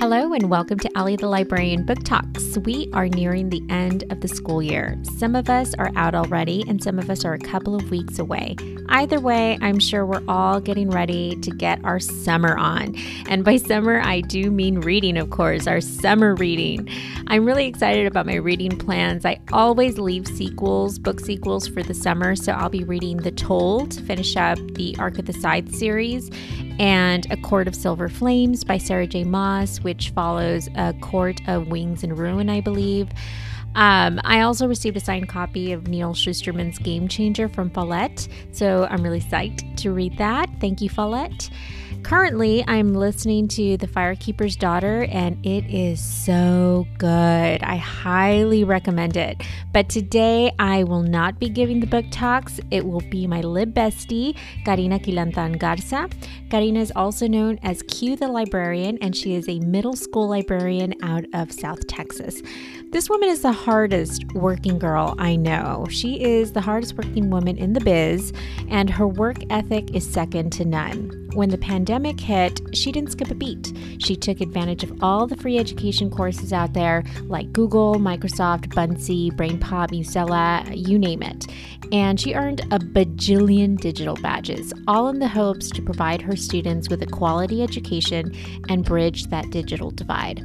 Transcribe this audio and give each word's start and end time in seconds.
Hello, 0.00 0.32
and 0.32 0.48
welcome 0.48 0.78
to 0.78 0.90
Allie 0.96 1.16
the 1.16 1.28
Librarian 1.28 1.84
Book 1.84 2.02
Talks. 2.04 2.56
We 2.56 2.88
are 2.94 3.06
nearing 3.06 3.50
the 3.50 3.62
end 3.68 4.10
of 4.10 4.22
the 4.22 4.28
school 4.28 4.62
year. 4.62 4.98
Some 5.18 5.36
of 5.36 5.50
us 5.50 5.74
are 5.74 5.90
out 5.94 6.14
already, 6.14 6.64
and 6.66 6.82
some 6.82 6.98
of 6.98 7.10
us 7.10 7.22
are 7.22 7.34
a 7.34 7.38
couple 7.38 7.74
of 7.74 7.90
weeks 7.90 8.18
away. 8.18 8.56
Either 8.88 9.20
way, 9.20 9.58
I'm 9.60 9.78
sure 9.78 10.06
we're 10.06 10.24
all 10.26 10.58
getting 10.58 10.88
ready 10.88 11.36
to 11.42 11.50
get 11.50 11.84
our 11.84 12.00
summer 12.00 12.56
on. 12.56 12.96
And 13.28 13.44
by 13.44 13.58
summer, 13.58 14.00
I 14.00 14.22
do 14.22 14.50
mean 14.50 14.80
reading, 14.80 15.18
of 15.18 15.28
course, 15.28 15.66
our 15.66 15.82
summer 15.82 16.34
reading. 16.34 16.88
I'm 17.26 17.44
really 17.44 17.66
excited 17.66 18.06
about 18.06 18.24
my 18.24 18.36
reading 18.36 18.78
plans. 18.78 19.26
I 19.26 19.38
always 19.52 19.98
leave 19.98 20.26
sequels, 20.26 20.98
book 20.98 21.20
sequels 21.20 21.68
for 21.68 21.82
the 21.82 21.92
summer, 21.92 22.36
so 22.36 22.52
I'll 22.52 22.70
be 22.70 22.84
reading 22.84 23.18
The 23.18 23.32
Toll 23.32 23.86
to 23.88 24.00
finish 24.00 24.34
up 24.34 24.58
the 24.76 24.96
Arc 24.98 25.18
of 25.18 25.26
the 25.26 25.34
Scythe 25.34 25.74
series 25.74 26.30
and 26.80 27.30
A 27.30 27.36
Court 27.36 27.68
of 27.68 27.76
Silver 27.76 28.08
Flames 28.08 28.64
by 28.64 28.78
Sarah 28.78 29.06
J. 29.06 29.22
Maas, 29.22 29.82
which 29.82 30.08
follows 30.10 30.70
A 30.76 30.94
Court 30.94 31.38
of 31.46 31.68
Wings 31.68 32.02
and 32.02 32.18
Ruin, 32.18 32.48
I 32.48 32.62
believe. 32.62 33.08
Um, 33.74 34.18
I 34.24 34.40
also 34.40 34.66
received 34.66 34.96
a 34.96 35.00
signed 35.00 35.28
copy 35.28 35.72
of 35.72 35.88
Neal 35.88 36.14
Shusterman's 36.14 36.78
Game 36.78 37.06
Changer 37.06 37.50
from 37.50 37.68
Follett, 37.68 38.28
so 38.50 38.88
I'm 38.90 39.02
really 39.02 39.20
psyched 39.20 39.76
to 39.76 39.92
read 39.92 40.16
that. 40.16 40.48
Thank 40.58 40.80
you, 40.80 40.88
Follett. 40.88 41.50
Currently, 42.02 42.64
I'm 42.66 42.94
listening 42.94 43.46
to 43.48 43.76
The 43.76 43.86
Firekeeper's 43.86 44.56
Daughter, 44.56 45.04
and 45.10 45.44
it 45.46 45.64
is 45.72 46.02
so 46.02 46.86
good. 46.98 47.62
I 47.62 47.76
highly 47.76 48.64
recommend 48.64 49.16
it. 49.16 49.40
But 49.72 49.88
today, 49.88 50.50
I 50.58 50.82
will 50.82 51.02
not 51.02 51.38
be 51.38 51.48
giving 51.48 51.78
the 51.78 51.86
book 51.86 52.06
talks. 52.10 52.58
It 52.70 52.84
will 52.84 53.02
be 53.10 53.26
my 53.26 53.42
lib 53.42 53.74
bestie, 53.74 54.36
Karina 54.64 54.98
Quilantan 54.98 55.58
Garza. 55.58 56.08
Karina 56.50 56.80
is 56.80 56.92
also 56.96 57.28
known 57.28 57.60
as 57.62 57.82
Q 57.82 58.16
the 58.16 58.26
Librarian, 58.28 58.98
and 58.98 59.14
she 59.14 59.34
is 59.34 59.48
a 59.48 59.60
middle 59.60 59.94
school 59.94 60.28
librarian 60.28 60.94
out 61.04 61.24
of 61.32 61.52
South 61.52 61.86
Texas. 61.86 62.42
This 62.90 63.08
woman 63.08 63.28
is 63.28 63.42
the 63.42 63.52
hardest 63.52 64.24
working 64.34 64.80
girl 64.80 65.14
I 65.18 65.36
know. 65.36 65.86
She 65.90 66.20
is 66.24 66.52
the 66.52 66.60
hardest 66.60 66.96
working 66.96 67.30
woman 67.30 67.56
in 67.56 67.72
the 67.72 67.80
biz, 67.80 68.32
and 68.68 68.90
her 68.90 69.06
work 69.06 69.38
ethic 69.48 69.94
is 69.94 70.10
second 70.10 70.50
to 70.54 70.64
none. 70.64 71.19
When 71.34 71.48
the 71.48 71.58
pandemic 71.58 72.18
hit, 72.18 72.60
she 72.74 72.90
didn't 72.90 73.12
skip 73.12 73.30
a 73.30 73.34
beat. 73.34 73.72
She 73.98 74.16
took 74.16 74.40
advantage 74.40 74.82
of 74.82 75.02
all 75.02 75.28
the 75.28 75.36
free 75.36 75.58
education 75.58 76.10
courses 76.10 76.52
out 76.52 76.72
there, 76.72 77.04
like 77.22 77.52
Google, 77.52 77.94
Microsoft, 77.94 78.74
Buncee, 78.74 79.30
BrainPop, 79.30 79.90
Musella, 79.90 80.64
you 80.74 80.98
name 80.98 81.22
it. 81.22 81.46
And 81.92 82.18
she 82.18 82.34
earned 82.34 82.60
a 82.72 82.80
bajillion 82.80 83.78
digital 83.78 84.16
badges, 84.16 84.72
all 84.88 85.08
in 85.08 85.20
the 85.20 85.28
hopes 85.28 85.70
to 85.70 85.82
provide 85.82 86.20
her 86.20 86.34
students 86.34 86.88
with 86.88 87.00
a 87.02 87.06
quality 87.06 87.62
education 87.62 88.34
and 88.68 88.84
bridge 88.84 89.26
that 89.26 89.50
digital 89.50 89.92
divide. 89.92 90.42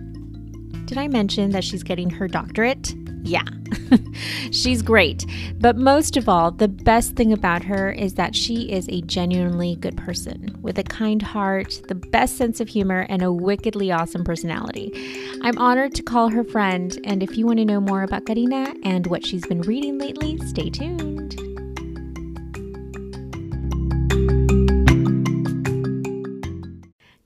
Did 0.86 1.00
I 1.00 1.08
mention 1.08 1.50
that 1.50 1.64
she's 1.64 1.82
getting 1.82 2.12
her 2.12 2.28
doctorate? 2.28 2.94
Yeah, 3.26 3.42
she's 4.52 4.84
great. 4.84 5.26
But 5.58 5.78
most 5.78 6.16
of 6.16 6.30
all, 6.30 6.52
the 6.52 6.68
best 6.68 7.16
thing 7.16 7.34
about 7.34 7.64
her 7.64 7.92
is 7.92 8.14
that 8.14 8.36
she 8.36 8.72
is 8.72 8.88
a 8.88 9.02
genuinely 9.02 9.78
good 9.78 9.98
person 9.98 10.56
with 10.62 10.78
a 10.78 10.84
kind 10.84 11.24
heart, 11.24 11.82
the 11.88 11.96
best 11.96 12.38
sense 12.38 12.60
of 12.60 12.70
humor, 12.70 13.08
and 13.10 13.24
a 13.24 13.34
wickedly 13.34 13.92
awesome 13.92 14.24
personality. 14.24 14.92
I'm 15.42 15.58
honored 15.58 15.96
to 15.96 16.04
call 16.04 16.30
her 16.30 16.44
friend, 16.44 17.00
and 17.04 17.24
if 17.24 17.36
you 17.36 17.48
want 17.48 17.58
to 17.58 17.66
know 17.66 17.82
more 17.82 18.04
about 18.04 18.28
Karina 18.28 18.76
and 18.84 19.08
what 19.08 19.26
she's 19.26 19.48
been 19.48 19.62
reading 19.62 19.98
lately, 19.98 20.38
stay 20.46 20.70
tuned. 20.70 21.36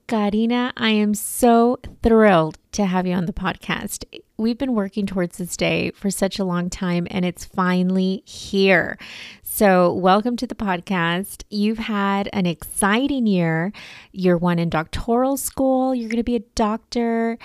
Karina, 0.08 0.72
I 0.78 0.90
am 0.90 1.12
so 1.12 1.78
thrilled 2.02 2.58
to 2.72 2.86
have 2.86 3.06
you 3.06 3.14
on 3.14 3.26
the 3.26 3.32
podcast. 3.34 4.04
We've 4.40 4.56
been 4.56 4.72
working 4.72 5.04
towards 5.04 5.36
this 5.36 5.54
day 5.54 5.90
for 5.90 6.10
such 6.10 6.38
a 6.38 6.44
long 6.44 6.70
time, 6.70 7.06
and 7.10 7.26
it's 7.26 7.44
finally 7.44 8.22
here. 8.24 8.96
So, 9.42 9.92
welcome 9.92 10.34
to 10.38 10.46
the 10.46 10.54
podcast. 10.54 11.42
You've 11.50 11.76
had 11.76 12.30
an 12.32 12.46
exciting 12.46 13.26
year. 13.26 13.70
You're 14.12 14.38
one 14.38 14.58
in 14.58 14.70
doctoral 14.70 15.36
school, 15.36 15.94
you're 15.94 16.08
going 16.08 16.16
to 16.16 16.22
be 16.22 16.36
a 16.36 16.44
doctor. 16.54 17.36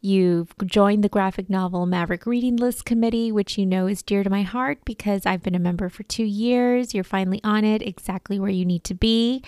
You've 0.00 0.54
joined 0.64 1.02
the 1.02 1.08
graphic 1.08 1.50
novel 1.50 1.86
Maverick 1.86 2.24
Reading 2.24 2.54
List 2.54 2.84
Committee, 2.84 3.32
which 3.32 3.58
you 3.58 3.66
know 3.66 3.88
is 3.88 4.04
dear 4.04 4.22
to 4.22 4.30
my 4.30 4.42
heart 4.42 4.78
because 4.84 5.26
I've 5.26 5.42
been 5.42 5.56
a 5.56 5.58
member 5.58 5.88
for 5.88 6.04
two 6.04 6.22
years. 6.22 6.94
You're 6.94 7.02
finally 7.02 7.40
on 7.42 7.64
it, 7.64 7.82
exactly 7.82 8.38
where 8.38 8.50
you 8.50 8.64
need 8.64 8.84
to 8.84 8.94
be. 8.94 9.42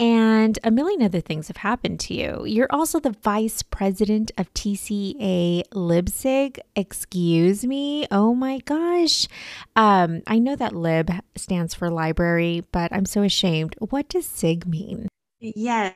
And 0.00 0.60
a 0.62 0.70
million 0.70 1.02
other 1.02 1.20
things 1.20 1.48
have 1.48 1.56
happened 1.56 1.98
to 2.00 2.14
you. 2.14 2.44
You're 2.46 2.68
also 2.70 3.00
the 3.00 3.16
vice 3.22 3.64
president 3.64 4.30
of 4.38 4.52
TCA 4.54 5.64
Libsig. 5.70 6.58
Excuse 6.76 7.64
me. 7.64 8.06
Oh 8.12 8.32
my 8.32 8.58
gosh. 8.58 9.26
Um, 9.74 10.22
I 10.28 10.38
know 10.38 10.54
that 10.54 10.74
lib 10.74 11.10
stands 11.34 11.74
for 11.74 11.90
library, 11.90 12.64
but 12.70 12.92
I'm 12.92 13.06
so 13.06 13.22
ashamed. 13.22 13.74
What 13.80 14.08
does 14.08 14.26
SIG 14.26 14.68
mean? 14.68 15.08
Yes. 15.40 15.94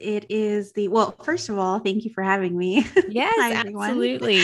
it 0.00 0.26
is 0.28 0.72
the 0.72 0.88
well. 0.88 1.12
First 1.22 1.48
of 1.48 1.56
all, 1.56 1.78
thank 1.78 2.04
you 2.04 2.10
for 2.12 2.22
having 2.22 2.56
me. 2.58 2.84
Yes, 3.08 3.32
Hi, 3.38 3.52
absolutely. 3.52 4.42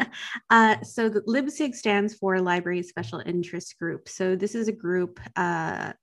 uh, 0.50 0.82
so 0.82 1.08
the 1.08 1.22
LibSig 1.22 1.74
stands 1.74 2.14
for 2.14 2.38
Library 2.40 2.82
Special 2.82 3.22
Interest 3.24 3.78
Group. 3.78 4.08
So 4.08 4.36
this 4.36 4.54
is 4.54 4.68
a 4.68 4.72
group 4.72 5.18
uh, 5.34 5.94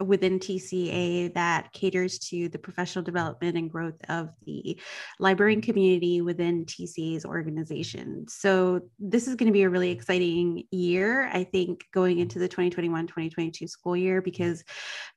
within 0.00 0.38
TCA 0.38 1.34
that 1.34 1.72
caters 1.72 2.18
to 2.18 2.48
the 2.48 2.58
professional 2.58 3.04
development 3.04 3.56
and 3.56 3.70
growth 3.70 4.00
of 4.08 4.30
the 4.46 4.80
librarian 5.18 5.60
community 5.60 6.20
within 6.20 6.64
TCA's 6.64 7.24
organization. 7.24 8.26
So, 8.28 8.82
this 8.98 9.28
is 9.28 9.34
going 9.34 9.48
to 9.48 9.52
be 9.52 9.62
a 9.62 9.70
really 9.70 9.90
exciting 9.90 10.64
year, 10.70 11.28
I 11.32 11.44
think, 11.44 11.84
going 11.92 12.18
into 12.18 12.38
the 12.38 12.48
2021 12.48 13.06
2022 13.06 13.66
school 13.66 13.96
year 13.96 14.22
because 14.22 14.64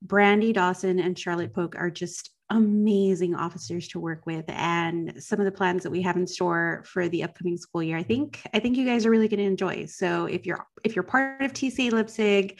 Brandy 0.01 0.53
Dawson 0.53 0.99
and 0.99 1.17
Charlotte 1.17 1.53
Polk 1.53 1.75
are 1.77 1.89
just 1.89 2.31
amazing 2.51 3.33
officers 3.33 3.87
to 3.87 3.99
work 3.99 4.25
with 4.25 4.43
and 4.49 5.13
some 5.23 5.39
of 5.39 5.45
the 5.45 5.51
plans 5.51 5.83
that 5.83 5.89
we 5.89 6.01
have 6.01 6.17
in 6.17 6.27
store 6.27 6.83
for 6.85 7.07
the 7.07 7.23
upcoming 7.23 7.57
school 7.57 7.81
year. 7.81 7.97
I 7.97 8.01
mm-hmm. 8.01 8.07
think 8.07 8.41
i 8.53 8.59
think 8.59 8.77
you 8.77 8.85
guys 8.85 9.05
are 9.05 9.09
really 9.09 9.27
going 9.27 9.39
to 9.39 9.45
enjoy. 9.45 9.85
So 9.85 10.25
if 10.25 10.45
you're 10.45 10.65
if 10.83 10.95
you're 10.95 11.03
part 11.03 11.41
of 11.41 11.53
tca 11.53 11.91
libsig 11.91 12.59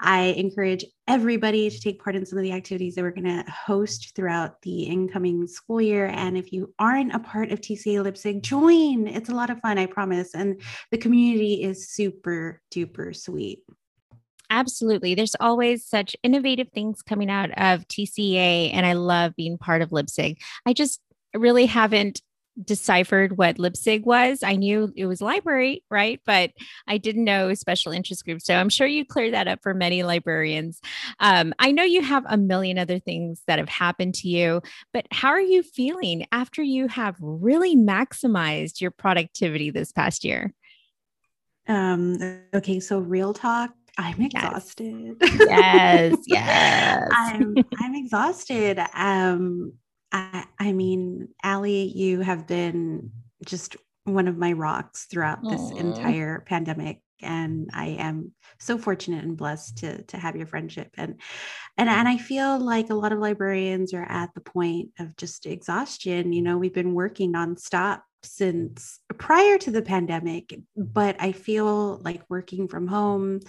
i 0.00 0.22
encourage 0.36 0.84
everybody 1.08 1.70
to 1.70 1.80
take 1.80 2.02
part 2.02 2.14
in 2.14 2.26
some 2.26 2.38
of 2.38 2.44
the 2.44 2.52
activities 2.52 2.94
that 2.94 3.02
we're 3.02 3.10
going 3.10 3.24
to 3.24 3.50
host 3.50 4.12
throughout 4.14 4.60
the 4.62 4.82
incoming 4.84 5.46
school 5.46 5.80
year. 5.80 6.06
And 6.06 6.36
if 6.36 6.52
you 6.52 6.72
aren't 6.78 7.14
a 7.14 7.18
part 7.18 7.50
of 7.50 7.60
tca 7.60 8.04
libsig 8.04 8.42
join. 8.42 9.08
It's 9.08 9.30
a 9.30 9.34
lot 9.34 9.50
of 9.50 9.58
fun 9.60 9.78
i 9.78 9.86
promise. 9.86 10.34
And 10.34 10.60
the 10.90 10.98
community 10.98 11.62
is 11.62 11.88
super 11.88 12.60
duper 12.72 13.16
sweet 13.16 13.60
Absolutely. 14.50 15.14
There's 15.14 15.36
always 15.38 15.86
such 15.86 16.16
innovative 16.24 16.68
things 16.70 17.02
coming 17.02 17.30
out 17.30 17.50
of 17.52 17.86
TCA, 17.86 18.72
and 18.74 18.84
I 18.84 18.94
love 18.94 19.36
being 19.36 19.56
part 19.56 19.80
of 19.80 19.90
Libsig. 19.90 20.38
I 20.66 20.72
just 20.72 21.00
really 21.34 21.66
haven't 21.66 22.20
deciphered 22.62 23.38
what 23.38 23.56
Libsig 23.56 24.04
was. 24.04 24.42
I 24.42 24.56
knew 24.56 24.92
it 24.96 25.06
was 25.06 25.22
library, 25.22 25.84
right? 25.88 26.20
But 26.26 26.50
I 26.86 26.98
didn't 26.98 27.24
know 27.24 27.54
special 27.54 27.92
interest 27.92 28.24
groups. 28.24 28.44
So 28.44 28.54
I'm 28.54 28.68
sure 28.68 28.86
you 28.86 29.04
cleared 29.04 29.34
that 29.34 29.48
up 29.48 29.60
for 29.62 29.72
many 29.72 30.02
librarians. 30.02 30.80
Um, 31.20 31.54
I 31.58 31.70
know 31.70 31.84
you 31.84 32.02
have 32.02 32.24
a 32.28 32.36
million 32.36 32.76
other 32.76 32.98
things 32.98 33.42
that 33.46 33.58
have 33.58 33.68
happened 33.68 34.14
to 34.16 34.28
you, 34.28 34.62
but 34.92 35.06
how 35.12 35.28
are 35.28 35.40
you 35.40 35.62
feeling 35.62 36.26
after 36.32 36.62
you 36.62 36.88
have 36.88 37.16
really 37.20 37.76
maximized 37.76 38.80
your 38.80 38.90
productivity 38.90 39.70
this 39.70 39.92
past 39.92 40.24
year? 40.24 40.52
Um, 41.68 42.18
okay, 42.52 42.80
so 42.80 42.98
real 42.98 43.32
talk, 43.32 43.70
I'm 44.00 44.22
exhausted. 44.22 45.16
Yes, 45.20 46.16
yes. 46.26 47.08
I'm 47.12 47.54
I'm 47.78 47.94
exhausted. 47.94 48.78
Um 48.94 49.74
I 50.10 50.44
I 50.58 50.72
mean, 50.72 51.28
Allie, 51.42 51.92
you 51.94 52.20
have 52.20 52.46
been 52.46 53.10
just 53.44 53.76
one 54.04 54.28
of 54.28 54.38
my 54.38 54.52
rocks 54.52 55.06
throughout 55.10 55.42
this 55.42 55.60
Aww. 55.60 55.78
entire 55.78 56.40
pandemic 56.40 57.00
and 57.22 57.68
I 57.74 57.88
am 57.98 58.32
so 58.58 58.78
fortunate 58.78 59.24
and 59.24 59.36
blessed 59.36 59.78
to 59.78 60.02
to 60.04 60.16
have 60.16 60.36
your 60.36 60.46
friendship 60.46 60.88
and 60.96 61.20
and 61.76 61.88
and 61.88 62.08
I 62.08 62.16
feel 62.16 62.58
like 62.58 62.88
a 62.88 62.94
lot 62.94 63.12
of 63.12 63.18
librarians 63.18 63.92
are 63.92 64.06
at 64.08 64.30
the 64.34 64.40
point 64.40 64.90
of 64.98 65.16
just 65.16 65.44
exhaustion 65.44 66.32
you 66.32 66.40
know 66.40 66.56
we've 66.56 66.74
been 66.74 66.94
working 66.94 67.32
nonstop 67.32 68.00
since 68.22 69.00
prior 69.18 69.58
to 69.58 69.70
the 69.70 69.82
pandemic 69.82 70.58
but 70.76 71.16
I 71.20 71.32
feel 71.32 71.98
like 71.98 72.22
working 72.28 72.68
from 72.68 72.86
home 72.86 73.40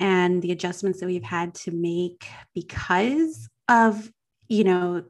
and 0.00 0.42
the 0.42 0.52
adjustments 0.52 1.00
that 1.00 1.06
we've 1.06 1.22
had 1.22 1.54
to 1.54 1.70
make 1.70 2.28
because 2.54 3.48
of 3.68 4.10
you 4.48 4.64
know 4.64 5.04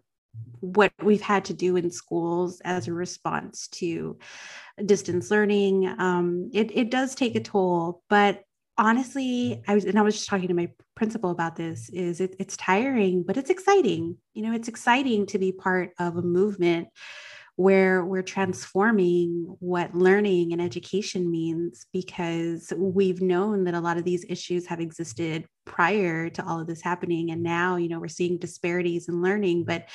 what 0.61 0.93
we've 1.03 1.23
had 1.23 1.45
to 1.47 1.55
do 1.55 1.77
in 1.77 1.91
schools 1.91 2.61
as 2.65 2.89
a 2.89 2.93
response 2.93 3.69
to 3.69 4.19
distance 4.85 5.31
learning 5.31 5.87
um, 5.99 6.51
it, 6.53 6.71
it 6.77 6.91
does 6.91 7.15
take 7.15 7.35
a 7.35 7.41
toll. 7.41 8.03
But 8.09 8.43
honestly 8.81 9.61
i 9.67 9.75
was 9.75 9.85
and 9.85 9.99
i 9.99 10.03
was 10.03 10.15
just 10.15 10.29
talking 10.29 10.47
to 10.47 10.55
my 10.55 10.71
principal 10.95 11.31
about 11.31 11.57
this 11.57 11.89
is 11.91 12.21
it, 12.21 12.37
it's 12.39 12.57
tiring 12.57 13.25
but 13.25 13.37
it's 13.37 13.51
exciting. 13.51 14.17
You 14.35 14.43
know 14.43 14.53
it's 14.53 14.69
exciting 14.69 15.27
to 15.27 15.39
be 15.39 15.53
part 15.53 15.91
of 15.99 16.17
a 16.17 16.23
movement 16.23 16.89
where 17.59 18.05
we're 18.05 18.23
transforming 18.23 19.57
what 19.59 19.93
learning 19.93 20.53
and 20.53 20.63
education 20.63 21.29
means 21.29 21.87
because 21.93 22.73
we've 22.77 23.21
known 23.21 23.65
that 23.65 23.75
a 23.75 23.81
lot 23.81 23.97
of 23.97 24.05
these 24.05 24.25
issues 24.29 24.65
have 24.65 24.79
existed 24.79 25.45
prior 25.65 26.31
to 26.31 26.47
all 26.47 26.61
of 26.61 26.69
this 26.69 26.81
happening. 26.81 27.33
And 27.33 27.43
now 27.43 27.75
you 27.75 27.89
know 27.89 27.99
we're 27.99 28.07
seeing 28.07 28.39
disparities 28.39 29.09
in 29.09 29.23
learning 29.23 29.65
but 29.65 29.89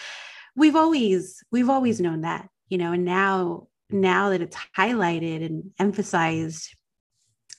we've 0.58 0.76
always 0.76 1.42
we've 1.54 1.70
always 1.70 2.02
known 2.02 2.22
that 2.22 2.50
you 2.68 2.78
know 2.78 2.92
and 2.92 3.06
now 3.06 3.68
now 3.90 4.32
that 4.32 4.42
it's 4.42 4.58
highlighted 4.78 5.46
and 5.46 5.72
emphasized 5.80 6.76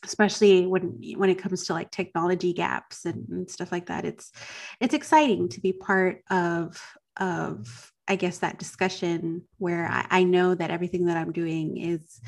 especially 0.04 0.66
when 0.66 1.00
when 1.16 1.30
it 1.30 1.38
comes 1.38 1.64
to 1.64 1.72
like 1.72 1.90
technology 1.90 2.52
gaps 2.52 3.06
and, 3.06 3.26
and, 3.30 3.50
stuff 3.50 3.72
like 3.72 3.86
that 3.86 4.04
it's 4.04 4.32
it's 4.80 4.92
exciting 4.92 5.48
to 5.48 5.62
be 5.62 5.72
part 5.72 6.22
of 6.30 6.78
of 7.16 7.90
I 8.06 8.16
guess 8.16 8.38
that 8.38 8.58
discussion 8.58 9.42
where 9.58 9.86
I, 9.88 10.06
I 10.10 10.24
know 10.24 10.54
that 10.54 10.70
everything 10.70 11.06
that 11.06 11.16
I'm 11.16 11.32
doing 11.32 11.78
is 11.78 12.20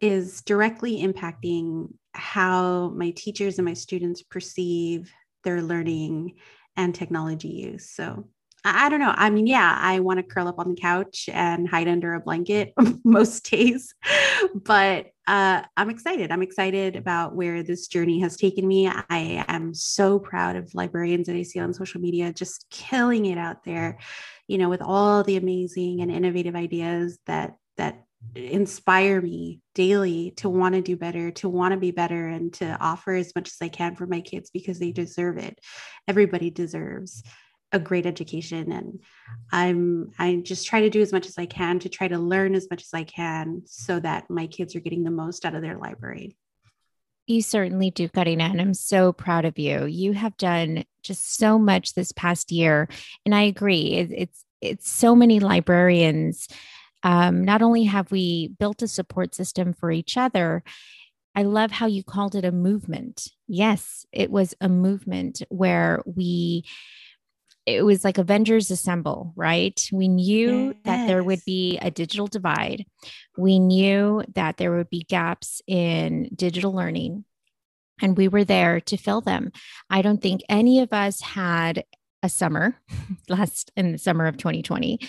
is 0.00 0.42
directly 0.42 1.02
impacting 1.02 1.88
how 2.12 2.88
my 2.96 3.10
teachers 3.10 3.58
and 3.58 3.64
my 3.64 3.74
students 3.74 4.22
perceive 4.22 5.12
their 5.44 5.62
learning 5.62 6.34
and 6.76 6.94
technology 6.94 7.48
use. 7.48 7.90
So 7.90 8.28
I, 8.64 8.88
don't 8.88 9.00
know. 9.00 9.14
I 9.16 9.30
mean, 9.30 9.46
yeah, 9.46 9.76
I 9.80 10.00
want 10.00 10.18
to 10.18 10.22
curl 10.22 10.48
up 10.48 10.58
on 10.58 10.68
the 10.68 10.80
couch 10.80 11.28
and 11.32 11.68
hide 11.68 11.88
under 11.88 12.14
a 12.14 12.20
blanket 12.20 12.72
most 13.04 13.50
days, 13.50 13.94
but 14.54 15.06
uh, 15.26 15.62
I'm 15.76 15.90
excited. 15.90 16.32
I'm 16.32 16.42
excited 16.42 16.96
about 16.96 17.34
where 17.34 17.62
this 17.62 17.86
journey 17.86 18.20
has 18.20 18.36
taken 18.36 18.66
me. 18.66 18.88
I 18.88 19.44
am 19.48 19.74
so 19.74 20.18
proud 20.18 20.56
of 20.56 20.74
librarians 20.74 21.28
that 21.28 21.36
I 21.36 21.42
see 21.42 21.60
on 21.60 21.74
social 21.74 22.00
media 22.00 22.32
just 22.32 22.66
killing 22.70 23.26
it 23.26 23.38
out 23.38 23.64
there 23.64 23.98
you 24.52 24.58
know, 24.58 24.68
with 24.68 24.82
all 24.82 25.22
the 25.22 25.38
amazing 25.38 26.02
and 26.02 26.10
innovative 26.10 26.54
ideas 26.54 27.18
that 27.26 27.56
that 27.78 28.04
inspire 28.34 29.20
me 29.20 29.60
daily 29.74 30.32
to 30.36 30.48
want 30.50 30.74
to 30.74 30.82
do 30.82 30.94
better, 30.94 31.30
to 31.30 31.48
want 31.48 31.72
to 31.72 31.78
be 31.78 31.90
better, 31.90 32.28
and 32.28 32.52
to 32.52 32.76
offer 32.78 33.14
as 33.14 33.32
much 33.34 33.48
as 33.48 33.56
I 33.62 33.68
can 33.68 33.96
for 33.96 34.06
my 34.06 34.20
kids 34.20 34.50
because 34.50 34.78
they 34.78 34.92
deserve 34.92 35.38
it. 35.38 35.58
Everybody 36.06 36.50
deserves 36.50 37.22
a 37.72 37.78
great 37.78 38.06
education 38.06 38.70
and 38.72 39.00
i'm 39.50 40.10
i 40.18 40.36
just 40.36 40.66
try 40.66 40.80
to 40.80 40.90
do 40.90 41.00
as 41.00 41.12
much 41.12 41.26
as 41.26 41.38
i 41.38 41.46
can 41.46 41.78
to 41.78 41.88
try 41.88 42.06
to 42.06 42.18
learn 42.18 42.54
as 42.54 42.68
much 42.70 42.82
as 42.82 42.92
i 42.92 43.02
can 43.04 43.62
so 43.64 43.98
that 43.98 44.28
my 44.30 44.46
kids 44.46 44.76
are 44.76 44.80
getting 44.80 45.04
the 45.04 45.10
most 45.10 45.44
out 45.44 45.54
of 45.54 45.62
their 45.62 45.78
library 45.78 46.36
you 47.26 47.40
certainly 47.40 47.90
do, 47.90 48.08
Karina, 48.08 48.44
and 48.44 48.60
I'm 48.60 48.74
so 48.74 49.12
proud 49.12 49.44
of 49.44 49.58
you. 49.58 49.86
You 49.86 50.12
have 50.12 50.36
done 50.36 50.84
just 51.02 51.36
so 51.36 51.58
much 51.58 51.94
this 51.94 52.12
past 52.12 52.50
year, 52.50 52.88
and 53.24 53.34
I 53.34 53.42
agree. 53.42 53.92
It, 53.92 54.10
it's 54.12 54.44
it's 54.60 54.90
so 54.90 55.14
many 55.14 55.40
librarians. 55.40 56.48
Um, 57.02 57.44
not 57.44 57.62
only 57.62 57.84
have 57.84 58.10
we 58.12 58.48
built 58.58 58.82
a 58.82 58.88
support 58.88 59.34
system 59.34 59.72
for 59.72 59.90
each 59.90 60.16
other, 60.16 60.62
I 61.34 61.42
love 61.42 61.70
how 61.70 61.86
you 61.86 62.04
called 62.04 62.34
it 62.34 62.44
a 62.44 62.52
movement. 62.52 63.28
Yes, 63.48 64.06
it 64.12 64.30
was 64.30 64.54
a 64.60 64.68
movement 64.68 65.42
where 65.48 66.02
we 66.04 66.64
it 67.66 67.84
was 67.84 68.04
like 68.04 68.18
Avengers 68.18 68.70
Assemble, 68.70 69.32
right? 69.36 69.80
We 69.92 70.08
knew 70.08 70.66
yes. 70.66 70.76
that 70.84 71.06
there 71.06 71.22
would 71.22 71.40
be 71.46 71.78
a 71.78 71.90
digital 71.90 72.26
divide. 72.26 72.84
We 73.36 73.58
knew 73.58 74.24
that 74.34 74.56
there 74.56 74.72
would 74.76 74.90
be 74.90 75.04
gaps 75.04 75.62
in 75.66 76.30
digital 76.34 76.72
learning, 76.72 77.24
and 78.00 78.16
we 78.16 78.28
were 78.28 78.44
there 78.44 78.80
to 78.80 78.96
fill 78.96 79.20
them. 79.20 79.52
I 79.88 80.02
don't 80.02 80.20
think 80.20 80.42
any 80.48 80.80
of 80.80 80.92
us 80.92 81.20
had 81.20 81.84
a 82.22 82.28
summer 82.28 82.76
last 83.28 83.70
in 83.76 83.92
the 83.92 83.98
summer 83.98 84.26
of 84.26 84.36
2020 84.36 85.00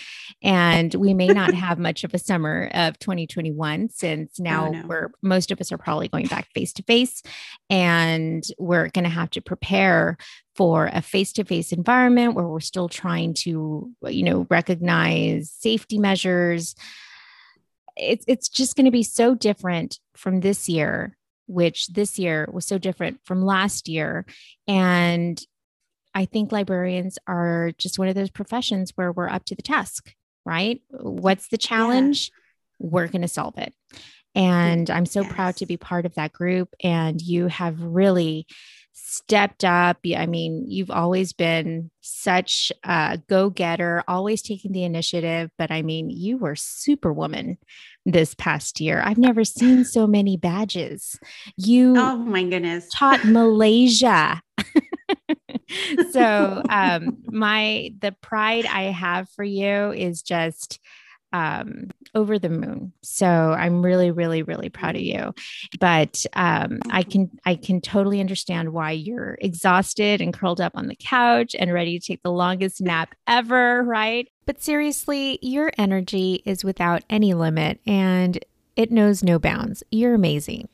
and 0.42 0.94
we 0.94 1.14
may 1.14 1.28
not 1.28 1.54
have 1.64 1.78
much 1.78 2.04
of 2.04 2.12
a 2.12 2.18
summer 2.18 2.70
of 2.74 2.98
2021 2.98 3.88
since 3.90 4.38
oh, 4.40 4.42
now 4.42 4.66
oh, 4.66 4.70
no. 4.70 4.86
we're 4.86 5.10
most 5.22 5.50
of 5.50 5.60
us 5.60 5.72
are 5.72 5.78
probably 5.78 6.08
going 6.08 6.26
back 6.26 6.48
face 6.54 6.72
to 6.72 6.82
face 6.82 7.22
and 7.70 8.44
we're 8.58 8.88
going 8.88 9.04
to 9.04 9.10
have 9.10 9.30
to 9.30 9.40
prepare 9.40 10.16
for 10.56 10.88
a 10.92 11.02
face 11.02 11.32
to 11.32 11.44
face 11.44 11.72
environment 11.72 12.34
where 12.34 12.46
we're 12.46 12.60
still 12.60 12.88
trying 12.88 13.34
to 13.34 13.90
you 14.06 14.22
know 14.22 14.46
recognize 14.50 15.50
safety 15.50 15.98
measures. 15.98 16.74
It's 17.96 18.24
it's 18.28 18.48
just 18.48 18.76
going 18.76 18.86
to 18.86 18.92
be 18.92 19.02
so 19.02 19.34
different 19.34 19.98
from 20.16 20.40
this 20.40 20.68
year 20.68 21.16
which 21.46 21.88
this 21.88 22.18
year 22.18 22.48
was 22.50 22.64
so 22.64 22.78
different 22.78 23.20
from 23.24 23.42
last 23.42 23.86
year. 23.86 24.24
And 24.66 25.38
I 26.14 26.26
think 26.26 26.52
librarians 26.52 27.18
are 27.26 27.72
just 27.78 27.98
one 27.98 28.08
of 28.08 28.14
those 28.14 28.30
professions 28.30 28.92
where 28.94 29.12
we're 29.12 29.28
up 29.28 29.44
to 29.46 29.54
the 29.54 29.62
task, 29.62 30.14
right? 30.44 30.80
What's 30.90 31.48
the 31.48 31.58
challenge? 31.58 32.30
Yeah. 32.30 32.88
We're 32.90 33.08
going 33.08 33.22
to 33.22 33.28
solve 33.28 33.58
it. 33.58 33.74
And 34.34 34.90
I'm 34.90 35.06
so 35.06 35.22
yes. 35.22 35.32
proud 35.32 35.56
to 35.56 35.66
be 35.66 35.76
part 35.76 36.06
of 36.06 36.14
that 36.14 36.32
group. 36.32 36.74
And 36.82 37.20
you 37.20 37.46
have 37.48 37.80
really 37.80 38.46
stepped 38.92 39.64
up. 39.64 39.98
I 40.16 40.26
mean, 40.26 40.64
you've 40.68 40.90
always 40.90 41.32
been 41.32 41.90
such 42.00 42.72
a 42.84 43.20
go 43.28 43.50
getter, 43.50 44.02
always 44.06 44.40
taking 44.42 44.72
the 44.72 44.84
initiative. 44.84 45.50
But 45.58 45.70
I 45.70 45.82
mean, 45.82 46.10
you 46.10 46.38
were 46.38 46.56
superwoman 46.56 47.58
this 48.06 48.34
past 48.34 48.80
year. 48.80 49.02
I've 49.04 49.18
never 49.18 49.44
seen 49.44 49.84
so 49.84 50.06
many 50.06 50.36
badges. 50.36 51.18
You, 51.56 51.94
oh 51.96 52.16
my 52.16 52.44
goodness, 52.44 52.88
taught 52.92 53.24
Malaysia. 53.24 54.40
so 56.10 56.62
um 56.68 57.18
my 57.26 57.92
the 58.00 58.12
pride 58.20 58.66
i 58.66 58.84
have 58.84 59.28
for 59.30 59.44
you 59.44 59.92
is 59.92 60.22
just 60.22 60.80
um, 61.34 61.90
over 62.14 62.38
the 62.38 62.48
moon. 62.48 62.92
So 63.02 63.26
I'm 63.26 63.84
really, 63.84 64.12
really, 64.12 64.42
really 64.42 64.68
proud 64.68 64.94
of 64.94 65.02
you. 65.02 65.34
But 65.80 66.24
um, 66.34 66.78
I 66.90 67.02
can 67.02 67.28
I 67.44 67.56
can 67.56 67.80
totally 67.80 68.20
understand 68.20 68.72
why 68.72 68.92
you're 68.92 69.36
exhausted 69.40 70.20
and 70.20 70.32
curled 70.32 70.60
up 70.60 70.72
on 70.76 70.86
the 70.86 70.94
couch 70.94 71.56
and 71.58 71.72
ready 71.72 71.98
to 71.98 72.06
take 72.06 72.22
the 72.22 72.30
longest 72.30 72.80
nap 72.80 73.16
ever, 73.26 73.82
right? 73.82 74.28
But 74.46 74.62
seriously, 74.62 75.40
your 75.42 75.72
energy 75.76 76.40
is 76.46 76.62
without 76.62 77.02
any 77.10 77.34
limit 77.34 77.80
and 77.84 78.38
it 78.76 78.92
knows 78.92 79.24
no 79.24 79.40
bounds. 79.40 79.82
You're 79.90 80.14
amazing. 80.14 80.68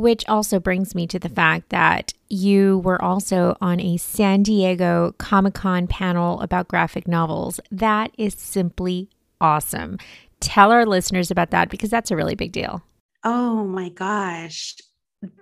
Which 0.00 0.26
also 0.28 0.58
brings 0.58 0.94
me 0.94 1.06
to 1.08 1.18
the 1.18 1.28
fact 1.28 1.68
that 1.68 2.14
you 2.30 2.78
were 2.78 3.00
also 3.02 3.54
on 3.60 3.78
a 3.80 3.98
San 3.98 4.42
Diego 4.42 5.14
Comic 5.18 5.52
Con 5.52 5.86
panel 5.86 6.40
about 6.40 6.68
graphic 6.68 7.06
novels. 7.06 7.60
That 7.70 8.10
is 8.16 8.32
simply 8.32 9.10
awesome. 9.42 9.98
Tell 10.40 10.72
our 10.72 10.86
listeners 10.86 11.30
about 11.30 11.50
that 11.50 11.68
because 11.68 11.90
that's 11.90 12.10
a 12.10 12.16
really 12.16 12.34
big 12.34 12.50
deal. 12.50 12.82
Oh 13.24 13.66
my 13.66 13.90
gosh. 13.90 14.76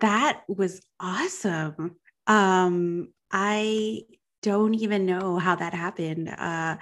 That 0.00 0.42
was 0.48 0.80
awesome. 0.98 1.94
Um, 2.26 3.10
I 3.30 4.00
don't 4.42 4.74
even 4.74 5.06
know 5.06 5.38
how 5.38 5.54
that 5.54 5.72
happened. 5.72 6.30
Uh, 6.36 6.78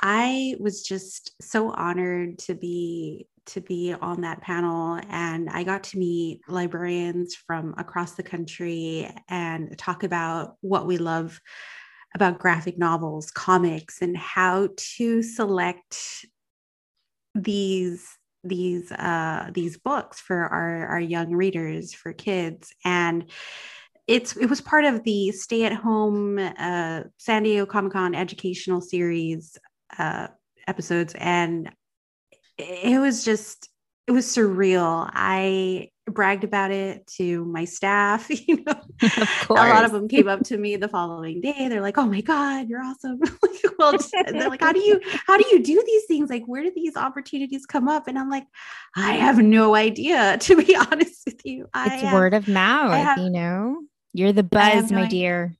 I 0.00 0.56
was 0.58 0.82
just 0.82 1.34
so 1.42 1.72
honored 1.72 2.38
to 2.38 2.54
be 2.54 3.26
to 3.46 3.60
be 3.60 3.92
on 3.92 4.20
that 4.22 4.40
panel 4.40 5.00
and 5.08 5.48
I 5.50 5.64
got 5.64 5.84
to 5.84 5.98
meet 5.98 6.40
librarians 6.48 7.34
from 7.34 7.74
across 7.78 8.12
the 8.12 8.22
country 8.22 9.10
and 9.28 9.76
talk 9.78 10.02
about 10.02 10.56
what 10.60 10.86
we 10.86 10.98
love 10.98 11.40
about 12.14 12.38
graphic 12.38 12.78
novels, 12.78 13.30
comics, 13.30 14.00
and 14.02 14.16
how 14.16 14.68
to 14.76 15.22
select 15.22 16.24
these 17.34 18.08
these 18.42 18.90
uh, 18.92 19.50
these 19.52 19.76
books 19.76 20.20
for 20.20 20.46
our 20.46 20.86
our 20.86 21.00
young 21.00 21.32
readers, 21.32 21.92
for 21.92 22.12
kids, 22.12 22.72
and 22.84 23.30
it's 24.06 24.36
it 24.36 24.46
was 24.46 24.60
part 24.60 24.84
of 24.84 25.04
the 25.04 25.30
stay 25.32 25.64
at 25.64 25.72
home 25.72 26.38
uh, 26.38 27.02
San 27.18 27.42
Diego 27.42 27.66
Comic 27.66 27.92
Con 27.92 28.14
educational 28.14 28.80
series 28.80 29.58
uh, 29.98 30.28
episodes, 30.66 31.14
and 31.18 31.70
it 32.58 33.00
was 33.00 33.24
just 33.24 33.68
it 34.06 34.12
was 34.12 34.26
surreal. 34.26 35.10
I 35.12 35.90
bragged 36.06 36.44
about 36.44 36.70
it 36.70 37.06
to 37.18 37.44
my 37.44 37.64
staff. 37.64 38.28
You 38.46 38.62
know, 38.64 38.80
a 39.50 39.52
lot 39.52 39.84
of 39.84 39.90
them 39.90 40.06
came 40.06 40.28
up 40.28 40.44
to 40.44 40.56
me 40.56 40.76
the 40.76 40.88
following 40.88 41.40
day. 41.40 41.66
They're 41.68 41.80
like, 41.80 41.98
"Oh 41.98 42.06
my 42.06 42.20
god, 42.20 42.68
you're 42.68 42.82
awesome!" 42.82 43.18
well, 43.78 43.94
they're 44.26 44.48
like, 44.48 44.60
"How 44.60 44.72
do 44.72 44.80
you 44.80 45.00
how 45.26 45.36
do 45.36 45.44
you 45.50 45.62
do 45.62 45.82
these 45.84 46.04
things? 46.06 46.30
Like, 46.30 46.44
where 46.46 46.62
do 46.62 46.70
these 46.74 46.96
opportunities 46.96 47.66
come 47.66 47.88
up?" 47.88 48.06
And 48.06 48.18
I'm 48.18 48.30
like, 48.30 48.46
"I 48.94 49.12
have 49.12 49.38
no 49.38 49.74
idea." 49.74 50.38
To 50.38 50.56
be 50.56 50.76
honest 50.76 51.22
with 51.26 51.44
you, 51.44 51.66
I 51.74 51.86
it's 51.86 52.02
have, 52.02 52.12
word 52.12 52.34
of 52.34 52.46
mouth. 52.46 52.92
Have, 52.92 53.18
you 53.18 53.30
know, 53.30 53.82
you're 54.12 54.32
the 54.32 54.44
buzz, 54.44 54.90
no 54.90 54.98
my 54.98 55.04
idea. 55.04 55.20
dear. 55.20 55.56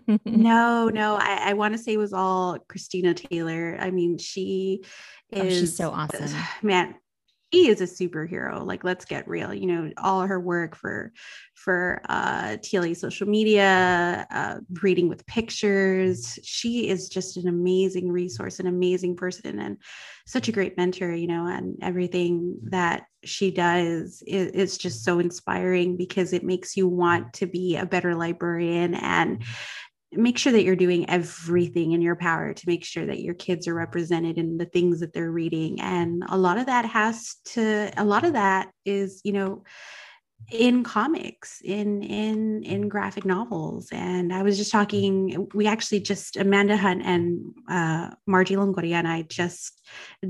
no, 0.24 0.88
no, 0.88 1.16
I, 1.16 1.50
I 1.50 1.52
want 1.54 1.74
to 1.74 1.78
say 1.78 1.94
it 1.94 1.98
was 1.98 2.12
all 2.12 2.58
Christina 2.68 3.14
Taylor. 3.14 3.76
I 3.80 3.90
mean, 3.90 4.18
she 4.18 4.84
is 5.30 5.40
oh, 5.40 5.48
she's 5.48 5.76
so 5.76 5.90
awesome. 5.90 6.30
Man, 6.62 6.94
she 7.52 7.68
is 7.68 7.80
a 7.80 7.84
superhero. 7.84 8.64
Like, 8.64 8.82
let's 8.82 9.04
get 9.04 9.28
real. 9.28 9.52
You 9.52 9.66
know, 9.66 9.90
all 9.98 10.22
her 10.22 10.40
work 10.40 10.74
for 10.74 11.12
for 11.54 12.00
uh, 12.08 12.56
TLA 12.62 12.96
social 12.96 13.28
media, 13.28 14.26
uh, 14.30 14.56
reading 14.82 15.08
with 15.08 15.26
pictures. 15.26 16.38
She 16.42 16.88
is 16.88 17.08
just 17.08 17.36
an 17.36 17.48
amazing 17.48 18.10
resource, 18.10 18.58
an 18.58 18.66
amazing 18.66 19.16
person, 19.16 19.58
and 19.58 19.76
such 20.26 20.48
a 20.48 20.52
great 20.52 20.76
mentor. 20.76 21.12
You 21.12 21.26
know, 21.26 21.46
and 21.46 21.76
everything 21.82 22.58
that 22.70 23.04
she 23.24 23.50
does 23.50 24.22
is, 24.26 24.50
is 24.52 24.78
just 24.78 25.04
so 25.04 25.18
inspiring 25.18 25.96
because 25.96 26.32
it 26.32 26.44
makes 26.44 26.76
you 26.76 26.88
want 26.88 27.34
to 27.34 27.46
be 27.46 27.76
a 27.76 27.86
better 27.86 28.14
librarian 28.14 28.94
and 28.94 29.44
make 30.12 30.38
sure 30.38 30.52
that 30.52 30.62
you're 30.62 30.76
doing 30.76 31.08
everything 31.08 31.92
in 31.92 32.02
your 32.02 32.16
power 32.16 32.52
to 32.52 32.68
make 32.68 32.84
sure 32.84 33.06
that 33.06 33.20
your 33.20 33.34
kids 33.34 33.66
are 33.66 33.74
represented 33.74 34.38
in 34.38 34.58
the 34.58 34.66
things 34.66 35.00
that 35.00 35.12
they're 35.12 35.30
reading. 35.30 35.80
And 35.80 36.22
a 36.28 36.38
lot 36.38 36.58
of 36.58 36.66
that 36.66 36.84
has 36.84 37.36
to 37.46 37.90
a 37.96 38.04
lot 38.04 38.24
of 38.24 38.34
that 38.34 38.70
is 38.84 39.20
you 39.24 39.32
know 39.32 39.64
in 40.50 40.84
comics 40.84 41.60
in 41.62 42.02
in 42.02 42.62
in 42.64 42.88
graphic 42.88 43.24
novels 43.24 43.88
and 43.92 44.32
i 44.34 44.42
was 44.42 44.58
just 44.58 44.70
talking 44.70 45.48
we 45.54 45.66
actually 45.66 46.00
just 46.00 46.36
amanda 46.36 46.76
hunt 46.76 47.02
and 47.04 47.40
uh, 47.70 48.10
margie 48.26 48.56
longoria 48.56 48.94
and 48.94 49.08
i 49.08 49.22
just 49.22 49.80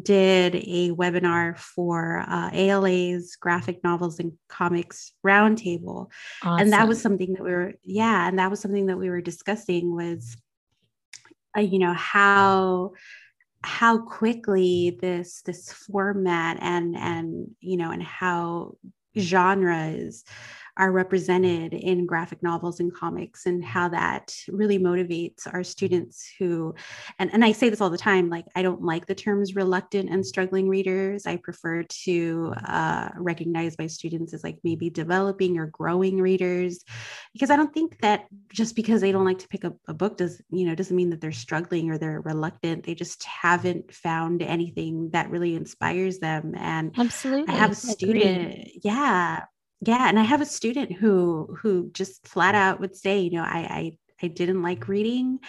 did 0.03 0.55
a 0.55 0.91
webinar 0.93 1.59
for 1.59 2.25
uh, 2.29 2.51
ala's 2.53 3.37
graphic 3.37 3.83
novels 3.83 4.21
and 4.21 4.33
comics 4.49 5.13
roundtable 5.27 6.09
awesome. 6.43 6.61
and 6.63 6.73
that 6.73 6.87
was 6.87 7.01
something 7.01 7.33
that 7.33 7.43
we 7.43 7.51
were 7.51 7.73
yeah 7.83 8.29
and 8.29 8.39
that 8.39 8.51
was 8.51 8.61
something 8.61 8.87
that 8.87 8.99
we 8.99 9.11
were 9.11 9.21
discussing 9.21 9.95
was 9.95 10.37
uh, 11.57 11.61
you 11.61 11.79
know 11.79 11.93
how 11.95 12.93
how 13.65 13.99
quickly 13.99 14.99
this 15.01 15.43
this 15.43 15.73
format 15.73 16.59
and 16.61 16.97
and 16.97 17.51
you 17.61 17.77
know 17.77 17.91
and 17.91 18.03
how 18.03 18.77
genres 19.17 20.25
are 20.77 20.91
represented 20.91 21.75
in 21.75 22.07
graphic 22.07 22.43
novels 22.43 22.81
and 22.81 22.95
comics 22.95 23.47
and 23.47 23.65
how 23.65 23.89
that 23.89 24.35
really 24.49 24.79
motivates 24.79 25.47
our 25.53 25.63
students 25.63 26.31
who 26.39 26.75
and, 27.19 27.33
and 27.33 27.45
i 27.45 27.53
say 27.53 27.69
this 27.69 27.81
all 27.81 27.91
the 27.91 27.99
time 27.99 28.29
like 28.31 28.47
i 28.55 28.63
don't 28.63 28.83
like 28.83 29.07
the 29.07 29.15
terms 29.15 29.55
reluctant 29.55 30.09
and 30.11 30.25
struggling 30.25 30.69
readers. 30.69 31.27
I 31.27 31.37
prefer 31.37 31.83
to 31.83 32.55
uh, 32.67 33.11
recognize 33.17 33.77
my 33.79 33.87
students 33.87 34.33
as 34.33 34.43
like 34.43 34.59
maybe 34.65 34.91
developing 34.91 35.59
or 35.59 35.67
growing 35.67 36.21
readers 36.21 36.85
because 37.33 37.51
i 37.51 37.57
don't 37.57 37.75
think 37.75 38.01
that 38.01 38.27
just 38.51 38.75
because 38.77 39.01
they 39.01 39.13
don't 39.13 39.25
like 39.25 39.39
to 39.39 39.49
pick 39.49 39.65
up 39.65 39.77
a 39.89 39.95
book 39.95 40.17
does 40.17 40.41
you 40.51 40.67
know 40.67 40.75
doesn't 40.75 40.97
mean 40.97 41.11
that 41.11 41.21
they're 41.21 41.33
struggling 41.33 41.91
or 41.91 41.99
they're 41.99 42.21
reluctant. 42.21 42.85
They 42.85 42.95
just 42.95 43.23
haven't 43.25 43.93
found 43.93 44.43
anything 44.43 45.11
that 45.11 45.31
really 45.31 45.55
inspires 45.55 46.19
them. 46.19 46.55
And 46.57 46.93
absolutely 46.99 47.53
i 47.53 47.57
have 47.57 47.73
a 47.73 47.75
student 47.75 48.69
yeah 48.83 49.45
yeah 49.83 50.09
and 50.09 50.19
i 50.19 50.23
have 50.23 50.41
a 50.41 50.47
student 50.47 50.93
who 50.93 51.57
who 51.61 51.91
just 51.93 52.27
flat 52.27 52.55
out 52.55 52.81
would 52.81 52.97
say 52.97 53.21
you 53.21 53.31
know 53.31 53.43
i 53.43 53.59
i, 54.21 54.25
I 54.25 54.29
didn't 54.29 54.63
like 54.63 54.89
reading 54.89 55.41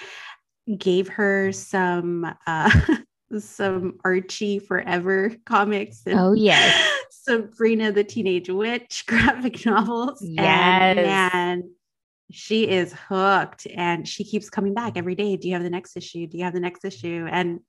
gave 0.77 1.07
her 1.09 1.51
some 1.51 2.25
uh 2.47 2.71
some 3.39 3.99
archie 4.03 4.59
forever 4.59 5.35
comics 5.45 6.03
and 6.05 6.19
oh 6.19 6.33
yes. 6.33 6.91
sabrina 7.11 7.91
the 7.91 8.03
teenage 8.03 8.49
witch 8.49 9.05
graphic 9.07 9.65
novels 9.65 10.19
yes. 10.21 10.97
and 10.97 10.97
man 10.97 11.63
she 12.31 12.67
is 12.67 12.93
hooked 12.93 13.67
and 13.75 14.07
she 14.07 14.23
keeps 14.23 14.49
coming 14.49 14.73
back 14.73 14.97
every 14.97 15.13
day. 15.13 15.37
Do 15.37 15.47
you 15.47 15.53
have 15.53 15.61
the 15.61 15.69
next 15.69 15.95
issue? 15.95 16.25
Do 16.25 16.39
you 16.39 16.45
have 16.45 16.53
the 16.53 16.59
next 16.59 16.83
issue? 16.83 17.27
And 17.29 17.59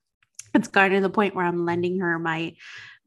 it's 0.55 0.69
gotten 0.69 0.93
to 0.93 1.01
the 1.01 1.09
point 1.09 1.35
where 1.35 1.45
i'm 1.45 1.65
lending 1.65 1.99
her 1.99 2.17
my 2.17 2.55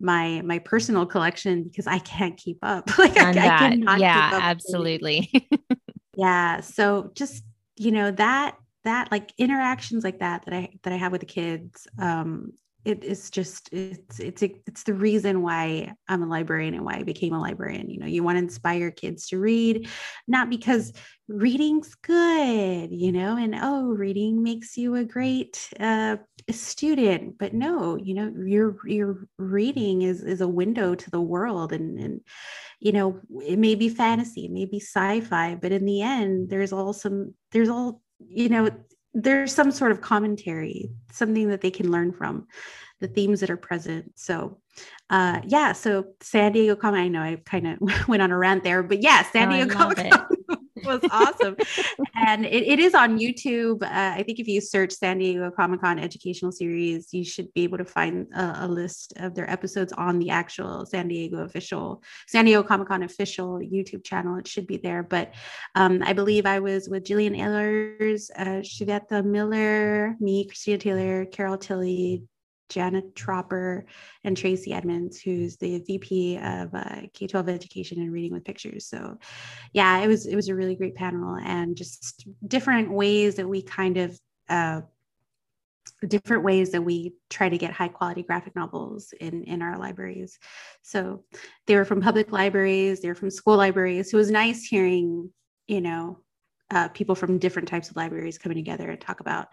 my 0.01 0.43
my 0.43 0.59
personal 0.61 1.07
collection 1.07 1.65
because 1.65 1.87
I 1.87 1.99
can't 1.99 2.37
keep 2.37 2.59
up. 2.63 2.91
like 2.99 3.17
I, 3.17 3.31
I 3.31 3.35
cannot 3.35 4.01
yeah, 4.01 4.39
absolutely. 4.41 5.49
yeah. 6.17 6.61
So 6.61 7.11
just 7.15 7.45
you 7.77 7.91
know 7.91 8.11
that 8.13 8.57
that 8.85 9.11
like 9.11 9.33
interactions 9.39 10.05
like 10.05 10.21
that 10.21 10.45
that 10.45 10.55
I 10.55 10.71
that 10.83 10.93
I 10.93 10.97
have 10.97 11.13
with 11.13 11.21
the 11.21 11.27
kids 11.27 11.87
um 11.99 12.53
it 12.85 13.05
is 13.05 13.31
just 13.31 13.69
it's 13.73 14.21
it's 14.21 14.43
it's 14.43 14.83
the 14.85 14.95
reason 14.95 15.43
why 15.43 15.93
I'm 16.07 16.23
a 16.23 16.27
librarian 16.27 16.75
and 16.75 16.85
why 16.85 16.95
I 16.95 17.03
became 17.03 17.35
a 17.35 17.41
librarian. 17.41 17.91
You 17.91 18.01
know, 18.01 18.07
you 18.07 18.23
want 18.23 18.37
to 18.37 18.45
inspire 18.45 18.91
kids 18.91 19.29
to 19.29 19.39
read, 19.39 19.89
not 20.27 20.49
because 20.49 20.93
reading's 21.27 21.95
good, 21.97 22.91
you 22.91 23.13
know, 23.13 23.37
and 23.37 23.55
oh, 23.61 23.89
reading 23.89 24.43
makes 24.43 24.77
you 24.77 24.95
a 24.95 25.05
great 25.05 25.69
uh, 25.81 26.17
student, 26.51 27.37
but 27.39 27.53
no, 27.53 27.97
you 27.97 28.15
know, 28.15 28.33
your 28.47 28.77
your 28.87 29.27
reading 29.39 30.03
is 30.03 30.23
is 30.23 30.41
a 30.41 30.49
window 30.49 30.95
to 30.95 31.11
the 31.11 31.21
world, 31.21 31.73
and 31.73 31.99
and 31.99 32.21
you 32.81 32.93
know, 32.93 33.21
it 33.43 33.59
may 33.59 33.75
be 33.75 33.89
fantasy, 33.89 34.45
it 34.45 34.53
may 34.53 34.67
be 34.67 34.79
sci-fi, 34.79 35.57
but 35.57 35.73
in 35.73 35.85
the 35.85 36.01
end, 36.01 36.49
there's 36.49 36.73
all 36.73 36.93
some 36.93 37.35
there's 37.51 37.69
all 37.69 38.01
you 38.21 38.49
know 38.49 38.71
there's 39.15 39.55
some 39.55 39.71
sort 39.71 39.93
of 39.93 40.01
commentary, 40.01 40.91
something 41.13 41.49
that 41.49 41.61
they 41.61 41.71
can 41.71 41.91
learn 41.91 42.13
from 42.13 42.47
the 43.01 43.09
themes 43.09 43.41
that 43.41 43.51
are 43.51 43.57
present. 43.57 44.13
So, 44.17 44.59
uh, 45.11 45.41
yeah. 45.45 45.73
So 45.73 46.09
San 46.21 46.53
Diego 46.53 46.77
Comic. 46.77 47.01
I 47.01 47.09
know 47.09 47.23
I 47.23 47.37
kind 47.45 47.67
of 47.67 47.79
went 48.09 48.23
on 48.23 48.31
a 48.31 48.39
rant 48.39 48.65
there, 48.65 48.83
but 48.83 49.03
yeah, 49.03 49.23
San 49.23 49.49
oh, 49.49 49.53
Diego 49.53 49.75
Comic 49.75 50.13
was 50.85 51.01
awesome, 51.11 51.57
and 52.27 52.45
it, 52.45 52.65
it 52.65 52.79
is 52.79 52.95
on 52.95 53.19
YouTube. 53.19 53.83
Uh, 53.83 54.15
I 54.19 54.23
think 54.23 54.39
if 54.39 54.49
you 54.49 54.61
search 54.61 54.93
San 54.93 55.19
Diego 55.19 55.51
Comic 55.51 55.81
Con 55.81 55.99
Educational 55.99 56.53
Series, 56.53 57.09
you 57.13 57.25
should 57.25 57.53
be 57.55 57.65
able 57.65 57.79
to 57.79 57.85
find 57.85 58.27
a, 58.35 58.65
a, 58.65 58.69
list 58.69 59.13
of 59.17 59.35
their 59.35 59.51
episodes 59.51 59.93
on 59.93 60.19
the 60.19 60.31
actual 60.31 60.87
San 60.87 61.09
Diego 61.09 61.39
official 61.39 62.03
San 62.27 62.45
Diego 62.45 62.63
Comic 62.63 62.89
Con 62.89 63.03
official 63.03 63.59
YouTube 63.59 64.05
channel. 64.05 64.39
It 64.39 64.47
should 64.47 64.67
be 64.67 64.77
there. 64.77 65.03
But 65.03 65.35
um, 65.75 66.03
I 66.05 66.13
believe 66.13 66.47
I 66.47 66.61
was 66.61 66.89
with 66.89 67.05
Jillian 67.05 67.37
Ehlers, 67.37 68.31
uh, 68.37 69.23
Miller, 69.23 70.17
me, 70.21 70.47
Christina 70.47 70.79
Taylor, 70.79 71.25
Carol 71.27 71.59
Tilley, 71.59 72.23
Janet 72.69 73.15
Tropper 73.15 73.87
and 74.25 74.37
Tracy 74.37 74.73
Edmonds, 74.73 75.21
who's 75.21 75.57
the 75.57 75.79
VP 75.87 76.37
of 76.37 76.75
uh, 76.75 77.03
K-12 77.15 77.49
Education 77.49 78.01
and 78.01 78.13
Reading 78.13 78.33
with 78.33 78.45
Pictures. 78.45 78.87
So, 78.87 79.19
yeah, 79.73 79.99
it 80.01 80.09
was 80.09 80.27
it 80.27 80.37
was 80.37 80.49
a 80.49 80.55
really 80.55 80.77
great 80.77 80.95
panel 80.95 81.37
and 81.37 81.77
just 81.77 82.27
different 82.47 82.91
ways 82.91 83.37
that 83.37 83.49
we 83.49 83.63
kind 83.63 83.97
of 83.97 84.21
uh, 84.49 84.83
different 86.07 86.45
ways 86.45 86.71
that 86.71 86.83
we 86.83 87.15
try 87.29 87.49
to 87.49 87.59
get 87.59 87.73
high 87.73 87.89
quality 87.89 88.23
graphic 88.23 88.55
novels 88.55 89.13
in 89.21 89.45
in 89.45 89.63
our 89.63 89.79
libraries. 89.79 90.39
So 90.83 91.25
they 91.67 91.77
were 91.77 91.85
from 91.85 92.01
public 92.01 92.31
libraries, 92.33 93.01
they 93.01 93.09
were 93.09 93.15
from 93.15 93.31
school 93.31 93.57
libraries. 93.57 94.11
So 94.11 94.17
it 94.17 94.21
was 94.21 94.31
nice 94.31 94.65
hearing, 94.65 95.33
you 95.67 95.81
know, 95.81 96.21
uh, 96.71 96.89
people 96.89 97.15
from 97.15 97.39
different 97.39 97.69
types 97.69 97.91
of 97.91 97.97
libraries 97.97 98.39
coming 98.39 98.57
together 98.57 98.91
and 98.91 99.01
talk 99.01 99.21
about 99.21 99.49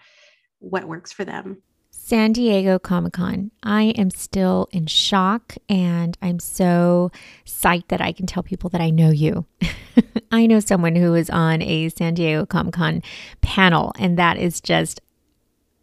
what 0.60 0.88
works 0.88 1.12
for 1.12 1.26
them. 1.26 1.62
San 2.08 2.34
Diego 2.34 2.78
Comic 2.78 3.14
Con. 3.14 3.50
I 3.64 3.86
am 3.98 4.12
still 4.12 4.68
in 4.72 4.86
shock 4.86 5.56
and 5.68 6.16
I'm 6.22 6.38
so 6.38 7.12
psyched 7.48 7.88
that 7.88 8.00
I 8.00 8.12
can 8.12 8.28
tell 8.28 8.44
people 8.44 8.70
that 8.70 8.80
I 8.80 8.92
know 8.92 9.10
you. 9.10 9.48
I 10.32 10.46
know 10.46 10.60
someone 10.60 10.96
who 10.96 11.14
was 11.14 11.32
on 11.32 11.64
a 11.64 11.90
San 11.90 12.14
Diego 12.14 12.46
Comic 12.46 12.76
Con 12.76 13.02
panel, 13.42 13.92
and 13.98 14.20
that 14.20 14.38
is 14.38 14.62
just 14.62 15.02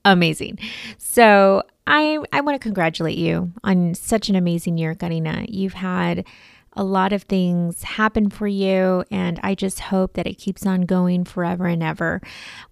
amazing. 0.04 0.60
So 0.96 1.64
I, 1.88 2.20
I 2.32 2.40
want 2.42 2.54
to 2.54 2.62
congratulate 2.62 3.18
you 3.18 3.52
on 3.64 3.94
such 3.94 4.28
an 4.28 4.36
amazing 4.36 4.78
year, 4.78 4.94
Karina. 4.94 5.44
You've 5.48 5.74
had 5.74 6.24
a 6.74 6.84
lot 6.84 7.12
of 7.12 7.24
things 7.24 7.82
happen 7.82 8.30
for 8.30 8.46
you, 8.46 9.04
and 9.10 9.38
I 9.42 9.54
just 9.54 9.80
hope 9.80 10.14
that 10.14 10.26
it 10.26 10.38
keeps 10.38 10.66
on 10.66 10.82
going 10.82 11.24
forever 11.24 11.66
and 11.66 11.82
ever. 11.82 12.20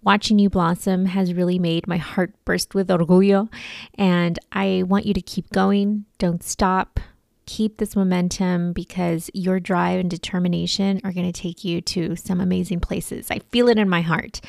Watching 0.02 0.38
you 0.38 0.49
blossom 0.49 1.07
has 1.07 1.35
really 1.35 1.59
made 1.59 1.87
my 1.87 1.99
heart 1.99 2.33
burst 2.45 2.75
with 2.75 2.88
orgullo, 2.88 3.49
and 3.97 4.38
I 4.52 4.85
want 4.87 5.07
you 5.07 5.14
to 5.14 5.23
keep 5.23 5.50
going. 5.50 6.07
Don't 6.19 6.42
stop. 6.42 7.00
Keep 7.47 7.78
this 7.78 7.97
momentum 7.97 8.73
because 8.73 9.28
your 9.35 9.59
drive 9.59 9.99
and 9.99 10.09
determination 10.09 11.00
are 11.02 11.12
going 11.12 11.30
to 11.30 11.40
take 11.40 11.64
you 11.64 11.80
to 11.80 12.14
some 12.14 12.40
amazing 12.40 12.78
places. 12.78 13.28
I 13.28 13.40
feel 13.50 13.69
it 13.69 13.76
in 13.76 13.88
my 13.88 14.02
heart. 14.02 14.40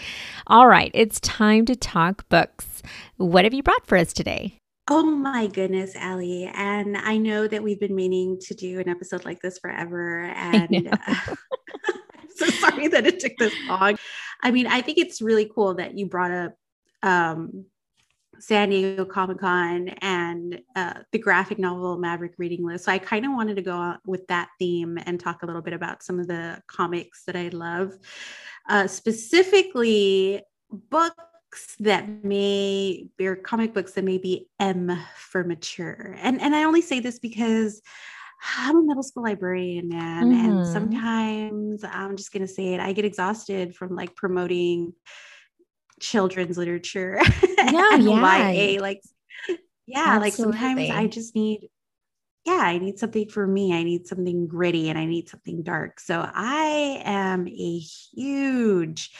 All 0.45 0.67
right, 0.67 0.91
it's 0.93 1.19
time 1.19 1.65
to 1.65 1.75
talk 1.75 2.29
books. 2.29 2.83
What 3.17 3.43
have 3.43 3.55
you 3.55 3.63
brought 3.63 3.87
for 3.87 3.97
us 3.97 4.13
today? 4.13 4.60
Oh 4.87 5.03
my 5.03 5.47
goodness, 5.47 5.95
Allie. 5.95 6.51
And 6.53 6.97
I 6.97 7.17
know 7.17 7.47
that 7.47 7.63
we've 7.63 7.79
been 7.79 7.95
meaning 7.95 8.39
to 8.41 8.53
do 8.53 8.79
an 8.79 8.89
episode 8.89 9.25
like 9.25 9.41
this 9.41 9.59
forever. 9.59 10.21
And 10.35 10.87
uh, 10.91 10.97
I'm 11.07 12.29
so 12.35 12.47
sorry 12.47 12.87
that 12.87 13.05
it 13.05 13.19
took 13.19 13.33
this 13.37 13.53
long. 13.67 13.97
I 14.43 14.51
mean, 14.51 14.67
I 14.67 14.81
think 14.81 14.97
it's 14.97 15.21
really 15.21 15.49
cool 15.53 15.75
that 15.75 15.97
you 15.97 16.07
brought 16.07 16.31
up 16.31 16.55
um, 17.03 17.65
San 18.39 18.69
Diego 18.69 19.05
Comic 19.05 19.39
Con 19.39 19.89
and 20.01 20.59
uh, 20.75 20.95
the 21.11 21.19
graphic 21.19 21.59
novel 21.59 21.97
Maverick 21.97 22.33
reading 22.37 22.65
list. 22.65 22.85
So 22.85 22.91
I 22.91 22.97
kind 22.97 23.25
of 23.25 23.33
wanted 23.33 23.55
to 23.57 23.61
go 23.61 23.95
with 24.05 24.25
that 24.27 24.49
theme 24.57 24.97
and 25.05 25.19
talk 25.19 25.43
a 25.43 25.45
little 25.45 25.61
bit 25.61 25.73
about 25.73 26.01
some 26.01 26.19
of 26.19 26.27
the 26.27 26.59
comics 26.67 27.23
that 27.25 27.35
I 27.35 27.49
love. 27.49 27.93
Uh, 28.67 28.87
specifically, 28.87 30.41
book 30.71 31.13
books 31.15 31.30
that 31.79 32.23
may 32.23 33.07
or 33.19 33.35
comic 33.35 33.73
books 33.73 33.93
that 33.93 34.03
may 34.03 34.17
be 34.17 34.47
M 34.59 34.97
for 35.15 35.43
mature. 35.43 36.15
And 36.19 36.41
and 36.41 36.55
I 36.55 36.63
only 36.63 36.81
say 36.81 36.99
this 36.99 37.19
because 37.19 37.81
I'm 38.57 38.77
a 38.77 38.83
middle 38.83 39.03
school 39.03 39.23
librarian, 39.23 39.89
man. 39.89 40.31
Mm-hmm. 40.31 40.49
And 40.49 40.67
sometimes 40.67 41.83
I'm 41.83 42.17
just 42.17 42.31
going 42.31 42.41
to 42.45 42.51
say 42.51 42.73
it, 42.73 42.79
I 42.79 42.93
get 42.93 43.05
exhausted 43.05 43.75
from 43.75 43.95
like 43.95 44.15
promoting 44.15 44.93
children's 45.99 46.57
literature 46.57 47.19
no, 47.71 47.89
and 47.93 48.03
yeah. 48.03 48.51
YA. 48.51 48.81
Like, 48.81 49.01
yeah, 49.85 49.99
Absolutely. 49.99 50.19
like 50.19 50.33
sometimes 50.33 50.89
I 50.89 51.07
just 51.07 51.35
need, 51.35 51.69
yeah, 52.45 52.53
I 52.53 52.79
need 52.79 52.97
something 52.97 53.29
for 53.29 53.45
me. 53.45 53.73
I 53.73 53.83
need 53.83 54.07
something 54.07 54.47
gritty 54.47 54.89
and 54.89 54.97
I 54.97 55.05
need 55.05 55.29
something 55.29 55.61
dark. 55.61 55.99
So 55.99 56.27
I 56.33 57.01
am 57.05 57.47
a 57.47 57.79
huge 57.79 59.11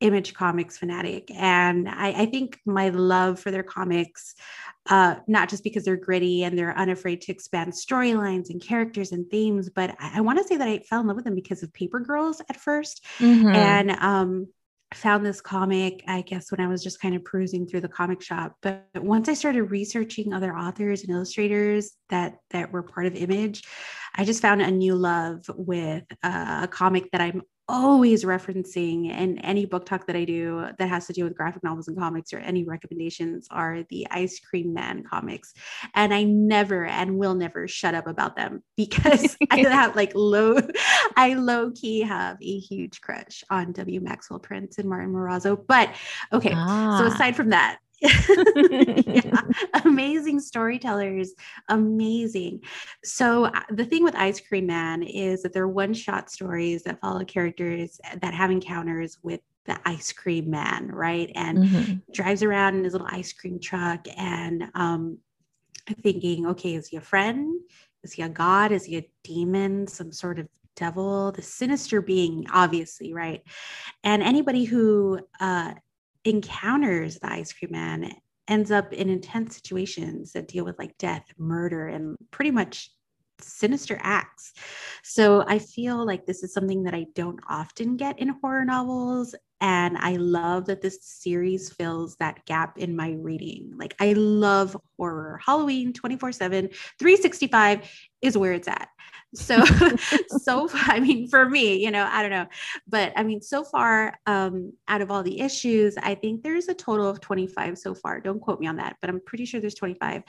image 0.00 0.34
comics 0.34 0.78
fanatic. 0.78 1.30
And 1.32 1.88
I, 1.88 2.22
I 2.22 2.26
think 2.26 2.60
my 2.64 2.90
love 2.90 3.40
for 3.40 3.50
their 3.50 3.62
comics, 3.62 4.34
uh, 4.88 5.16
not 5.26 5.48
just 5.48 5.64
because 5.64 5.84
they're 5.84 5.96
gritty 5.96 6.44
and 6.44 6.56
they're 6.56 6.76
unafraid 6.76 7.20
to 7.22 7.32
expand 7.32 7.72
storylines 7.72 8.50
and 8.50 8.62
characters 8.62 9.12
and 9.12 9.28
themes, 9.28 9.70
but 9.70 9.96
I, 9.98 10.18
I 10.18 10.20
want 10.20 10.38
to 10.38 10.44
say 10.44 10.56
that 10.56 10.68
I 10.68 10.78
fell 10.80 11.00
in 11.00 11.06
love 11.06 11.16
with 11.16 11.24
them 11.24 11.34
because 11.34 11.62
of 11.62 11.72
Paper 11.72 12.00
Girls 12.00 12.40
at 12.48 12.58
1st 12.58 13.00
mm-hmm. 13.18 13.48
And 13.48 13.90
um, 13.90 14.46
found 14.94 15.24
this 15.24 15.40
comic, 15.40 16.02
I 16.06 16.22
guess, 16.22 16.50
when 16.50 16.60
I 16.60 16.68
was 16.68 16.82
just 16.82 17.00
kind 17.00 17.14
of 17.14 17.24
perusing 17.24 17.66
through 17.66 17.82
the 17.82 17.88
comic 17.88 18.22
shop. 18.22 18.56
But 18.62 18.86
once 18.94 19.28
I 19.28 19.34
started 19.34 19.64
researching 19.64 20.32
other 20.32 20.56
authors 20.56 21.02
and 21.02 21.10
illustrators 21.10 21.92
that 22.08 22.38
that 22.50 22.72
were 22.72 22.82
part 22.82 23.06
of 23.06 23.14
Image, 23.14 23.64
I 24.14 24.24
just 24.24 24.42
found 24.42 24.62
a 24.62 24.70
new 24.70 24.94
love 24.94 25.44
with 25.54 26.04
uh, 26.22 26.60
a 26.62 26.68
comic 26.68 27.10
that 27.12 27.20
I'm 27.20 27.42
always 27.68 28.24
referencing 28.24 29.10
in 29.10 29.38
any 29.40 29.66
book 29.66 29.84
talk 29.84 30.06
that 30.06 30.16
I 30.16 30.24
do 30.24 30.66
that 30.78 30.88
has 30.88 31.06
to 31.06 31.12
do 31.12 31.24
with 31.24 31.36
graphic 31.36 31.62
novels 31.62 31.86
and 31.86 31.98
comics 31.98 32.32
or 32.32 32.38
any 32.38 32.64
recommendations 32.64 33.46
are 33.50 33.84
the 33.90 34.06
Ice 34.10 34.40
Cream 34.40 34.72
Man 34.72 35.04
comics. 35.04 35.52
And 35.94 36.14
I 36.14 36.24
never 36.24 36.86
and 36.86 37.18
will 37.18 37.34
never 37.34 37.68
shut 37.68 37.94
up 37.94 38.06
about 38.06 38.36
them 38.36 38.62
because 38.76 39.36
I 39.50 39.58
have 39.58 39.96
like 39.96 40.12
low, 40.14 40.58
I 41.16 41.34
low 41.34 41.70
key 41.72 42.00
have 42.00 42.38
a 42.40 42.58
huge 42.58 43.00
crush 43.02 43.44
on 43.50 43.72
W. 43.72 44.00
Maxwell 44.00 44.40
Prince 44.40 44.78
and 44.78 44.88
Martin 44.88 45.12
Morazzo. 45.12 45.62
But 45.66 45.94
okay, 46.32 46.52
ah. 46.54 46.98
so 46.98 47.12
aside 47.12 47.36
from 47.36 47.50
that, 47.50 47.78
yeah. 48.00 49.40
amazing 49.84 50.40
storytellers. 50.40 51.34
Amazing. 51.68 52.62
So 53.04 53.46
uh, 53.46 53.62
the 53.70 53.84
thing 53.84 54.04
with 54.04 54.14
ice 54.14 54.40
cream 54.40 54.66
man 54.66 55.02
is 55.02 55.42
that 55.42 55.52
they're 55.52 55.68
one 55.68 55.94
shot 55.94 56.30
stories 56.30 56.84
that 56.84 57.00
follow 57.00 57.24
characters 57.24 58.00
that 58.20 58.34
have 58.34 58.50
encounters 58.50 59.18
with 59.22 59.40
the 59.64 59.78
ice 59.84 60.12
cream 60.12 60.50
man 60.50 60.88
right? 60.88 61.30
And 61.34 61.58
mm-hmm. 61.58 61.94
drives 62.12 62.42
around 62.42 62.76
in 62.76 62.84
his 62.84 62.92
little 62.92 63.08
ice 63.10 63.32
cream 63.32 63.58
truck 63.60 64.06
and 64.16 64.70
um 64.74 65.18
thinking 66.02 66.46
okay 66.46 66.74
is 66.74 66.88
he 66.88 66.96
a 66.96 67.02
friend? 67.02 67.60
Is 68.04 68.12
he 68.12 68.22
a 68.22 68.28
god? 68.28 68.70
Is 68.72 68.84
he 68.84 68.98
a 68.98 69.10
demon? 69.24 69.86
Some 69.88 70.12
sort 70.12 70.38
of 70.38 70.48
devil? 70.76 71.32
The 71.32 71.42
sinister 71.42 72.00
being 72.00 72.46
obviously 72.52 73.12
right? 73.12 73.42
And 74.04 74.22
anybody 74.22 74.64
who 74.64 75.20
uh 75.40 75.74
encounters 76.24 77.18
the 77.18 77.30
ice 77.30 77.52
cream 77.52 77.72
man 77.72 78.12
ends 78.48 78.70
up 78.70 78.92
in 78.92 79.08
intense 79.08 79.54
situations 79.54 80.32
that 80.32 80.48
deal 80.48 80.64
with 80.64 80.78
like 80.78 80.96
death, 80.98 81.24
murder, 81.38 81.88
and 81.88 82.16
pretty 82.30 82.50
much 82.50 82.90
sinister 83.40 83.98
acts. 84.02 84.52
So 85.04 85.44
I 85.46 85.58
feel 85.58 86.04
like 86.04 86.26
this 86.26 86.42
is 86.42 86.52
something 86.52 86.82
that 86.84 86.94
I 86.94 87.06
don't 87.14 87.40
often 87.48 87.96
get 87.96 88.18
in 88.18 88.28
horror 88.28 88.64
novels. 88.64 89.34
And 89.60 89.96
I 89.98 90.16
love 90.16 90.66
that 90.66 90.82
this 90.82 90.98
series 91.02 91.70
fills 91.70 92.16
that 92.16 92.44
gap 92.46 92.78
in 92.78 92.94
my 92.94 93.12
reading. 93.18 93.72
Like, 93.76 93.94
I 93.98 94.12
love 94.12 94.76
horror. 94.96 95.40
Halloween 95.44 95.92
24 95.92 96.32
7, 96.32 96.68
365 96.98 97.90
is 98.22 98.38
where 98.38 98.52
it's 98.52 98.68
at. 98.68 98.88
So, 99.34 99.64
so 100.28 100.68
I 100.72 101.00
mean, 101.00 101.28
for 101.28 101.48
me, 101.48 101.82
you 101.82 101.90
know, 101.90 102.08
I 102.10 102.22
don't 102.22 102.30
know, 102.30 102.46
but 102.86 103.12
I 103.16 103.22
mean, 103.22 103.40
so 103.40 103.64
far, 103.64 104.18
um, 104.26 104.72
out 104.86 105.00
of 105.00 105.10
all 105.10 105.22
the 105.22 105.40
issues, 105.40 105.96
I 105.96 106.14
think 106.14 106.42
there's 106.42 106.68
a 106.68 106.74
total 106.74 107.08
of 107.08 107.20
25 107.20 107.78
so 107.78 107.94
far. 107.94 108.20
Don't 108.20 108.40
quote 108.40 108.60
me 108.60 108.66
on 108.66 108.76
that, 108.76 108.96
but 109.00 109.10
I'm 109.10 109.20
pretty 109.20 109.44
sure 109.44 109.60
there's 109.60 109.74
25. 109.74 110.22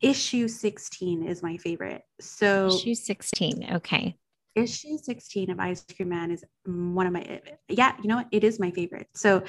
Issue 0.00 0.48
16 0.48 1.26
is 1.26 1.42
my 1.42 1.56
favorite. 1.58 2.02
So, 2.20 2.68
issue 2.68 2.94
16. 2.94 3.68
Okay. 3.74 4.16
Issue 4.54 4.98
16 4.98 5.50
of 5.50 5.60
Ice 5.60 5.84
Cream 5.96 6.10
Man 6.10 6.30
is 6.30 6.44
one 6.64 7.06
of 7.06 7.12
my, 7.12 7.40
yeah, 7.68 7.94
you 8.02 8.08
know 8.08 8.16
what? 8.16 8.28
It 8.32 8.44
is 8.44 8.60
my 8.60 8.70
favorite. 8.70 9.08
So, 9.14 9.42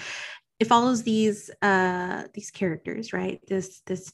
it 0.59 0.67
follows 0.67 1.03
these 1.03 1.49
uh 1.61 2.23
these 2.33 2.51
characters 2.51 3.11
right 3.11 3.41
this 3.47 3.81
this 3.87 4.13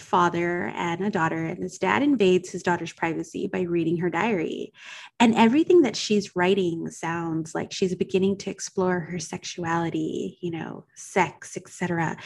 father 0.00 0.72
and 0.74 1.04
a 1.04 1.10
daughter, 1.10 1.44
and 1.44 1.62
his 1.62 1.78
dad 1.78 2.02
invades 2.02 2.50
his 2.50 2.62
daughter's 2.62 2.92
privacy 2.92 3.46
by 3.46 3.60
reading 3.62 3.98
her 3.98 4.10
diary. 4.10 4.72
And 5.20 5.34
everything 5.34 5.82
that 5.82 5.96
she's 5.96 6.34
writing 6.34 6.90
sounds 6.90 7.54
like 7.54 7.72
she's 7.72 7.94
beginning 7.94 8.38
to 8.38 8.50
explore 8.50 9.00
her 9.00 9.18
sexuality, 9.18 10.38
you 10.40 10.50
know, 10.50 10.86
sex, 10.94 11.56
etc., 11.56 12.16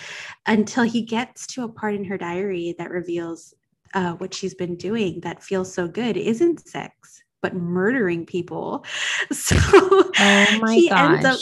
until 0.46 0.84
he 0.84 1.02
gets 1.02 1.46
to 1.48 1.64
a 1.64 1.68
part 1.68 1.94
in 1.94 2.04
her 2.04 2.18
diary 2.18 2.74
that 2.78 2.90
reveals 2.90 3.54
uh, 3.94 4.12
what 4.14 4.34
she's 4.34 4.54
been 4.54 4.76
doing 4.76 5.20
that 5.20 5.42
feels 5.42 5.72
so 5.72 5.86
good 5.88 6.16
isn't 6.16 6.66
sex, 6.68 7.23
but 7.44 7.54
murdering 7.54 8.24
people. 8.24 8.84
So 9.32 9.56
oh 9.60 10.58
my 10.62 10.74
he 10.74 10.88
gosh. 10.88 11.24
ends 11.24 11.26
up 11.26 11.40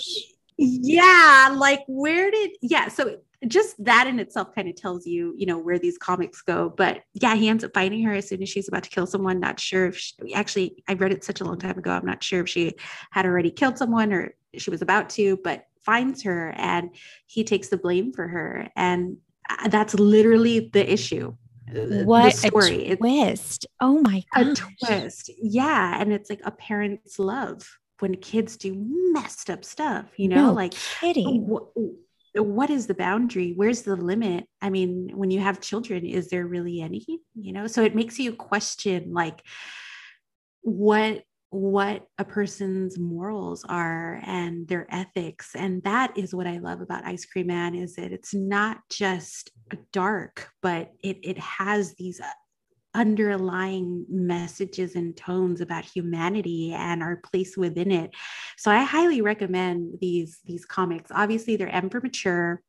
yeah 0.58 1.54
like 1.56 1.82
where 1.86 2.30
did 2.30 2.50
yeah 2.60 2.88
so 2.88 3.16
just 3.48 3.82
that 3.84 4.06
in 4.06 4.20
itself 4.20 4.54
kind 4.54 4.68
of 4.68 4.76
tells 4.76 5.04
you, 5.04 5.34
you 5.36 5.46
know, 5.46 5.58
where 5.58 5.78
these 5.78 5.98
comics 5.98 6.42
go. 6.42 6.72
But 6.76 7.02
yeah, 7.12 7.34
he 7.34 7.48
ends 7.48 7.64
up 7.64 7.72
finding 7.74 8.02
her 8.04 8.12
as 8.12 8.28
soon 8.28 8.42
as 8.42 8.48
she's 8.48 8.68
about 8.68 8.84
to 8.84 8.90
kill 8.90 9.06
someone. 9.06 9.40
Not 9.40 9.58
sure 9.58 9.86
if 9.86 9.98
she, 9.98 10.14
actually, 10.32 10.84
I 10.88 10.94
read 10.94 11.12
it 11.12 11.24
such 11.24 11.40
a 11.40 11.44
long 11.44 11.58
time 11.58 11.76
ago. 11.76 11.90
I'm 11.90 12.06
not 12.06 12.22
sure 12.22 12.40
if 12.42 12.48
she 12.48 12.74
had 13.10 13.26
already 13.26 13.50
killed 13.50 13.78
someone 13.78 14.12
or 14.12 14.34
she 14.56 14.70
was 14.70 14.82
about 14.82 15.10
to, 15.10 15.38
but 15.42 15.66
finds 15.84 16.22
her 16.22 16.54
and 16.56 16.94
he 17.26 17.42
takes 17.42 17.68
the 17.68 17.76
blame 17.76 18.12
for 18.12 18.28
her. 18.28 18.68
And 18.76 19.16
uh, 19.50 19.68
that's 19.68 19.94
literally 19.94 20.70
the 20.72 20.92
issue. 20.92 21.34
Uh, 21.68 22.04
what 22.04 22.32
the 22.32 22.48
story. 22.48 22.90
a 22.90 22.96
twist! 22.96 23.66
oh 23.80 24.00
my 24.00 24.22
god, 24.34 24.46
a 24.46 24.54
twist! 24.54 25.30
Yeah, 25.40 26.00
and 26.00 26.12
it's 26.12 26.30
like 26.30 26.40
a 26.44 26.50
parent's 26.50 27.18
love 27.18 27.68
when 28.00 28.16
kids 28.16 28.56
do 28.56 28.74
messed 29.12 29.48
up 29.48 29.64
stuff. 29.64 30.06
You 30.16 30.28
know, 30.28 30.46
no 30.48 30.52
like 30.52 30.74
kidding 31.00 31.48
what 32.34 32.70
is 32.70 32.86
the 32.86 32.94
boundary 32.94 33.52
where's 33.56 33.82
the 33.82 33.94
limit 33.94 34.46
i 34.62 34.70
mean 34.70 35.10
when 35.14 35.30
you 35.30 35.40
have 35.40 35.60
children 35.60 36.06
is 36.06 36.28
there 36.28 36.46
really 36.46 36.80
any 36.80 37.04
you 37.34 37.52
know 37.52 37.66
so 37.66 37.82
it 37.82 37.94
makes 37.94 38.18
you 38.18 38.32
question 38.32 39.12
like 39.12 39.42
what 40.62 41.24
what 41.52 42.06
a 42.16 42.24
person's 42.24 42.98
morals 42.98 43.62
are 43.68 44.22
and 44.24 44.66
their 44.68 44.86
ethics 44.88 45.50
and 45.54 45.82
that 45.82 46.16
is 46.16 46.34
what 46.34 46.46
i 46.46 46.56
love 46.56 46.80
about 46.80 47.04
ice 47.04 47.26
cream 47.26 47.48
man 47.48 47.74
is 47.74 47.94
that 47.94 48.10
it's 48.10 48.32
not 48.32 48.78
just 48.88 49.50
dark 49.92 50.48
but 50.62 50.92
it 51.04 51.18
it 51.22 51.38
has 51.38 51.94
these 51.96 52.20
uh, 52.20 52.26
underlying 52.94 54.04
messages 54.08 54.96
and 54.96 55.16
tones 55.16 55.60
about 55.60 55.84
humanity 55.84 56.72
and 56.72 57.02
our 57.02 57.16
place 57.16 57.56
within 57.56 57.90
it. 57.90 58.10
So 58.58 58.70
I 58.70 58.82
highly 58.82 59.20
recommend 59.20 59.98
these 60.00 60.40
these 60.44 60.64
comics. 60.64 61.10
Obviously, 61.14 61.56
they're 61.56 61.74
M 61.74 61.88
for 61.88 62.00
mature. 62.00 62.62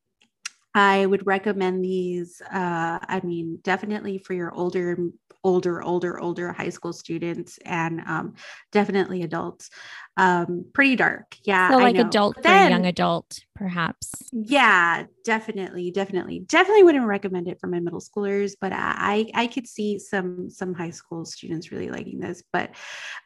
I 0.76 1.06
would 1.06 1.26
recommend 1.28 1.84
these. 1.84 2.42
Uh, 2.42 3.00
I 3.02 3.22
mean, 3.24 3.60
definitely 3.64 4.18
for 4.18 4.34
your 4.34 4.54
older 4.54 4.98
older, 5.44 5.84
older, 5.84 6.20
older 6.20 6.54
high 6.54 6.70
school 6.70 6.94
students 6.94 7.60
and 7.66 8.02
um, 8.08 8.34
definitely 8.72 9.24
adults. 9.24 9.70
Um, 10.16 10.66
pretty 10.74 10.96
dark. 10.96 11.36
Yeah. 11.44 11.72
So 11.72 11.78
like 11.78 11.98
adult 11.98 12.42
for 12.42 12.48
young 12.48 12.86
adult, 12.86 13.40
perhaps. 13.56 14.12
Yeah, 14.32 15.06
definitely, 15.26 15.90
definitely, 15.90 16.42
definitely 16.42 16.84
wouldn't 16.84 17.08
recommend 17.08 17.48
it 17.48 17.60
for 17.60 17.66
my 17.66 17.80
middle 17.80 18.00
schoolers, 18.00 18.54
but 18.62 18.72
I 18.76 19.26
I 19.34 19.48
could 19.48 19.68
see 19.68 19.98
some 19.98 20.52
some 20.52 20.76
high 20.76 20.92
school 20.92 21.26
students 21.26 21.72
really 21.72 21.90
liking 21.90 22.20
this. 22.20 22.44
But 22.54 22.76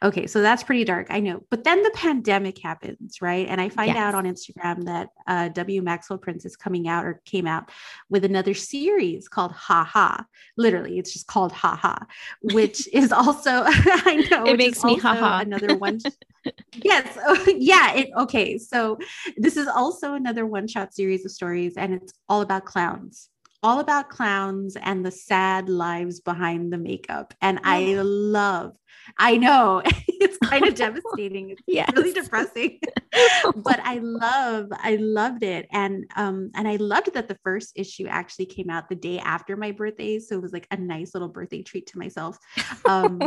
okay, 0.02 0.26
so 0.26 0.40
that's 0.40 0.62
pretty 0.62 0.84
dark. 0.84 1.08
I 1.10 1.20
know. 1.20 1.42
But 1.50 1.62
then 1.64 1.82
the 1.82 1.90
pandemic 1.90 2.56
happens, 2.58 3.20
right? 3.20 3.46
And 3.46 3.60
I 3.60 3.68
find 3.68 3.88
yes. 3.88 3.98
out 3.98 4.14
on 4.14 4.24
Instagram 4.24 4.84
that 4.86 5.10
uh, 5.26 5.48
W. 5.48 5.82
Maxwell 5.82 6.18
Prince 6.18 6.46
is 6.46 6.56
coming 6.56 6.88
out 6.88 7.04
or 7.04 7.20
came 7.26 7.37
out 7.46 7.70
with 8.08 8.24
another 8.24 8.54
series 8.54 9.28
called 9.28 9.52
Ha 9.52 9.84
Ha. 9.84 10.24
Literally, 10.56 10.98
it's 10.98 11.12
just 11.12 11.26
called 11.26 11.52
Ha 11.52 11.76
Ha 11.76 12.06
which 12.42 12.88
is 12.92 13.12
also 13.12 13.50
I 13.66 14.26
know 14.30 14.46
it 14.46 14.58
makes 14.58 14.84
me 14.84 14.96
haha 14.96 15.40
another 15.40 15.76
one. 15.76 15.98
yes, 16.74 17.18
oh, 17.26 17.44
yeah. 17.56 17.94
It 17.94 18.10
okay. 18.16 18.58
So 18.58 18.98
this 19.36 19.56
is 19.56 19.68
also 19.68 20.14
another 20.14 20.46
one 20.46 20.66
shot 20.66 20.94
series 20.94 21.24
of 21.24 21.30
stories, 21.30 21.76
and 21.76 21.94
it's 21.94 22.12
all 22.28 22.40
about 22.40 22.64
clowns 22.64 23.28
all 23.60 23.80
about 23.80 24.08
clowns 24.08 24.76
and 24.76 25.04
the 25.04 25.10
sad 25.10 25.68
lives 25.68 26.20
behind 26.20 26.72
the 26.72 26.78
makeup. 26.78 27.34
And 27.42 27.58
I 27.64 27.94
love, 27.94 28.76
I 29.16 29.36
know 29.36 29.82
it's 30.08 30.36
kind 30.38 30.66
of 30.66 30.74
devastating. 30.76 31.50
It's 31.50 31.62
yes. 31.66 31.90
really 31.94 32.12
depressing, 32.12 32.80
but 33.56 33.80
I 33.82 34.00
love, 34.02 34.66
I 34.72 34.96
loved 34.96 35.42
it. 35.42 35.66
And, 35.72 36.04
um, 36.16 36.50
and 36.54 36.68
I 36.68 36.76
loved 36.76 37.14
that 37.14 37.28
the 37.28 37.38
first 37.42 37.72
issue 37.76 38.06
actually 38.06 38.46
came 38.46 38.70
out 38.70 38.88
the 38.88 38.96
day 38.96 39.18
after 39.18 39.56
my 39.56 39.72
birthday. 39.72 40.18
So 40.18 40.36
it 40.36 40.42
was 40.42 40.52
like 40.52 40.66
a 40.70 40.76
nice 40.76 41.14
little 41.14 41.28
birthday 41.28 41.62
treat 41.62 41.86
to 41.88 41.98
myself. 41.98 42.38
Um, 42.84 43.20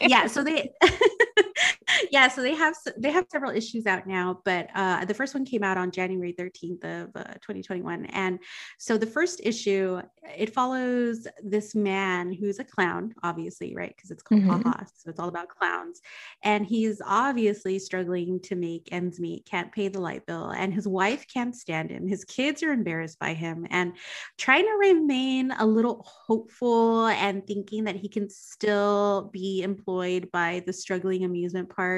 yeah, 0.00 0.26
so 0.26 0.42
they 0.42 0.72
yeah, 2.10 2.28
so 2.28 2.42
they 2.42 2.54
have 2.54 2.74
they 2.96 3.10
have 3.10 3.26
several 3.30 3.50
issues 3.50 3.86
out 3.86 4.06
now, 4.06 4.40
but 4.44 4.68
uh, 4.74 5.04
the 5.04 5.14
first 5.14 5.34
one 5.34 5.44
came 5.44 5.62
out 5.62 5.76
on 5.76 5.90
January 5.90 6.32
13th 6.32 6.84
of 6.84 7.10
uh, 7.14 7.34
2021, 7.34 8.06
and 8.06 8.38
so 8.78 8.96
the 8.96 9.06
first 9.06 9.40
issue 9.44 10.00
it 10.36 10.54
follows 10.54 11.26
this 11.42 11.74
man 11.74 12.32
who's 12.32 12.58
a 12.58 12.64
clown, 12.64 13.14
obviously, 13.22 13.74
right? 13.74 13.94
Because 13.94 14.10
it's 14.10 14.22
called 14.22 14.42
mm-hmm. 14.42 14.68
Haha, 14.68 14.84
so 14.84 15.10
it's 15.10 15.18
all 15.18 15.28
about 15.28 15.48
clowns, 15.48 16.00
and 16.42 16.66
he's 16.66 17.02
obviously 17.04 17.78
struggling 17.78 18.40
to 18.40 18.54
make 18.56 18.88
ends 18.92 19.20
meet, 19.20 19.46
can't 19.46 19.72
pay 19.72 19.88
the 19.88 20.00
light 20.00 20.26
bill, 20.26 20.50
and 20.50 20.72
his 20.72 20.88
wife 20.88 21.26
can't 21.32 21.54
stand 21.54 21.90
him. 21.90 22.06
His 22.06 22.24
kids 22.24 22.62
are 22.62 22.72
embarrassed 22.72 23.18
by 23.18 23.34
him, 23.34 23.66
and 23.70 23.92
trying 24.38 24.64
to 24.64 24.76
remain 24.78 25.52
a 25.58 25.66
little 25.66 26.06
hopeful 26.06 27.06
and 27.06 27.46
thinking 27.46 27.84
that 27.84 27.96
he 27.96 28.08
can 28.08 28.28
still 28.30 29.30
be 29.32 29.62
employed 29.62 30.30
by 30.32 30.62
the 30.66 30.72
struggling 30.72 31.24
amusement 31.24 31.68
park 31.68 31.89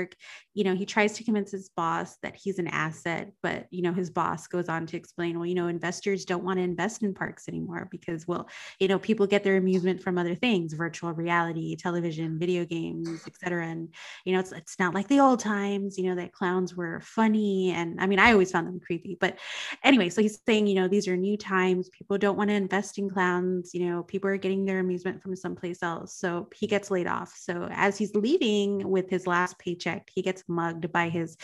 you 0.55 0.64
know 0.64 0.74
he 0.74 0.87
tries 0.87 1.12
to 1.14 1.24
convince 1.24 1.50
his 1.50 1.68
boss 1.70 2.16
that 2.22 2.37
he's 2.37 2.59
an 2.59 2.68
asset 2.68 3.33
but 3.42 3.66
you 3.70 3.83
know 3.83 3.92
his 3.92 4.11
boss 4.11 4.46
goes 4.46 4.68
on 4.68 4.87
to 4.87 4.96
explain 4.96 5.38
well 5.38 5.46
you 5.46 5.55
know 5.55 5.68
investors 5.68 6.24
don't 6.24 6.44
want 6.44 6.59
to 6.59 6.62
invest 6.62 7.02
in 7.02 7.14
parks 7.14 7.48
anymore 7.48 7.88
because 7.90 8.26
well 8.26 8.48
you 8.78 8.88
know 8.88 8.98
people 8.98 9.26
get 9.26 9.44
their 9.44 9.57
amusement 9.57 10.02
from 10.02 10.18
other 10.18 10.35
things 10.35 10.72
virtual 10.74 11.12
reality 11.12 11.76
television 11.76 12.38
video 12.38 12.64
games 12.64 13.09
etc 13.26 13.66
and 13.66 13.88
you 14.24 14.33
know 14.33 14.40
it's, 14.40 14.52
it's 14.52 14.78
not 14.78 14.94
like 14.94 15.09
the 15.09 15.20
old 15.20 15.40
times 15.40 15.98
you 15.98 16.05
know 16.05 16.14
that 16.14 16.33
clowns 16.33 16.76
were 16.76 17.00
funny. 17.00 17.72
And 17.72 18.00
i 18.00 18.07
mean 18.07 18.18
i 18.18 18.33
always 18.33 18.50
found 18.50 18.66
them 18.66 18.81
creepy. 18.81 19.16
But 19.20 19.38
anyway 19.83 20.09
so 20.09 20.22
he's 20.22 20.38
saying 20.46 20.66
you 20.66 20.74
know 20.74 20.88
these 20.88 21.09
are 21.09 21.16
new 21.16 21.37
times. 21.37 21.88
People 21.90 22.18
don't 22.18 22.37
want 22.37 22.50
to 22.50 22.55
invest 22.55 22.98
in 22.98 23.09
clowns. 23.09 23.74
You 23.74 23.87
know 23.87 24.02
people 24.02 24.31
are 24.31 24.37
getting 24.37 24.64
their 24.64 24.81
amusement 24.81 25.22
from 25.22 25.37
someplace 25.37 25.83
else. 25.83 26.14
So 26.14 26.48
he 26.55 26.66
gets 26.66 26.90
laid 26.90 27.07
off. 27.07 27.35
So 27.37 27.68
as 27.70 27.98
he's 27.98 28.14
leaving 28.14 28.88
with 28.88 29.09
his 29.11 29.26
last 29.26 29.59
paycheck 29.59 29.82
he 30.14 30.23
gets 30.23 30.45
mugged 30.49 30.92
by 30.92 31.09
his 31.09 31.37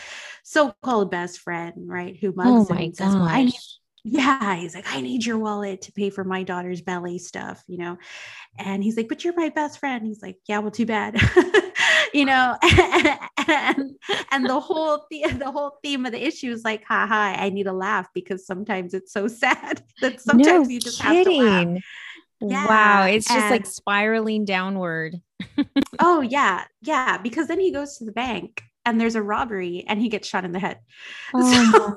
so-called 0.44 1.10
best 1.10 1.40
friend, 1.40 1.88
right? 1.88 2.16
Who 2.20 2.32
mugs 2.32 2.70
oh 2.70 2.74
him 2.74 2.78
and 2.82 2.96
says, 2.96 3.14
well, 3.14 3.24
I 3.24 3.44
need, 3.44 3.54
yeah, 4.04 4.56
he's 4.56 4.74
like, 4.74 4.86
I 4.88 5.00
need 5.00 5.26
your 5.26 5.38
wallet 5.38 5.82
to 5.82 5.92
pay 5.92 6.10
for 6.10 6.24
my 6.24 6.42
daughter's 6.42 6.80
ballet 6.80 7.18
stuff, 7.18 7.62
you 7.66 7.78
know? 7.78 7.98
And 8.58 8.82
he's 8.82 8.96
like, 8.96 9.08
but 9.08 9.24
you're 9.24 9.34
my 9.36 9.50
best 9.50 9.78
friend. 9.78 10.06
He's 10.06 10.22
like, 10.22 10.38
yeah, 10.46 10.58
well, 10.58 10.70
too 10.70 10.86
bad. 10.86 11.20
you 12.14 12.24
know, 12.24 12.56
and, 12.62 13.96
and 14.30 14.46
the 14.46 14.60
whole 14.60 15.06
the, 15.10 15.24
the 15.32 15.50
whole 15.50 15.78
theme 15.82 16.06
of 16.06 16.12
the 16.12 16.24
issue 16.24 16.50
is 16.50 16.64
like, 16.64 16.84
ha 16.84 17.06
ha, 17.06 17.34
I 17.38 17.50
need 17.50 17.66
a 17.66 17.72
laugh 17.72 18.08
because 18.14 18.46
sometimes 18.46 18.94
it's 18.94 19.12
so 19.12 19.28
sad 19.28 19.82
that 20.00 20.20
sometimes 20.20 20.68
no 20.68 20.72
you 20.72 20.80
just 20.80 21.02
kidding. 21.02 21.42
have 21.42 21.64
to 21.64 21.72
laugh. 21.72 21.82
Yeah. 22.40 22.66
Wow, 22.66 23.06
it's 23.06 23.26
just 23.26 23.38
and, 23.38 23.50
like 23.50 23.66
spiraling 23.66 24.44
downward. 24.44 25.20
oh 25.98 26.20
yeah, 26.20 26.64
yeah, 26.82 27.18
because 27.18 27.48
then 27.48 27.60
he 27.60 27.72
goes 27.72 27.98
to 27.98 28.04
the 28.04 28.12
bank 28.12 28.62
and 28.84 29.00
there's 29.00 29.16
a 29.16 29.22
robbery 29.22 29.84
and 29.88 30.00
he 30.00 30.08
gets 30.08 30.28
shot 30.28 30.44
in 30.44 30.52
the 30.52 30.58
head. 30.58 30.78
Oh 31.34 31.96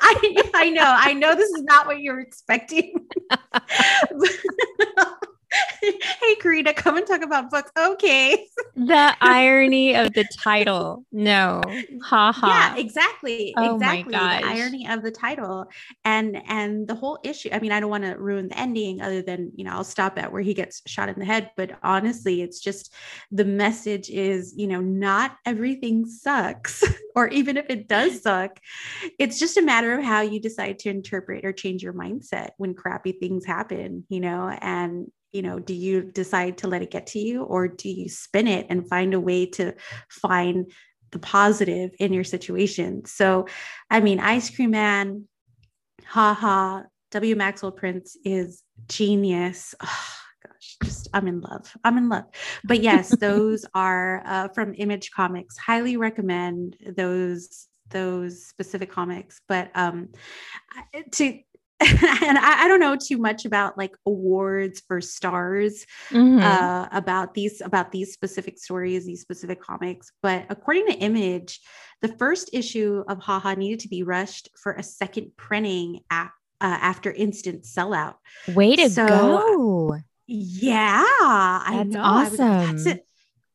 I, 0.00 0.50
I 0.54 0.70
know, 0.70 0.82
I 0.84 1.12
know 1.12 1.36
this 1.36 1.50
is 1.50 1.62
not 1.62 1.86
what 1.86 2.00
you're 2.00 2.20
expecting. 2.20 3.06
hey 5.82 6.34
Karina, 6.40 6.74
come 6.74 6.96
and 6.96 7.06
talk 7.06 7.22
about 7.22 7.50
books. 7.50 7.70
Okay. 7.76 8.46
the 8.74 9.16
irony 9.20 9.94
of 9.94 10.12
the 10.12 10.24
title. 10.42 11.04
No. 11.12 11.60
Ha 12.04 12.32
ha. 12.32 12.74
Yeah, 12.74 12.80
exactly. 12.80 13.54
Oh 13.56 13.74
exactly. 13.74 14.12
The 14.12 14.18
irony 14.18 14.88
of 14.88 15.02
the 15.02 15.10
title. 15.10 15.66
And 16.04 16.42
and 16.48 16.86
the 16.86 16.94
whole 16.94 17.18
issue. 17.22 17.50
I 17.52 17.58
mean, 17.60 17.72
I 17.72 17.80
don't 17.80 17.90
want 17.90 18.04
to 18.04 18.18
ruin 18.18 18.48
the 18.48 18.58
ending 18.58 19.00
other 19.00 19.22
than, 19.22 19.52
you 19.54 19.64
know, 19.64 19.72
I'll 19.72 19.84
stop 19.84 20.18
at 20.18 20.32
where 20.32 20.42
he 20.42 20.54
gets 20.54 20.82
shot 20.86 21.08
in 21.08 21.18
the 21.18 21.24
head. 21.24 21.50
But 21.56 21.78
honestly, 21.82 22.42
it's 22.42 22.60
just 22.60 22.92
the 23.30 23.44
message 23.44 24.10
is, 24.10 24.54
you 24.56 24.66
know, 24.66 24.80
not 24.80 25.36
everything 25.44 26.06
sucks. 26.06 26.84
or 27.14 27.28
even 27.28 27.56
if 27.56 27.66
it 27.68 27.88
does 27.88 28.22
suck, 28.22 28.60
it's 29.18 29.38
just 29.38 29.56
a 29.56 29.62
matter 29.62 29.98
of 29.98 30.04
how 30.04 30.20
you 30.20 30.40
decide 30.40 30.78
to 30.78 30.88
interpret 30.88 31.44
or 31.44 31.52
change 31.52 31.82
your 31.82 31.92
mindset 31.92 32.50
when 32.58 32.74
crappy 32.74 33.12
things 33.12 33.44
happen, 33.44 34.04
you 34.08 34.20
know, 34.20 34.48
and 34.60 35.10
you 35.32 35.42
know 35.42 35.58
do 35.58 35.74
you 35.74 36.02
decide 36.02 36.58
to 36.58 36.68
let 36.68 36.82
it 36.82 36.90
get 36.90 37.06
to 37.08 37.18
you 37.18 37.42
or 37.42 37.68
do 37.68 37.88
you 37.88 38.08
spin 38.08 38.46
it 38.46 38.66
and 38.70 38.88
find 38.88 39.14
a 39.14 39.20
way 39.20 39.46
to 39.46 39.74
find 40.08 40.70
the 41.10 41.18
positive 41.18 41.90
in 41.98 42.12
your 42.12 42.24
situation? 42.24 43.04
So 43.04 43.46
i 43.90 44.00
mean 44.00 44.20
ice 44.20 44.54
cream 44.54 44.70
man 44.70 45.24
haha 46.04 46.82
w 47.10 47.36
maxwell 47.36 47.72
prince 47.72 48.16
is 48.24 48.62
genius. 48.88 49.74
Oh, 49.80 50.08
gosh 50.46 50.76
just 50.84 51.08
i'm 51.12 51.26
in 51.26 51.40
love. 51.40 51.76
I'm 51.84 51.98
in 51.98 52.08
love. 52.08 52.24
But 52.64 52.82
yes 52.82 53.14
those 53.16 53.64
are 53.74 54.22
uh, 54.24 54.48
from 54.48 54.74
image 54.76 55.10
comics. 55.10 55.56
Highly 55.56 55.96
recommend 55.96 56.76
those 56.96 57.66
those 57.90 58.44
specific 58.44 58.90
comics. 58.90 59.40
But 59.48 59.70
um 59.74 60.08
to 61.12 61.38
and 61.80 62.38
I, 62.38 62.64
I, 62.64 62.68
don't 62.68 62.80
know 62.80 62.96
too 62.96 63.18
much 63.18 63.44
about 63.44 63.78
like 63.78 63.94
awards 64.04 64.82
for 64.88 65.00
stars 65.00 65.86
mm-hmm. 66.10 66.40
uh, 66.40 66.88
about 66.90 67.34
these 67.34 67.60
about 67.60 67.92
these 67.92 68.12
specific 68.12 68.58
stories, 68.58 69.06
these 69.06 69.20
specific 69.20 69.62
comics. 69.62 70.10
But 70.20 70.46
according 70.48 70.86
to 70.86 70.94
Image, 70.94 71.60
the 72.02 72.08
first 72.08 72.50
issue 72.52 73.04
of 73.08 73.20
Haha 73.20 73.54
needed 73.54 73.80
to 73.80 73.88
be 73.88 74.02
rushed 74.02 74.48
for 74.60 74.72
a 74.72 74.82
second 74.82 75.36
printing 75.36 76.00
at, 76.10 76.32
uh, 76.60 76.78
after 76.80 77.12
instant 77.12 77.62
sellout. 77.62 78.14
Way 78.48 78.74
to 78.74 78.90
so, 78.90 79.06
go! 79.06 79.98
Yeah, 80.26 81.04
I 81.06 81.74
that's 81.76 81.94
know. 81.94 82.02
Awesome. 82.02 82.40
I 82.40 82.72
was, 82.72 82.84
that's 82.84 83.00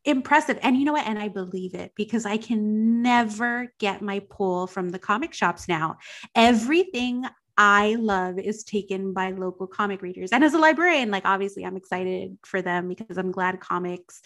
impressive. 0.05 0.59
And 0.61 0.77
you 0.77 0.85
know 0.85 0.93
what? 0.93 1.07
And 1.07 1.19
I 1.19 1.27
believe 1.27 1.73
it 1.75 1.91
because 1.95 2.25
I 2.25 2.37
can 2.37 3.01
never 3.01 3.73
get 3.79 4.01
my 4.01 4.19
pull 4.29 4.67
from 4.67 4.89
the 4.89 4.99
comic 4.99 5.33
shops 5.33 5.67
now. 5.67 5.97
Everything 6.35 7.25
I 7.57 7.95
love 7.95 8.39
is 8.39 8.63
taken 8.63 9.13
by 9.13 9.31
local 9.31 9.67
comic 9.67 10.01
readers. 10.01 10.31
And 10.31 10.43
as 10.43 10.53
a 10.53 10.59
librarian, 10.59 11.11
like 11.11 11.25
obviously 11.25 11.65
I'm 11.65 11.77
excited 11.77 12.37
for 12.45 12.61
them 12.61 12.87
because 12.87 13.17
I'm 13.17 13.31
glad 13.31 13.59
comics 13.59 14.21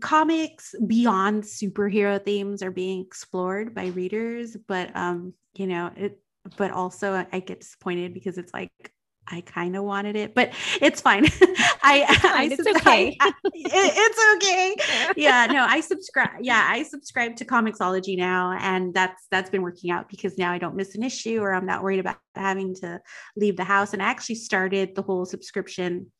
comics 0.00 0.74
beyond 0.86 1.42
superhero 1.42 2.24
themes 2.24 2.62
are 2.62 2.70
being 2.70 3.00
explored 3.00 3.74
by 3.74 3.86
readers, 3.86 4.56
but 4.68 4.94
um 4.96 5.34
you 5.54 5.66
know, 5.66 5.90
it 5.96 6.20
but 6.56 6.70
also 6.70 7.26
I 7.32 7.40
get 7.40 7.60
disappointed 7.60 8.14
because 8.14 8.38
it's 8.38 8.52
like 8.54 8.92
I 9.28 9.40
kind 9.42 9.76
of 9.76 9.84
wanted 9.84 10.16
it, 10.16 10.34
but 10.34 10.52
it's 10.80 11.00
fine. 11.00 11.26
I, 11.82 12.04
I, 12.24 12.48
it's 12.50 12.66
okay. 12.76 13.16
I, 13.20 13.32
it's 13.44 14.44
okay. 14.44 14.76
Yeah, 15.16 15.46
no, 15.46 15.64
I 15.64 15.80
subscribe. 15.80 16.40
Yeah, 16.40 16.64
I 16.68 16.82
subscribe 16.82 17.36
to 17.36 17.44
Comixology 17.44 18.16
now, 18.16 18.56
and 18.60 18.92
that's 18.94 19.26
that's 19.30 19.50
been 19.50 19.62
working 19.62 19.90
out 19.90 20.08
because 20.08 20.38
now 20.38 20.52
I 20.52 20.58
don't 20.58 20.74
miss 20.74 20.94
an 20.94 21.02
issue, 21.02 21.40
or 21.40 21.54
I'm 21.54 21.66
not 21.66 21.82
worried 21.82 22.00
about 22.00 22.16
having 22.34 22.74
to 22.76 23.00
leave 23.36 23.56
the 23.56 23.64
house. 23.64 23.92
And 23.92 24.02
I 24.02 24.06
actually 24.06 24.36
started 24.36 24.94
the 24.94 25.02
whole 25.02 25.24
subscription 25.24 26.10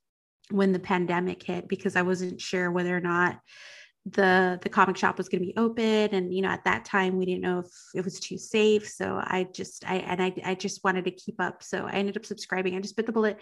when 0.51 0.73
the 0.73 0.79
pandemic 0.79 1.43
hit 1.43 1.69
because 1.69 1.97
I 1.97 2.03
wasn't 2.03 2.41
sure 2.41 2.71
whether 2.71 2.97
or 2.97 3.01
not 3.01 3.38
the 4.11 4.59
the 4.62 4.69
comic 4.69 4.97
shop 4.97 5.17
was 5.17 5.29
going 5.29 5.41
to 5.41 5.47
be 5.47 5.57
open 5.57 6.12
and 6.12 6.35
you 6.35 6.43
know 6.43 6.49
at 6.49 6.65
that 6.65 6.85
time 6.85 7.17
we 7.17 7.25
didn't 7.25 7.41
know 7.41 7.61
if 7.61 7.67
it 7.95 8.05
was 8.05 8.19
too 8.19 8.37
safe 8.37 8.88
so 8.88 9.21
i 9.23 9.47
just 9.53 9.88
i 9.88 9.97
and 9.97 10.21
i, 10.21 10.35
I 10.45 10.55
just 10.57 10.83
wanted 10.83 11.05
to 11.05 11.12
keep 11.12 11.41
up 11.41 11.62
so 11.62 11.87
i 11.87 11.93
ended 11.93 12.17
up 12.17 12.27
subscribing. 12.27 12.75
I 12.75 12.81
just 12.81 12.97
bit 12.97 13.07
the 13.07 13.12
bullet 13.12 13.38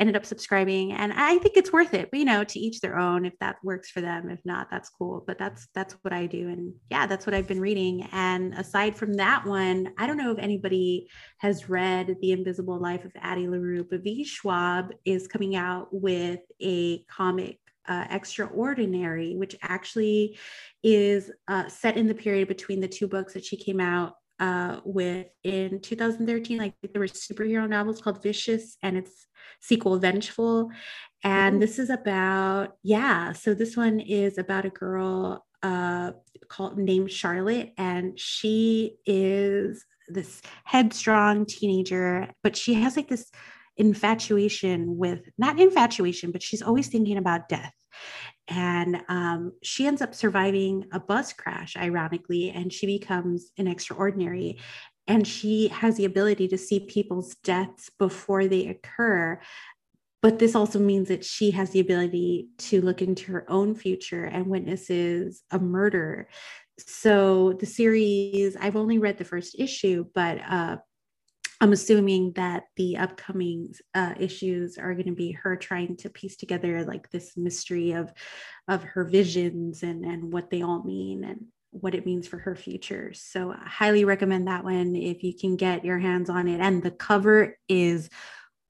ended 0.00 0.16
up 0.16 0.26
subscribing 0.26 0.92
and 0.92 1.12
i 1.12 1.38
think 1.38 1.56
it's 1.56 1.72
worth 1.72 1.94
it 1.94 2.10
but 2.10 2.18
you 2.18 2.24
know 2.24 2.42
to 2.42 2.58
each 2.58 2.80
their 2.80 2.98
own 2.98 3.24
if 3.24 3.38
that 3.38 3.56
works 3.62 3.90
for 3.90 4.00
them. 4.00 4.28
If 4.28 4.40
not 4.44 4.68
that's 4.68 4.90
cool 4.90 5.22
but 5.24 5.38
that's 5.38 5.68
that's 5.72 5.94
what 6.02 6.12
i 6.12 6.26
do 6.26 6.48
and 6.48 6.74
yeah 6.90 7.06
that's 7.06 7.24
what 7.24 7.34
i've 7.34 7.46
been 7.46 7.60
reading. 7.60 8.08
And 8.10 8.54
aside 8.54 8.96
from 8.96 9.14
that 9.14 9.46
one 9.46 9.92
i 9.96 10.08
don't 10.08 10.16
know 10.16 10.32
if 10.32 10.38
anybody 10.40 11.08
has 11.38 11.68
read 11.68 12.16
the 12.20 12.32
invisible 12.32 12.80
life 12.80 13.04
of 13.04 13.12
addie 13.20 13.46
larue 13.46 13.86
but 13.88 14.02
v 14.02 14.24
schwab 14.24 14.92
is 15.04 15.28
coming 15.28 15.54
out 15.54 15.86
with 15.92 16.40
a 16.60 17.04
comic 17.04 17.60
uh, 17.88 18.06
Extraordinary, 18.10 19.36
which 19.36 19.56
actually 19.62 20.38
is 20.82 21.30
uh, 21.48 21.68
set 21.68 21.96
in 21.96 22.06
the 22.06 22.14
period 22.14 22.48
between 22.48 22.80
the 22.80 22.88
two 22.88 23.08
books 23.08 23.34
that 23.34 23.44
she 23.44 23.56
came 23.56 23.80
out 23.80 24.14
uh, 24.40 24.80
with 24.84 25.26
in 25.42 25.80
2013. 25.80 26.58
Like 26.58 26.74
there 26.92 27.00
were 27.00 27.06
superhero 27.06 27.68
novels 27.68 28.00
called 28.00 28.22
Vicious 28.22 28.76
and 28.82 28.96
its 28.96 29.26
sequel 29.60 29.98
Vengeful. 29.98 30.70
And 31.22 31.60
this 31.60 31.78
is 31.78 31.90
about, 31.90 32.76
yeah, 32.82 33.32
so 33.32 33.54
this 33.54 33.76
one 33.76 34.00
is 34.00 34.38
about 34.38 34.66
a 34.66 34.70
girl 34.70 35.44
uh, 35.62 36.12
called 36.48 36.78
named 36.78 37.10
Charlotte, 37.10 37.72
and 37.78 38.18
she 38.18 38.96
is 39.06 39.84
this 40.08 40.42
headstrong 40.64 41.46
teenager, 41.46 42.28
but 42.42 42.54
she 42.56 42.74
has 42.74 42.96
like 42.96 43.08
this 43.08 43.30
infatuation 43.76 44.96
with 44.96 45.20
not 45.38 45.58
infatuation, 45.58 46.30
but 46.30 46.42
she's 46.42 46.62
always 46.62 46.88
thinking 46.88 47.16
about 47.16 47.48
death. 47.48 47.74
And 48.48 49.02
um, 49.08 49.52
she 49.62 49.86
ends 49.86 50.02
up 50.02 50.14
surviving 50.14 50.84
a 50.92 51.00
bus 51.00 51.32
crash, 51.32 51.76
ironically, 51.76 52.50
and 52.50 52.72
she 52.72 52.86
becomes 52.86 53.50
an 53.56 53.66
extraordinary. 53.66 54.58
And 55.06 55.26
she 55.26 55.68
has 55.68 55.96
the 55.96 56.04
ability 56.04 56.48
to 56.48 56.58
see 56.58 56.80
people's 56.80 57.34
deaths 57.36 57.90
before 57.98 58.46
they 58.46 58.68
occur. 58.68 59.40
but 60.22 60.38
this 60.38 60.54
also 60.54 60.78
means 60.78 61.08
that 61.08 61.22
she 61.24 61.50
has 61.50 61.70
the 61.70 61.80
ability 61.80 62.48
to 62.56 62.80
look 62.80 63.02
into 63.02 63.30
her 63.32 63.44
own 63.50 63.74
future 63.74 64.24
and 64.24 64.46
witnesses 64.46 65.42
a 65.50 65.58
murder 65.58 66.28
so 66.78 67.52
the 67.60 67.66
series 67.66 68.56
i've 68.56 68.76
only 68.76 68.98
read 68.98 69.18
the 69.18 69.24
first 69.24 69.54
issue 69.58 70.04
but 70.14 70.38
uh, 70.48 70.76
i'm 71.64 71.72
assuming 71.72 72.32
that 72.32 72.64
the 72.76 72.96
upcoming 72.96 73.72
uh, 73.94 74.14
issues 74.18 74.78
are 74.78 74.94
going 74.94 75.06
to 75.06 75.12
be 75.12 75.32
her 75.32 75.56
trying 75.56 75.96
to 75.96 76.10
piece 76.10 76.36
together 76.36 76.84
like 76.84 77.10
this 77.10 77.36
mystery 77.36 77.92
of 77.92 78.12
of 78.68 78.82
her 78.82 79.04
visions 79.04 79.82
and 79.82 80.04
and 80.04 80.32
what 80.32 80.50
they 80.50 80.62
all 80.62 80.82
mean 80.84 81.24
and 81.24 81.46
what 81.74 81.94
it 81.94 82.06
means 82.06 82.28
for 82.28 82.38
her 82.38 82.54
future. 82.54 83.12
So 83.14 83.50
I 83.50 83.68
highly 83.68 84.04
recommend 84.04 84.46
that 84.46 84.62
one 84.62 84.94
if 84.94 85.24
you 85.24 85.34
can 85.34 85.56
get 85.56 85.84
your 85.84 85.98
hands 85.98 86.30
on 86.30 86.46
it. 86.46 86.60
And 86.60 86.82
the 86.82 86.92
cover 86.92 87.58
is 87.68 88.08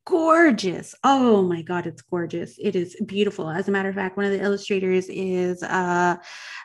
gorgeous. 0.06 0.94
Oh 1.02 1.42
my 1.42 1.62
God, 1.62 1.86
it's 1.86 2.02
gorgeous. 2.02 2.56
It 2.58 2.76
is 2.76 2.96
beautiful. 3.06 3.48
As 3.48 3.68
a 3.68 3.70
matter 3.70 3.88
of 3.88 3.94
fact, 3.94 4.16
one 4.16 4.26
of 4.26 4.32
the 4.32 4.42
illustrators 4.42 5.08
is, 5.08 5.62
uh, 5.62 6.16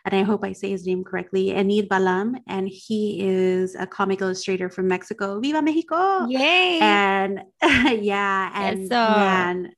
and 0.06 0.16
I 0.16 0.24
hope 0.24 0.44
I 0.44 0.52
say 0.54 0.70
his 0.70 0.86
name 0.86 1.04
correctly, 1.04 1.52
Enid 1.52 1.88
Balam, 1.90 2.36
and 2.48 2.68
he 2.68 3.22
is 3.22 3.76
a 3.76 3.88
comic 3.88 4.22
illustrator 4.22 4.70
from 4.70 4.88
Mexico. 4.88 5.40
Viva 5.40 5.62
Mexico! 5.62 6.28
Yay! 6.28 6.80
And 6.82 7.42
yeah, 7.62 8.52
and 8.54 8.82
Yes, 8.82 8.90
man, 8.90 9.72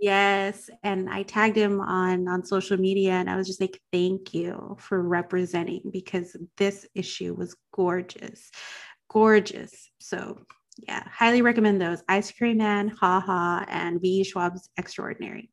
yes, 0.00 0.70
and 0.82 1.10
I 1.10 1.24
tagged 1.24 1.56
him 1.56 1.80
on 1.80 2.26
on 2.28 2.44
social 2.44 2.78
media, 2.78 3.12
and 3.12 3.28
I 3.28 3.36
was 3.36 3.46
just 3.46 3.60
like, 3.60 3.80
thank 3.92 4.32
you 4.32 4.76
for 4.80 5.02
representing 5.02 5.82
because 5.92 6.36
this 6.56 6.86
issue 6.94 7.34
was 7.34 7.54
gorgeous, 7.72 8.50
gorgeous. 9.10 9.90
So 10.00 10.38
yeah, 10.76 11.02
highly 11.08 11.42
recommend 11.42 11.80
those. 11.80 12.02
Ice 12.08 12.30
Cream 12.32 12.58
Man, 12.58 12.88
Ha 12.88 13.20
Ha, 13.20 13.64
and 13.68 14.00
V.E. 14.00 14.24
Schwab's 14.24 14.70
Extraordinary. 14.76 15.50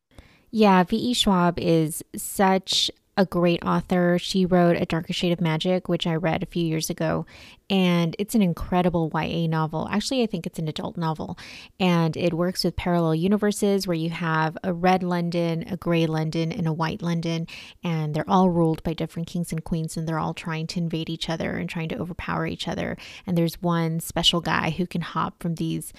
Yeah, 0.51 0.83
V.E. 0.83 1.13
Schwab 1.13 1.59
is 1.59 2.03
such 2.15 2.91
a 3.17 3.25
great 3.25 3.63
author. 3.63 4.17
She 4.19 4.45
wrote 4.45 4.77
A 4.77 4.85
Darker 4.85 5.13
Shade 5.13 5.33
of 5.33 5.41
Magic, 5.41 5.89
which 5.89 6.07
I 6.07 6.15
read 6.15 6.43
a 6.43 6.47
few 6.47 6.65
years 6.65 6.89
ago, 6.89 7.25
and 7.69 8.15
it's 8.17 8.35
an 8.35 8.41
incredible 8.41 9.11
YA 9.13 9.47
novel. 9.47 9.87
Actually, 9.91 10.23
I 10.23 10.27
think 10.27 10.47
it's 10.47 10.59
an 10.59 10.67
adult 10.67 10.97
novel, 10.97 11.37
and 11.79 12.15
it 12.15 12.33
works 12.33 12.63
with 12.63 12.75
parallel 12.75 13.15
universes 13.15 13.85
where 13.85 13.95
you 13.95 14.09
have 14.09 14.57
a 14.63 14.73
red 14.73 15.03
London, 15.03 15.65
a 15.69 15.77
gray 15.77 16.05
London, 16.05 16.51
and 16.51 16.67
a 16.67 16.73
white 16.73 17.01
London, 17.01 17.47
and 17.83 18.13
they're 18.13 18.29
all 18.29 18.49
ruled 18.49 18.81
by 18.83 18.93
different 18.93 19.27
kings 19.27 19.51
and 19.51 19.63
queens, 19.63 19.97
and 19.97 20.07
they're 20.07 20.19
all 20.19 20.33
trying 20.33 20.67
to 20.67 20.79
invade 20.79 21.09
each 21.09 21.29
other 21.29 21.57
and 21.57 21.69
trying 21.69 21.89
to 21.89 21.99
overpower 21.99 22.45
each 22.47 22.67
other. 22.67 22.97
And 23.27 23.37
there's 23.37 23.61
one 23.61 23.99
special 23.99 24.39
guy 24.39 24.69
who 24.69 24.87
can 24.87 25.01
hop 25.01 25.41
from 25.41 25.55
these 25.55 25.91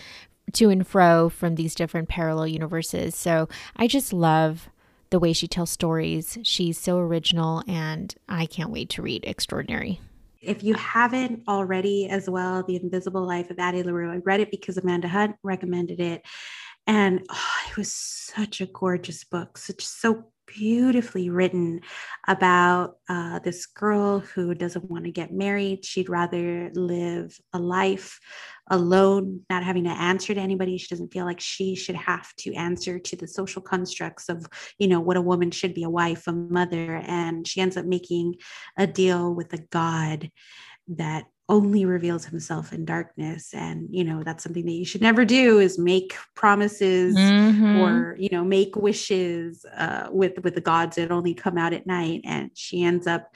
to 0.55 0.70
and 0.70 0.87
fro 0.87 1.29
from 1.29 1.55
these 1.55 1.75
different 1.75 2.09
parallel 2.09 2.48
universes. 2.48 3.14
So 3.14 3.48
I 3.77 3.87
just 3.87 4.12
love 4.12 4.68
the 5.12 5.20
way 5.20 5.33
she 5.33 5.46
tells 5.46 5.70
stories. 5.70 6.38
She's 6.42 6.79
so 6.79 6.98
original, 6.98 7.62
and 7.68 8.12
I 8.29 8.46
can't 8.46 8.70
wait 8.70 8.88
to 8.90 9.03
read 9.03 9.25
Extraordinary. 9.25 10.01
If 10.40 10.64
you 10.64 10.75
haven't 10.75 11.42
already, 11.46 12.09
as 12.09 12.29
well, 12.29 12.64
The 12.64 12.77
Invisible 12.77 13.25
Life 13.25 13.51
of 13.51 13.61
Addie 13.61 13.85
LaRue, 13.85 14.11
I 14.11 14.16
read 14.16 14.40
it 14.40 14.51
because 14.51 14.79
Amanda 14.79 15.07
Hunt 15.07 15.37
recommended 15.44 16.01
it. 16.01 16.22
And 16.87 17.25
oh, 17.31 17.55
it 17.68 17.77
was 17.77 17.92
such 17.92 18.61
a 18.61 18.66
gorgeous 18.66 19.22
book, 19.22 19.59
such 19.59 19.85
so 19.85 20.33
beautifully 20.46 21.31
written 21.31 21.81
about 22.27 22.96
uh, 23.09 23.38
this 23.40 23.66
girl 23.66 24.20
who 24.20 24.55
doesn't 24.55 24.90
want 24.90 25.05
to 25.05 25.11
get 25.11 25.33
married. 25.33 25.85
She'd 25.85 26.09
rather 26.09 26.70
live 26.75 27.38
a 27.53 27.59
life 27.59 28.18
alone, 28.72 29.42
not 29.48 29.62
having 29.62 29.85
to 29.85 29.90
answer 29.90 30.35
to 30.35 30.40
anybody. 30.40 30.76
She 30.78 30.88
doesn't 30.88 31.12
feel 31.12 31.24
like 31.26 31.40
she 31.40 31.76
should 31.76 31.94
have 31.94 32.35
to 32.38 32.52
answer 32.54 32.98
to 32.98 33.16
the 33.16 33.28
social 33.28 33.62
constructs 33.62 34.28
of, 34.28 34.46
you 34.78 34.88
know, 34.88 35.00
what 35.00 35.16
a 35.16 35.22
woman 35.22 35.52
should 35.52 35.74
be 35.74 35.85
a 35.85 35.90
wife, 35.90 36.26
a 36.26 36.32
mother. 36.32 36.96
And 37.06 37.46
she 37.46 37.61
ends 37.61 37.76
up 37.76 37.85
making 37.87 38.37
a 38.76 38.87
deal 38.87 39.35
with 39.35 39.52
a 39.52 39.58
god 39.70 40.30
that 40.88 41.26
only 41.48 41.85
reveals 41.85 42.24
himself 42.24 42.72
in 42.72 42.85
darkness 42.85 43.52
and 43.52 43.88
you 43.90 44.04
know 44.04 44.22
that's 44.22 44.42
something 44.42 44.64
that 44.64 44.72
you 44.72 44.85
should 44.87 45.02
never 45.02 45.24
do 45.24 45.58
is 45.58 45.78
make 45.78 46.14
promises 46.35 47.16
Mhm. 47.16 47.80
or 47.80 48.16
you 48.18 48.30
know 48.32 48.44
make 48.44 48.74
wishes 48.76 49.66
uh, 49.76 50.08
with 50.11 50.38
with 50.44 50.54
the 50.54 50.61
gods 50.62 50.96
that 50.96 51.11
only 51.11 51.35
come 51.35 51.58
out 51.58 51.74
at 51.74 51.87
night 51.87 52.22
and 52.24 52.50
she 52.54 52.82
ends 52.85 53.06
up 53.06 53.35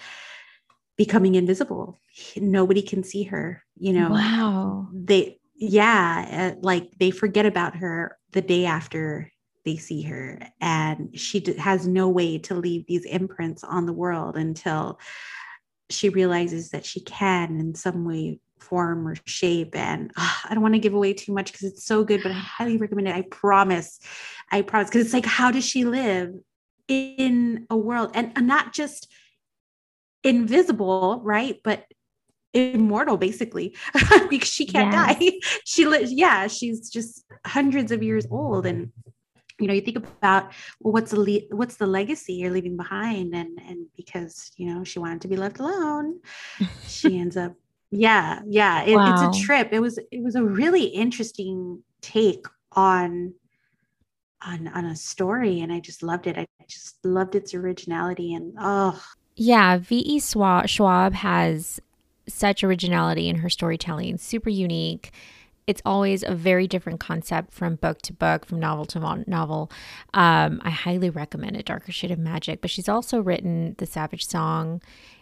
becoming 0.97 1.35
invisible 1.35 2.01
nobody 2.37 2.83
can 2.83 3.03
see 3.03 3.25
her 3.25 3.63
you 3.79 3.93
know 3.93 4.11
wow. 4.11 4.89
they 4.93 5.39
yeah 5.57 6.53
uh, 6.55 6.59
like 6.61 6.91
they 6.99 7.11
forget 7.11 7.47
about 7.47 7.77
her 7.77 8.19
the 8.33 8.43
day 8.43 8.67
after 8.67 9.31
they 9.65 9.77
see 9.77 10.03
her 10.03 10.39
and 10.61 11.19
she 11.19 11.41
d- 11.41 11.57
has 11.57 11.87
no 11.87 12.09
way 12.09 12.39
to 12.39 12.55
leave 12.55 12.87
these 12.87 13.05
imprints 13.05 13.65
on 13.65 13.87
the 13.87 13.93
world 13.93 14.37
until 14.37 14.99
she 15.91 16.09
realizes 16.09 16.71
that 16.71 16.87
she 16.87 17.01
can 17.01 17.59
in 17.59 17.75
some 17.75 18.05
way 18.05 18.39
form 18.59 19.07
or 19.07 19.15
shape 19.27 19.77
and 19.77 20.11
ah, 20.17 20.43
i 20.49 20.55
don't 20.55 20.63
want 20.63 20.75
to 20.75 20.81
give 20.81 20.95
away 20.95 21.13
too 21.13 21.33
much 21.33 21.53
because 21.53 21.67
it's 21.67 21.85
so 21.85 22.05
good 22.05 22.23
but 22.23 22.33
i 22.33 22.35
highly 22.35 22.77
recommend 22.77 23.09
it 23.09 23.15
i 23.15 23.23
promise 23.23 23.99
i 24.51 24.63
promise 24.63 24.89
because 24.89 25.05
it's 25.05 25.15
like 25.15 25.27
how 25.27 25.51
does 25.51 25.65
she 25.65 25.85
live 25.85 26.33
in 26.89 27.67
a 27.71 27.77
world 27.77 28.11
and, 28.15 28.33
and 28.37 28.47
not 28.47 28.73
just 28.73 29.09
invisible 30.25 31.21
right 31.23 31.61
but 31.63 31.85
immortal 32.57 33.17
basically 33.17 33.77
because 34.31 34.49
she 34.49 34.65
can't 34.67 34.93
Yes. 34.93 35.19
die 35.19 35.33
she 35.65 35.87
lives 35.87 36.13
yeah 36.13 36.47
she's 36.47 36.89
just 36.91 37.25
hundreds 37.47 37.93
of 37.93 38.03
years 38.03 38.27
old 38.31 38.67
and 38.67 38.91
you 39.61 39.67
know 39.69 39.75
you 39.75 39.81
think 39.81 39.97
about 39.99 40.53
well 40.81 40.93
what's 40.93 41.11
the 41.13 41.21
le- 41.21 41.57
what's 41.57 41.77
the 41.77 41.87
legacy 41.87 42.35
you're 42.35 42.51
leaving 42.51 42.77
behind 42.77 43.35
and 43.35 43.59
and 43.69 43.87
because 43.97 44.51
you 44.57 44.67
know 44.73 44.85
she 44.85 44.99
wanted 44.99 45.21
to 45.23 45.29
be 45.29 45.37
left 45.37 45.59
alone 45.61 46.21
she 46.87 47.19
ends 47.23 47.37
up 47.37 47.53
yeah 47.91 48.41
yeah 48.47 48.83
it- 48.83 48.97
Wow. 48.97 49.07
it's 49.11 49.39
a 49.39 49.45
trip 49.47 49.69
it 49.73 49.81
was 49.81 49.99
it 49.99 50.23
was 50.23 50.35
a 50.35 50.43
really 50.45 50.85
interesting 50.85 51.83
take 52.03 52.45
on 52.73 53.33
on 54.43 54.69
on 54.69 54.85
a 54.85 54.95
story 54.97 55.61
and 55.61 55.73
i 55.73 55.81
just 55.81 56.03
loved 56.03 56.27
it 56.27 56.37
i 56.37 56.47
just 56.69 57.03
loved 57.05 57.35
its 57.35 57.55
originality 57.55 58.35
and 58.35 58.53
oh 58.61 59.01
Yeah, 59.39 59.77
V.E. 59.79 60.21
Schwab, 60.21 60.67
Schwab 60.69 61.13
has 61.15 61.81
such 62.29 62.65
originality 62.65 63.29
in 63.29 63.37
her 63.37 63.49
storytelling, 63.49 64.19
super 64.19 64.51
unique. 64.51 65.11
It's 65.67 65.83
always 65.85 66.23
a 66.23 66.35
very 66.35 66.69
different 66.69 67.01
concept 67.01 67.53
from 67.53 67.75
book 67.75 68.01
to 68.03 68.13
book, 68.13 68.47
from 68.47 68.61
novel 68.61 68.87
to 68.87 69.25
novel. 69.27 69.71
Um, 70.15 70.61
I 70.65 70.71
highly 70.71 71.11
recommend 71.11 71.57
A 71.57 71.63
Darker 71.63 71.91
Shade 71.91 72.13
of 72.13 72.21
Magic, 72.21 72.61
but 72.61 72.71
she's 72.71 72.89
also 72.89 73.21
written 73.21 73.75
The 73.79 73.87
Savage 73.87 74.27
Song 74.27 74.81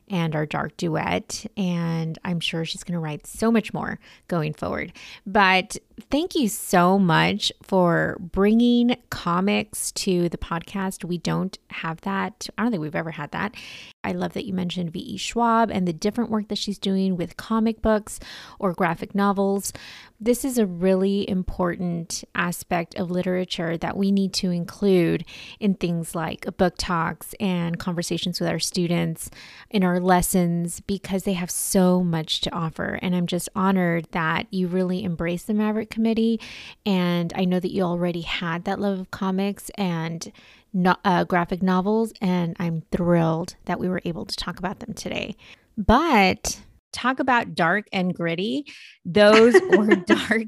and 0.09 0.37
Our 0.37 0.45
Dark 0.45 0.77
Duet, 0.77 1.47
and 1.57 2.19
I'm 2.25 2.41
sure 2.41 2.67
she's 2.67 2.85
going 2.85 2.93
to 2.93 2.99
write 2.99 3.27
so 3.27 3.51
much 3.51 3.73
more 3.73 3.99
going 4.29 4.53
forward. 4.53 4.93
But 5.27 5.79
thank 6.11 6.35
you 6.35 6.49
so 6.49 6.99
much 6.99 7.53
for 7.63 8.17
bringing 8.21 8.97
comics 9.11 9.93
to 9.93 10.29
the 10.29 10.39
podcast. 10.39 11.05
We 11.05 11.19
don't 11.19 11.57
have 11.71 12.01
that. 12.03 12.49
I 12.57 12.63
don't 12.63 12.71
think 12.71 12.81
we've 12.81 12.95
ever 12.95 13.13
had 13.13 13.31
that. 13.33 13.55
I 14.03 14.13
love 14.13 14.35
that 14.35 14.45
you 14.45 14.53
mentioned 14.53 14.93
V.E. 14.93 15.17
Schwab 15.17 15.71
and 15.71 15.89
the 15.89 15.93
different 15.93 16.31
work 16.31 16.49
that 16.49 16.59
she's 16.59 16.79
doing 16.79 17.17
with 17.17 17.37
comic 17.37 17.81
books 17.81 18.21
or 18.59 18.75
graphic 18.75 19.15
novels. 19.15 19.73
This 20.21 20.45
is 20.45 20.59
a 20.59 20.67
really 20.67 21.29
important 21.29 22.25
aspect 22.35 22.95
of 22.97 23.11
literature 23.11 23.77
that 23.79 23.97
we 23.97 24.11
need 24.13 24.33
to 24.35 24.51
include 24.51 25.25
in 25.59 25.75
things 25.75 26.15
like 26.15 26.47
book 26.57 26.75
talks 26.77 27.35
and 27.41 27.79
conversations 27.79 28.41
with 28.41 28.49
our 28.49 28.59
students 28.59 29.31
in 29.71 29.83
our 29.83 30.01
lessons 30.01 30.81
because 30.81 31.25
they 31.25 31.33
have 31.33 31.51
so 31.51 32.03
much 32.03 32.41
to 32.43 32.55
offer. 32.55 32.99
And 33.01 33.15
I'm 33.15 33.27
just 33.27 33.49
honored 33.55 34.09
that 34.13 34.47
you 34.51 34.69
really 34.69 35.03
embrace 35.03 35.45
the 35.45 35.55
Maverick 35.55 35.84
Committee. 35.85 36.41
And 36.87 37.33
I 37.37 37.45
know 37.45 37.61
that 37.61 37.73
you 37.73 37.83
already 37.83 38.23
had 38.23 38.65
that 38.65 38.81
love 38.81 39.01
of 39.01 39.11
comics 39.11 39.71
and 39.77 40.31
no, 40.73 40.97
uh, 41.05 41.23
graphic 41.25 41.63
novels, 41.63 42.13
and 42.21 42.57
I'm 42.59 42.83
thrilled 42.91 43.55
that 43.67 43.79
we 43.79 43.89
were 43.89 44.03
able 44.05 44.27
to 44.27 44.35
talk 44.37 44.59
about 44.59 44.81
them 44.81 44.93
today. 44.93 45.37
But 45.79 46.61
talk 46.95 47.19
about 47.21 47.55
dark 47.55 47.87
and 47.93 48.15
gritty. 48.15 48.65
Those 49.05 49.55
were 49.71 49.97
dark 49.97 50.47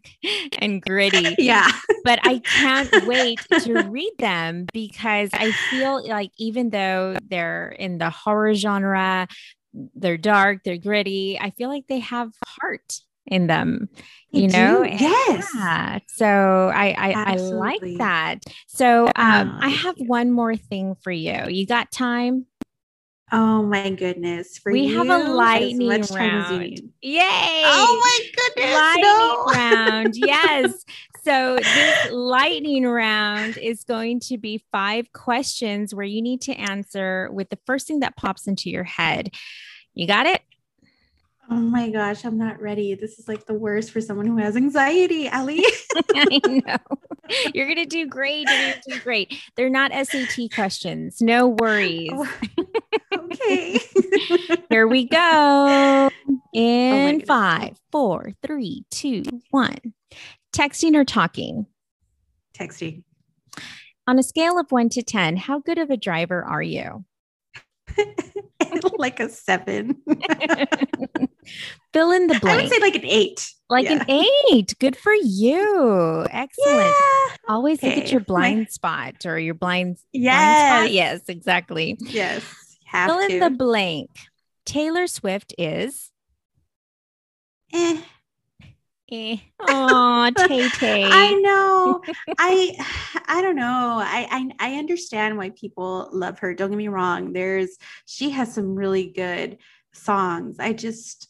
and 0.59 0.81
gritty. 0.81 1.35
yeah 1.39 1.71
But 2.05 2.21
I 2.23 2.39
can't 2.39 3.07
wait 3.07 3.41
to 3.63 3.83
read 3.91 4.13
them 4.19 4.67
because 4.73 5.31
I 5.33 5.53
feel 5.71 6.09
like 6.09 6.31
even 6.39 6.71
though 6.71 7.17
they're 7.29 7.69
in 7.69 7.99
the 7.99 8.11
horror 8.11 8.55
genre, 8.55 9.29
they're 9.95 10.17
dark, 10.17 10.63
they're 10.65 10.79
gritty, 10.79 11.39
I 11.39 11.51
feel 11.51 11.69
like 11.69 11.87
they 11.89 11.99
have 11.99 12.31
heart 12.47 13.01
in 13.27 13.47
them 13.47 13.89
you 14.31 14.49
know 14.49 14.85
do, 14.85 14.91
yes. 14.91 15.51
yeah. 15.55 15.99
so 16.09 16.71
i 16.75 16.95
i, 16.99 17.33
I 17.33 17.37
like 17.37 17.81
that 17.99 18.41
so 18.67 19.07
um 19.17 19.59
i 19.61 19.69
have 19.69 19.97
one 19.99 20.31
more 20.31 20.57
thing 20.57 20.95
for 21.03 21.11
you 21.11 21.45
you 21.49 21.67
got 21.67 21.91
time 21.91 22.47
Oh 23.33 23.65
my 23.65 23.91
goodness. 23.91 24.57
For 24.57 24.71
we 24.71 24.83
you, 24.83 24.99
have 24.99 25.09
a 25.09 25.19
lightning 25.33 25.89
round. 25.89 26.81
Yay. 27.03 27.21
Oh 27.23 28.01
my 28.01 28.21
goodness. 28.37 28.75
Lightning 28.75 29.03
no. 29.03 29.45
round. 29.47 30.15
Yes. 30.17 30.85
So 31.27 31.57
this 31.57 32.13
lightning 32.13 32.87
round 32.87 33.59
is 33.59 33.83
going 33.83 34.21
to 34.21 34.39
be 34.39 34.65
five 34.71 35.13
questions 35.13 35.93
where 35.93 36.07
you 36.07 36.23
need 36.23 36.41
to 36.43 36.53
answer 36.53 37.29
with 37.33 37.51
the 37.51 37.59
first 37.67 37.89
thing 37.89 37.99
that 37.99 38.15
pops 38.15 38.47
into 38.47 38.71
your 38.71 38.85
head. 38.85 39.35
You 39.93 40.07
got 40.07 40.27
it? 40.27 40.41
Oh 41.49 41.55
my 41.55 41.91
gosh, 41.91 42.25
I'm 42.25 42.39
not 42.39 42.61
ready. 42.61 42.95
This 42.95 43.19
is 43.19 43.29
like 43.29 43.47
the 43.47 43.55
worst 43.55 43.93
for 43.93 44.01
someone 44.01 44.27
who 44.27 44.37
has 44.39 44.57
anxiety, 44.57 45.29
Ellie. 45.29 45.65
I 46.15 46.41
know. 46.45 46.77
You're 47.55 47.67
going 47.67 47.77
to 47.77 47.87
do 47.87 48.07
great. 48.07 48.49
You're 48.49 48.59
going 48.59 48.83
to 48.83 48.91
do 48.95 49.01
great. 49.01 49.41
They're 49.55 49.71
not 49.71 49.93
SAT 49.93 50.51
questions. 50.53 51.21
No 51.21 51.49
worries. 51.49 52.11
Oh, 52.13 52.29
okay. 53.13 53.79
Here 54.71 54.89
we 54.89 55.07
go. 55.07 55.19
Oh 55.19 56.11
In 56.53 57.23
oh 57.23 57.25
five, 57.27 57.79
four, 57.93 58.33
three, 58.43 58.85
two, 58.91 59.23
one. 59.51 59.95
Texting 60.53 60.95
or 60.95 61.05
talking? 61.05 61.67
Texting. 62.59 63.03
On 64.09 64.19
a 64.19 64.23
scale 64.23 64.59
of 64.59 64.71
one 64.71 64.89
to 64.91 65.03
10, 65.03 65.37
how 65.37 65.59
good 65.61 65.79
of 65.79 65.91
a 65.91 65.97
driver 65.97 66.43
are 66.43 66.63
you? 66.63 67.05
like 68.99 69.21
a 69.21 69.29
seven. 69.29 69.97
Fill 71.93 72.13
in 72.13 72.27
the 72.27 72.39
blank. 72.41 72.59
I 72.59 72.63
would 72.63 72.73
say 72.73 72.81
like 72.81 72.97
an 72.97 73.05
eight. 73.05 73.49
Like 73.69 73.85
yeah. 73.87 74.03
an 74.09 74.11
eight. 74.51 74.75
Good 74.79 74.97
for 74.97 75.13
you. 75.13 76.27
Excellent. 76.31 76.79
Yeah. 76.87 77.37
Always 77.49 77.79
okay. 77.79 77.95
look 77.95 78.05
at 78.05 78.13
your 78.13 78.21
blind 78.21 78.61
My... 78.61 78.65
spot 78.67 79.27
or 79.27 79.39
your 79.39 79.55
blind, 79.55 79.99
yes. 80.13 80.35
Blind 80.35 80.85
spot. 80.85 80.93
Yes, 80.93 81.21
exactly. 81.29 81.97
Yes. 82.01 82.43
Fill 82.93 83.27
to. 83.27 83.33
in 83.33 83.41
the 83.41 83.51
blank. 83.51 84.11
Taylor 84.65 85.07
Swift 85.07 85.55
is. 85.59 86.11
Eh. 87.73 88.01
Eh. 89.11 89.37
Oh, 89.61 90.31
Tay 90.37 90.69
Tay. 90.69 91.05
I 91.05 91.35
know. 91.35 92.03
I 92.39 92.75
I 93.27 93.41
don't 93.43 93.57
know. 93.57 93.99
I, 94.03 94.27
I 94.31 94.71
I 94.71 94.79
understand 94.79 95.37
why 95.37 95.51
people 95.51 96.09
love 96.13 96.41
her. 96.41 96.55
Don't 96.55 96.71
get 96.71 96.77
me 96.77 96.89
wrong. 96.89 97.33
There's 97.33 97.77
she 98.07 98.31
has 98.31 98.53
some 98.53 98.75
really 98.75 99.07
good 99.07 99.59
songs. 99.93 100.59
I 100.59 100.73
just 100.73 101.29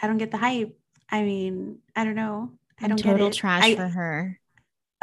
I 0.00 0.06
don't 0.06 0.18
get 0.18 0.30
the 0.30 0.38
hype. 0.38 0.78
I 1.10 1.22
mean, 1.22 1.78
I 1.94 2.04
don't 2.04 2.14
know. 2.14 2.52
I 2.80 2.88
don't 2.88 2.96
total 2.98 3.28
get 3.28 3.36
it. 3.36 3.38
trash 3.38 3.64
I, 3.64 3.74
for 3.74 3.88
her. 3.88 4.40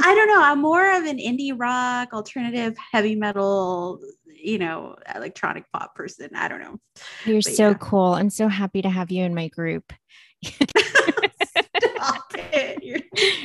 I 0.00 0.14
don't 0.14 0.28
know. 0.28 0.42
I'm 0.42 0.60
more 0.60 0.96
of 0.96 1.04
an 1.04 1.18
indie 1.18 1.52
rock, 1.54 2.12
alternative, 2.12 2.76
heavy 2.92 3.14
metal, 3.14 4.00
you 4.40 4.58
know, 4.58 4.96
electronic 5.14 5.64
pop 5.72 5.94
person. 5.94 6.30
I 6.34 6.48
don't 6.48 6.60
know. 6.60 6.78
You're 7.24 7.42
but 7.42 7.52
so 7.52 7.68
yeah. 7.70 7.76
cool. 7.80 8.14
I'm 8.14 8.30
so 8.30 8.48
happy 8.48 8.82
to 8.82 8.90
have 8.90 9.10
you 9.10 9.24
in 9.24 9.34
my 9.34 9.48
group. 9.48 9.92
Stop 10.44 12.32
it. 12.34 12.82
You're, 12.82 13.00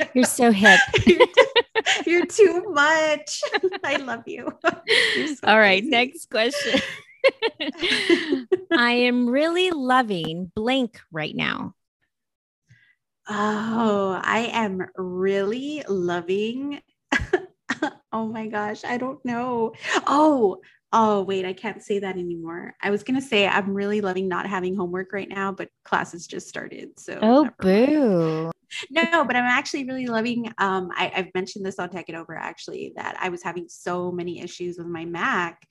you're 0.14 0.24
so 0.24 0.50
hip. 0.50 0.80
You're, 2.06 2.18
you're, 2.18 2.26
too 2.26 2.64
much. 2.72 3.42
I 3.84 3.96
love 3.96 4.22
you. 4.26 4.48
So 4.64 5.36
All 5.44 5.58
right. 5.58 5.82
Crazy. 5.82 5.90
Next 5.90 6.30
question. 6.30 6.80
I 8.72 8.92
am 8.92 9.28
really 9.28 9.70
loving 9.70 10.50
blank 10.54 11.00
right 11.12 11.34
now. 11.34 11.74
Oh, 13.28 14.20
I 14.22 14.50
am 14.52 14.86
really 14.96 15.82
loving. 15.88 16.80
oh 18.12 18.26
my 18.26 18.46
gosh, 18.48 18.84
I 18.84 18.98
don't 18.98 19.24
know. 19.24 19.72
Oh, 20.06 20.60
oh, 20.94 21.22
wait, 21.22 21.44
I 21.44 21.52
can't 21.52 21.82
say 21.82 21.98
that 21.98 22.16
anymore. 22.16 22.76
I 22.80 22.90
was 22.90 23.02
going 23.02 23.20
to 23.20 23.26
say 23.26 23.48
I'm 23.48 23.74
really 23.74 24.00
loving 24.00 24.28
not 24.28 24.46
having 24.46 24.76
homework 24.76 25.12
right 25.12 25.28
now, 25.28 25.50
but 25.50 25.68
classes 25.84 26.26
just 26.26 26.48
started. 26.48 26.98
So, 26.98 27.18
oh, 27.20 27.50
boo. 27.58 28.50
No, 28.90 29.24
but 29.24 29.36
I'm 29.36 29.44
actually 29.44 29.84
really 29.84 30.06
loving. 30.06 30.52
Um, 30.58 30.90
I, 30.96 31.06
have 31.14 31.28
mentioned 31.32 31.64
this 31.64 31.78
on 31.78 31.90
Tech 31.90 32.08
It 32.08 32.16
Over 32.16 32.36
actually 32.36 32.92
that 32.96 33.16
I 33.20 33.28
was 33.28 33.40
having 33.40 33.66
so 33.68 34.10
many 34.10 34.40
issues 34.40 34.78
with 34.78 34.88
my 34.88 35.04
Mac. 35.04 35.64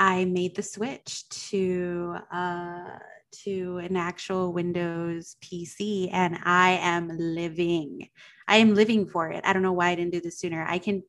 I 0.00 0.24
made 0.24 0.56
the 0.56 0.62
switch 0.62 1.28
to 1.28 2.16
uh, 2.32 2.98
to 3.44 3.78
an 3.78 3.96
actual 3.96 4.52
Windows 4.52 5.36
PC 5.40 6.08
and 6.12 6.38
I 6.42 6.72
am 6.82 7.08
living. 7.16 8.08
I 8.48 8.56
am 8.56 8.74
living 8.74 9.06
for 9.06 9.30
it. 9.30 9.42
I 9.44 9.52
don't 9.52 9.62
know 9.62 9.72
why 9.72 9.90
I 9.90 9.94
didn't 9.94 10.12
do 10.12 10.20
this 10.20 10.40
sooner. 10.40 10.64
I 10.66 10.78
can 10.78 11.04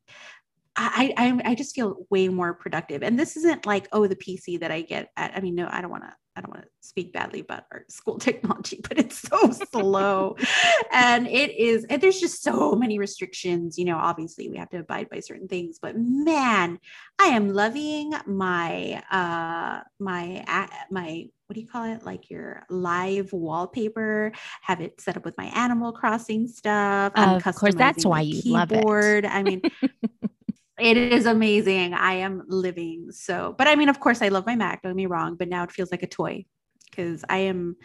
I, 0.75 1.13
I 1.17 1.51
I 1.51 1.55
just 1.55 1.75
feel 1.75 2.05
way 2.09 2.29
more 2.29 2.53
productive. 2.53 3.03
And 3.03 3.19
this 3.19 3.35
isn't 3.37 3.65
like, 3.65 3.87
oh, 3.91 4.07
the 4.07 4.15
PC 4.15 4.59
that 4.61 4.71
I 4.71 4.81
get 4.81 5.09
at, 5.17 5.35
I 5.35 5.41
mean, 5.41 5.55
no, 5.55 5.67
I 5.69 5.81
don't 5.81 5.91
want 5.91 6.03
to 6.03 6.13
I 6.35 6.39
don't 6.39 6.51
want 6.51 6.63
to 6.63 6.69
speak 6.79 7.11
badly 7.11 7.41
about 7.41 7.63
our 7.71 7.83
school 7.89 8.17
technology, 8.19 8.79
but 8.87 8.97
it's 8.97 9.19
so 9.19 9.51
slow. 9.51 10.37
and 10.91 11.27
it 11.27 11.51
is, 11.57 11.85
and 11.85 12.01
there's 12.01 12.19
just 12.19 12.41
so 12.41 12.73
many 12.73 12.99
restrictions. 12.99 13.77
You 13.77 13.85
know, 13.85 13.97
obviously 13.97 14.49
we 14.49 14.57
have 14.57 14.69
to 14.69 14.79
abide 14.79 15.09
by 15.09 15.19
certain 15.19 15.47
things, 15.47 15.77
but 15.81 15.95
man, 15.97 16.79
I 17.19 17.25
am 17.27 17.53
loving 17.53 18.13
my 18.25 19.03
uh 19.11 19.81
my 19.99 20.45
my 20.89 21.25
what 21.47 21.55
do 21.55 21.59
you 21.59 21.67
call 21.67 21.83
it? 21.83 22.05
Like 22.05 22.29
your 22.29 22.63
live 22.69 23.33
wallpaper, 23.33 24.31
have 24.61 24.79
it 24.79 25.01
set 25.01 25.17
up 25.17 25.25
with 25.25 25.37
my 25.37 25.47
Animal 25.47 25.91
Crossing 25.91 26.47
stuff. 26.47 27.11
I'm 27.15 27.41
of 27.45 27.55
course, 27.55 27.75
that's 27.75 28.05
why 28.05 28.21
you 28.21 28.41
keyboard. 28.41 29.25
love 29.25 29.33
it. 29.33 29.35
I 29.35 29.43
mean, 29.43 29.61
it 30.81 30.97
is 30.97 31.25
amazing. 31.25 31.93
I 31.93 32.13
am 32.13 32.43
living 32.47 33.11
so, 33.11 33.55
but 33.57 33.67
I 33.67 33.75
mean, 33.75 33.89
of 33.89 33.99
course, 33.99 34.21
I 34.21 34.29
love 34.29 34.45
my 34.45 34.55
Mac. 34.55 34.81
Don't 34.81 34.91
get 34.91 34.95
me 34.95 35.05
wrong, 35.05 35.35
but 35.35 35.47
now 35.47 35.63
it 35.63 35.71
feels 35.71 35.91
like 35.91 36.03
a 36.03 36.07
toy 36.07 36.45
because 36.89 37.23
I 37.29 37.39
am, 37.39 37.77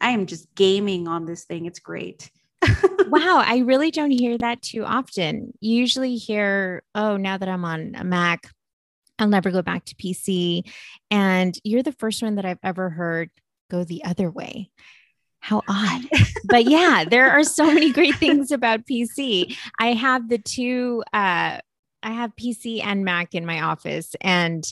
I 0.00 0.10
am 0.10 0.26
just 0.26 0.54
gaming 0.54 1.08
on 1.08 1.24
this 1.24 1.44
thing. 1.44 1.66
It's 1.66 1.80
great. 1.80 2.30
wow, 3.08 3.42
I 3.44 3.62
really 3.64 3.90
don't 3.90 4.10
hear 4.10 4.38
that 4.38 4.62
too 4.62 4.84
often. 4.84 5.52
You 5.60 5.76
usually 5.76 6.16
hear, 6.16 6.82
"Oh, 6.94 7.16
now 7.16 7.36
that 7.36 7.48
I'm 7.48 7.64
on 7.64 7.94
a 7.94 8.04
Mac, 8.04 8.48
I'll 9.18 9.28
never 9.28 9.50
go 9.50 9.62
back 9.62 9.84
to 9.86 9.94
PC. 9.94 10.62
And 11.10 11.56
you're 11.64 11.82
the 11.82 11.92
first 11.92 12.22
one 12.22 12.36
that 12.36 12.44
I've 12.44 12.58
ever 12.62 12.90
heard 12.90 13.30
go 13.70 13.84
the 13.84 14.04
other 14.04 14.30
way. 14.30 14.70
How 15.40 15.62
odd. 15.68 16.02
but 16.46 16.64
yeah, 16.64 17.04
there 17.08 17.30
are 17.30 17.44
so 17.44 17.66
many 17.66 17.92
great 17.92 18.16
things 18.16 18.50
about 18.50 18.86
PC. 18.86 19.56
I 19.78 19.92
have 19.92 20.28
the 20.28 20.38
two, 20.38 21.04
uh, 21.12 21.58
I 22.04 22.10
have 22.10 22.36
PC 22.36 22.84
and 22.84 23.04
Mac 23.04 23.34
in 23.34 23.46
my 23.46 23.62
office. 23.62 24.14
And 24.20 24.64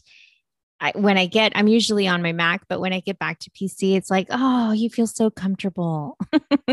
I, 0.80 0.92
when 0.94 1.16
I 1.16 1.26
get, 1.26 1.52
I'm 1.54 1.68
usually 1.68 2.06
on 2.06 2.22
my 2.22 2.32
Mac, 2.32 2.62
but 2.68 2.80
when 2.80 2.92
I 2.92 3.00
get 3.00 3.18
back 3.18 3.38
to 3.40 3.50
PC, 3.50 3.96
it's 3.96 4.10
like, 4.10 4.26
oh, 4.30 4.72
you 4.72 4.90
feel 4.90 5.06
so 5.06 5.30
comfortable. 5.30 6.18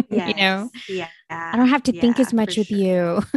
Yes, 0.09 0.27
you 0.27 0.33
know? 0.35 0.69
Yeah. 0.87 1.07
I 1.29 1.55
don't 1.55 1.69
have 1.69 1.83
to 1.83 1.95
yeah, 1.95 2.01
think 2.01 2.19
as 2.19 2.33
much 2.33 2.57
with 2.57 2.67
sure. 2.67 2.77
you. 2.77 3.21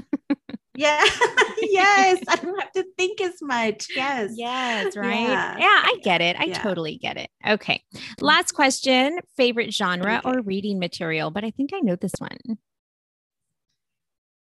Yeah. 0.74 1.04
yes. 1.60 2.22
I 2.28 2.36
don't 2.36 2.58
have 2.58 2.72
to 2.72 2.84
think 2.96 3.20
as 3.20 3.42
much. 3.42 3.88
Yes. 3.94 4.32
Yes. 4.34 4.96
Right. 4.96 5.20
Yeah. 5.20 5.58
yeah 5.58 5.66
I 5.66 5.96
get 6.02 6.20
it. 6.20 6.36
I 6.38 6.44
yeah. 6.44 6.62
totally 6.62 6.96
get 6.96 7.16
it. 7.16 7.30
Okay. 7.46 7.82
Last 8.20 8.52
question 8.52 9.18
favorite 9.36 9.72
genre 9.72 10.22
okay. 10.24 10.38
or 10.38 10.40
reading 10.42 10.78
material? 10.78 11.30
But 11.30 11.44
I 11.44 11.50
think 11.50 11.70
I 11.74 11.80
know 11.80 11.96
this 11.96 12.14
one. 12.18 12.58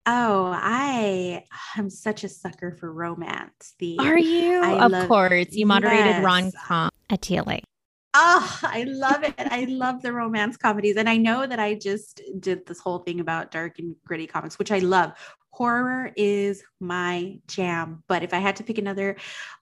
Oh, 0.06 0.52
I 0.54 1.44
am 1.78 1.88
such 1.88 2.24
a 2.24 2.28
sucker 2.28 2.76
for 2.78 2.92
romance. 2.92 3.74
The 3.78 3.98
Are 4.00 4.18
you? 4.18 4.62
I 4.62 4.84
of 4.84 4.92
love, 4.92 5.08
course. 5.08 5.46
You 5.50 5.66
moderated 5.66 6.06
yes. 6.06 6.24
rom 6.24 6.52
com 6.52 6.90
at 7.08 7.22
TLA. 7.22 7.60
Oh, 8.16 8.20
ah, 8.20 8.60
I 8.62 8.84
love 8.84 9.24
it. 9.24 9.34
I 9.38 9.64
love 9.64 10.02
the 10.02 10.12
romance 10.12 10.56
comedies. 10.56 10.96
And 10.96 11.08
I 11.08 11.16
know 11.16 11.46
that 11.46 11.58
I 11.58 11.74
just 11.74 12.20
did 12.38 12.66
this 12.66 12.78
whole 12.78 12.98
thing 12.98 13.20
about 13.20 13.50
dark 13.50 13.78
and 13.78 13.96
gritty 14.06 14.26
comics, 14.26 14.58
which 14.58 14.70
I 14.70 14.78
love. 14.78 15.12
Horror 15.50 16.12
is 16.16 16.62
my 16.80 17.38
jam. 17.48 18.04
But 18.06 18.22
if 18.22 18.34
I 18.34 18.38
had 18.38 18.56
to 18.56 18.62
pick 18.62 18.78
another, 18.78 19.16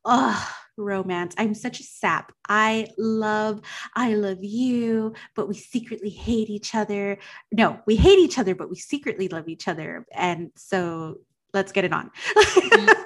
oh, 0.04 0.54
romance. 0.76 1.34
I'm 1.38 1.54
such 1.54 1.80
a 1.80 1.84
sap. 1.84 2.32
I 2.48 2.88
love, 2.98 3.60
I 3.94 4.14
love 4.14 4.42
you, 4.42 5.14
but 5.34 5.48
we 5.48 5.54
secretly 5.54 6.10
hate 6.10 6.50
each 6.50 6.74
other. 6.74 7.18
No, 7.50 7.80
we 7.86 7.96
hate 7.96 8.18
each 8.18 8.38
other, 8.38 8.54
but 8.54 8.70
we 8.70 8.76
secretly 8.76 9.28
love 9.28 9.48
each 9.48 9.68
other. 9.68 10.06
And 10.12 10.50
so 10.56 11.18
let's 11.54 11.72
get 11.72 11.84
it 11.84 11.92
on. 11.92 12.10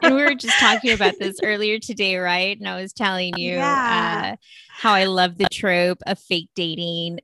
and 0.02 0.14
we 0.14 0.22
were 0.22 0.34
just 0.34 0.58
talking 0.60 0.92
about 0.92 1.14
this 1.18 1.38
earlier 1.42 1.78
today, 1.78 2.16
right? 2.16 2.58
And 2.58 2.68
I 2.68 2.80
was 2.80 2.92
telling 2.92 3.36
you 3.36 3.54
yeah. 3.54 4.34
uh, 4.34 4.36
how 4.68 4.92
I 4.92 5.04
love 5.04 5.36
the 5.38 5.48
trope 5.50 5.98
of 6.06 6.18
fake 6.18 6.50
dating. 6.54 7.20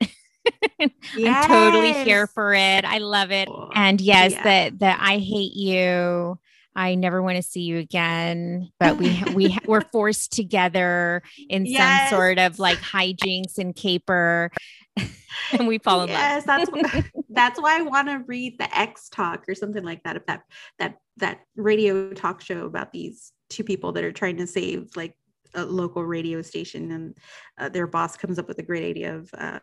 yes. 0.80 0.90
I'm 1.16 1.48
totally 1.48 1.92
here 1.92 2.26
for 2.26 2.54
it. 2.54 2.84
I 2.84 2.98
love 2.98 3.30
it. 3.30 3.48
And 3.74 4.00
yes, 4.00 4.32
yeah. 4.32 4.42
that 4.42 4.78
that 4.80 4.98
I 5.00 5.18
hate 5.18 5.54
you. 5.54 6.38
I 6.74 6.94
never 6.94 7.22
want 7.22 7.36
to 7.36 7.42
see 7.42 7.62
you 7.62 7.78
again. 7.78 8.70
But 8.78 8.96
we 8.96 9.22
we 9.34 9.58
we're 9.66 9.80
forced 9.92 10.32
together 10.32 11.22
in 11.48 11.66
yes. 11.66 12.10
some 12.10 12.18
sort 12.18 12.38
of 12.38 12.58
like 12.58 12.78
hijinks 12.78 13.58
and 13.58 13.74
caper. 13.74 14.50
and 15.52 15.66
we 15.66 15.78
fall 15.78 16.02
in 16.02 16.08
yes, 16.08 16.46
love. 16.46 16.60
Yes, 16.60 16.92
that's 16.92 17.08
that's 17.30 17.60
why 17.60 17.78
I 17.78 17.82
want 17.82 18.08
to 18.08 18.22
read 18.26 18.58
the 18.58 18.76
Ex 18.76 19.08
Talk 19.08 19.44
or 19.48 19.54
something 19.54 19.84
like 19.84 20.02
that. 20.04 20.16
If 20.16 20.26
that 20.26 20.42
that 20.78 20.96
that 21.18 21.40
radio 21.56 22.12
talk 22.12 22.40
show 22.40 22.66
about 22.66 22.92
these 22.92 23.32
two 23.50 23.64
people 23.64 23.92
that 23.92 24.04
are 24.04 24.12
trying 24.12 24.38
to 24.38 24.46
save 24.46 24.90
like 24.96 25.14
a 25.54 25.64
local 25.64 26.04
radio 26.04 26.40
station 26.40 26.90
and 26.92 27.18
uh, 27.58 27.68
their 27.68 27.86
boss 27.86 28.16
comes 28.16 28.38
up 28.38 28.48
with 28.48 28.58
a 28.58 28.62
great 28.62 28.84
idea 28.84 29.16
of 29.16 29.30
uh, 29.36 29.58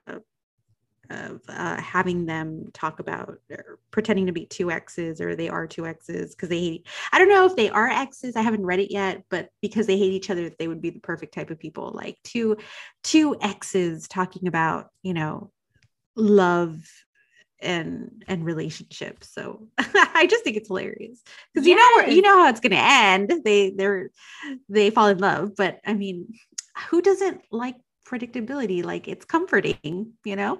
of 1.10 1.41
uh, 1.49 1.82
having 1.82 2.26
them 2.26 2.66
talk 2.74 2.99
about 2.99 3.39
pretending 3.91 4.26
to 4.26 4.32
be 4.32 4.45
two 4.45 4.72
exes 4.72 5.20
or 5.20 5.36
they 5.36 5.49
are 5.49 5.68
two 5.68 5.86
exes 5.86 6.36
because 6.36 6.49
they 6.49 6.60
hate 6.60 6.88
i 7.12 7.18
don't 7.18 7.30
know 7.30 7.45
if 7.45 7.55
they 7.55 7.70
are 7.70 7.89
exes 7.89 8.36
i 8.36 8.41
haven't 8.41 8.66
read 8.66 8.80
it 8.80 8.91
yet 8.91 9.24
but 9.30 9.49
because 9.62 9.88
they 9.88 9.97
hate 9.97 10.14
each 10.14 10.30
other 10.30 10.49
they 10.60 10.68
would 10.68 10.82
be 10.82 10.89
the 10.89 10.99
perfect 10.99 11.34
type 11.34 11.49
of 11.49 11.60
people 11.60 11.91
like 11.93 12.18
two 12.24 12.57
two 13.03 13.36
exes 13.41 14.07
talking 14.07 14.47
about 14.47 14.89
you 15.01 15.14
know 15.14 15.51
love 16.16 16.80
and 17.62 18.24
and 18.28 18.45
relationships 18.45 19.30
so 19.34 19.68
i 19.78 20.26
just 20.30 20.43
think 20.43 20.55
it's 20.55 20.70
hilarious 20.70 21.22
because 21.53 21.68
yes. 21.68 21.74
you 21.74 21.76
know 21.76 21.89
where, 21.95 22.10
you 22.10 22.22
know 22.22 22.43
how 22.43 22.49
it's 22.49 22.60
going 22.60 22.72
to 22.72 22.78
end 22.78 23.34
they 23.43 23.72
they're 23.72 24.10
they 24.70 24.89
fall 24.89 25.07
in 25.07 25.18
love 25.18 25.51
but 25.57 25.80
i 25.86 25.93
mean 25.93 26.34
who 26.89 27.01
doesn't 27.01 27.41
like 27.51 27.76
predictability 28.07 28.84
like 28.84 29.07
it's 29.07 29.26
comforting 29.26 30.14
you 30.24 30.36
know 30.36 30.57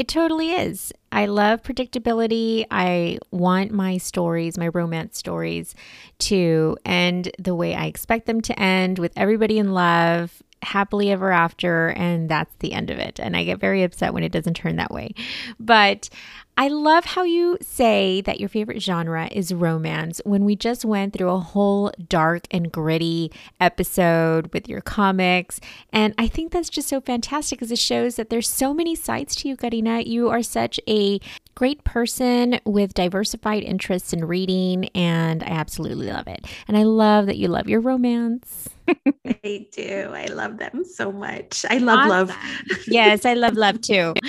it 0.00 0.08
totally 0.08 0.52
is. 0.52 0.94
I 1.12 1.26
love 1.26 1.62
predictability. 1.62 2.64
I 2.70 3.18
want 3.30 3.70
my 3.70 3.98
stories, 3.98 4.56
my 4.56 4.68
romance 4.68 5.18
stories, 5.18 5.74
to 6.20 6.78
end 6.86 7.30
the 7.38 7.54
way 7.54 7.74
I 7.74 7.84
expect 7.84 8.24
them 8.24 8.40
to 8.40 8.58
end 8.58 8.98
with 8.98 9.12
everybody 9.14 9.58
in 9.58 9.74
love, 9.74 10.42
happily 10.62 11.10
ever 11.10 11.30
after, 11.30 11.88
and 11.88 12.30
that's 12.30 12.56
the 12.60 12.72
end 12.72 12.88
of 12.88 12.96
it. 12.96 13.20
And 13.20 13.36
I 13.36 13.44
get 13.44 13.60
very 13.60 13.82
upset 13.82 14.14
when 14.14 14.22
it 14.22 14.32
doesn't 14.32 14.54
turn 14.54 14.76
that 14.76 14.90
way. 14.90 15.14
But 15.58 16.08
I 16.56 16.68
love 16.68 17.04
how 17.04 17.22
you 17.22 17.56
say 17.62 18.20
that 18.22 18.38
your 18.38 18.48
favorite 18.48 18.82
genre 18.82 19.28
is 19.32 19.54
romance 19.54 20.20
when 20.24 20.44
we 20.44 20.56
just 20.56 20.84
went 20.84 21.14
through 21.14 21.30
a 21.30 21.38
whole 21.38 21.90
dark 22.08 22.46
and 22.50 22.70
gritty 22.70 23.32
episode 23.60 24.52
with 24.52 24.68
your 24.68 24.82
comics. 24.82 25.58
And 25.92 26.14
I 26.18 26.28
think 26.28 26.52
that's 26.52 26.68
just 26.68 26.88
so 26.88 27.00
fantastic 27.00 27.58
because 27.58 27.72
it 27.72 27.78
shows 27.78 28.16
that 28.16 28.28
there's 28.28 28.48
so 28.48 28.74
many 28.74 28.94
sides 28.94 29.34
to 29.36 29.48
you, 29.48 29.56
Karina. 29.56 30.00
You 30.00 30.28
are 30.28 30.42
such 30.42 30.78
a 30.86 31.18
great 31.54 31.82
person 31.84 32.60
with 32.64 32.94
diversified 32.94 33.62
interests 33.62 34.12
in 34.12 34.24
reading, 34.26 34.86
and 34.94 35.42
I 35.42 35.48
absolutely 35.48 36.10
love 36.12 36.28
it. 36.28 36.46
And 36.68 36.76
I 36.76 36.82
love 36.82 37.26
that 37.26 37.38
you 37.38 37.48
love 37.48 37.68
your 37.68 37.80
romance. 37.80 38.68
I 39.44 39.66
do. 39.72 40.10
I 40.12 40.26
love 40.26 40.58
them 40.58 40.84
so 40.84 41.10
much. 41.10 41.64
I 41.70 41.78
love 41.78 42.00
awesome. 42.00 42.28
love. 42.28 42.36
yes, 42.86 43.24
I 43.24 43.34
love 43.34 43.54
love 43.54 43.80
too. 43.80 44.14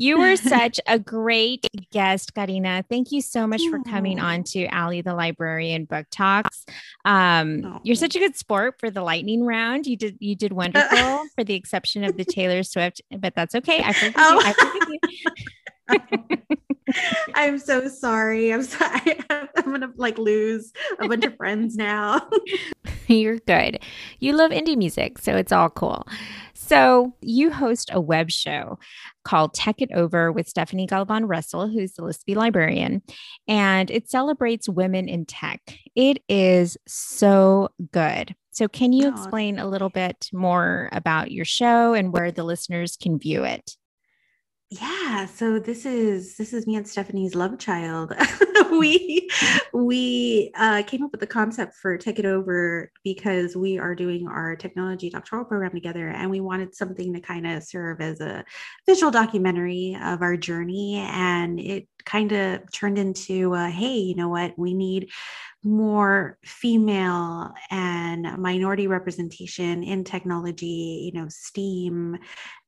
You 0.00 0.18
were 0.18 0.34
such 0.36 0.80
a 0.86 0.98
great 0.98 1.66
guest, 1.92 2.32
Karina. 2.34 2.82
Thank 2.88 3.12
you 3.12 3.20
so 3.20 3.46
much 3.46 3.60
for 3.68 3.80
coming 3.80 4.18
on 4.18 4.44
to 4.44 4.66
Ali 4.68 5.02
the 5.02 5.12
Librarian 5.14 5.84
Book 5.84 6.06
Talks. 6.10 6.64
Um, 7.04 7.62
oh. 7.66 7.80
You're 7.84 7.96
such 7.96 8.16
a 8.16 8.18
good 8.18 8.34
sport 8.34 8.76
for 8.80 8.90
the 8.90 9.02
lightning 9.02 9.44
round. 9.44 9.86
You 9.86 9.98
did 9.98 10.16
you 10.18 10.34
did 10.34 10.52
wonderful 10.60 11.24
for 11.34 11.44
the 11.44 11.52
exception 11.52 12.02
of 12.04 12.16
the 12.16 12.24
Taylor 12.24 12.62
Swift, 12.62 13.02
but 13.10 13.34
that's 13.34 13.54
okay. 13.54 13.82
I 13.84 13.92
forgive 13.92 14.14
oh. 14.16 14.40
you. 14.40 14.54
I 15.90 15.98
forgive 15.98 16.48
you. 16.48 16.56
I'm 17.34 17.58
so 17.58 17.88
sorry. 17.88 18.52
I'm 18.52 18.62
sorry. 18.62 19.20
I'm 19.30 19.48
gonna 19.64 19.92
like 19.96 20.18
lose 20.18 20.72
a 20.98 21.08
bunch 21.08 21.24
of 21.24 21.36
friends 21.36 21.76
now. 21.76 22.28
You're 23.06 23.38
good. 23.40 23.80
You 24.20 24.34
love 24.34 24.52
indie 24.52 24.76
music, 24.76 25.18
so 25.18 25.36
it's 25.36 25.52
all 25.52 25.68
cool. 25.68 26.06
So, 26.54 27.14
you 27.20 27.50
host 27.50 27.90
a 27.92 28.00
web 28.00 28.30
show 28.30 28.78
called 29.24 29.54
Tech 29.54 29.82
It 29.82 29.90
Over 29.92 30.30
with 30.30 30.48
Stephanie 30.48 30.86
Galvan 30.86 31.26
Russell, 31.26 31.68
who's 31.68 31.94
the 31.94 32.02
Lispy 32.02 32.36
librarian, 32.36 33.02
and 33.48 33.90
it 33.90 34.08
celebrates 34.08 34.68
women 34.68 35.08
in 35.08 35.26
tech. 35.26 35.60
It 35.96 36.22
is 36.28 36.76
so 36.86 37.70
good. 37.92 38.36
So, 38.52 38.68
can 38.68 38.92
you 38.92 39.08
explain 39.08 39.58
a 39.58 39.66
little 39.66 39.88
bit 39.88 40.28
more 40.32 40.88
about 40.92 41.32
your 41.32 41.44
show 41.44 41.94
and 41.94 42.12
where 42.12 42.30
the 42.30 42.44
listeners 42.44 42.96
can 42.96 43.18
view 43.18 43.42
it? 43.42 43.76
Yeah 44.70 45.00
so 45.26 45.58
this 45.58 45.84
is 45.84 46.36
this 46.36 46.52
is 46.52 46.66
me 46.66 46.76
and 46.76 46.88
stephanie's 46.88 47.34
love 47.34 47.58
child. 47.58 48.14
We 48.70 49.28
we 49.74 50.52
uh, 50.56 50.84
came 50.86 51.02
up 51.02 51.10
with 51.10 51.20
the 51.20 51.26
concept 51.26 51.74
for 51.74 51.98
tech 51.98 52.20
it 52.20 52.24
over 52.24 52.92
because 53.02 53.56
we 53.56 53.78
are 53.78 53.96
doing 53.96 54.28
our 54.28 54.54
technology 54.54 55.10
doctoral 55.10 55.44
program 55.44 55.72
together 55.72 56.08
and 56.08 56.30
we 56.30 56.40
wanted 56.40 56.74
something 56.74 57.12
to 57.12 57.20
kind 57.20 57.48
of 57.48 57.64
serve 57.64 58.00
as 58.00 58.20
a 58.20 58.44
visual 58.86 59.10
documentary 59.10 59.98
of 60.02 60.22
our 60.22 60.36
journey 60.36 60.98
and 60.98 61.58
it 61.58 61.88
kind 62.04 62.32
of 62.32 62.60
turned 62.72 62.96
into 62.96 63.54
uh, 63.54 63.68
hey 63.68 63.96
you 63.96 64.14
know 64.14 64.28
what? 64.28 64.56
We 64.56 64.72
need 64.72 65.10
more 65.62 66.38
female 66.44 67.52
and 67.70 68.38
minority 68.38 68.86
representation 68.86 69.82
in 69.82 70.04
technology, 70.04 71.10
you 71.12 71.20
know, 71.20 71.28
STEAM, 71.28 72.16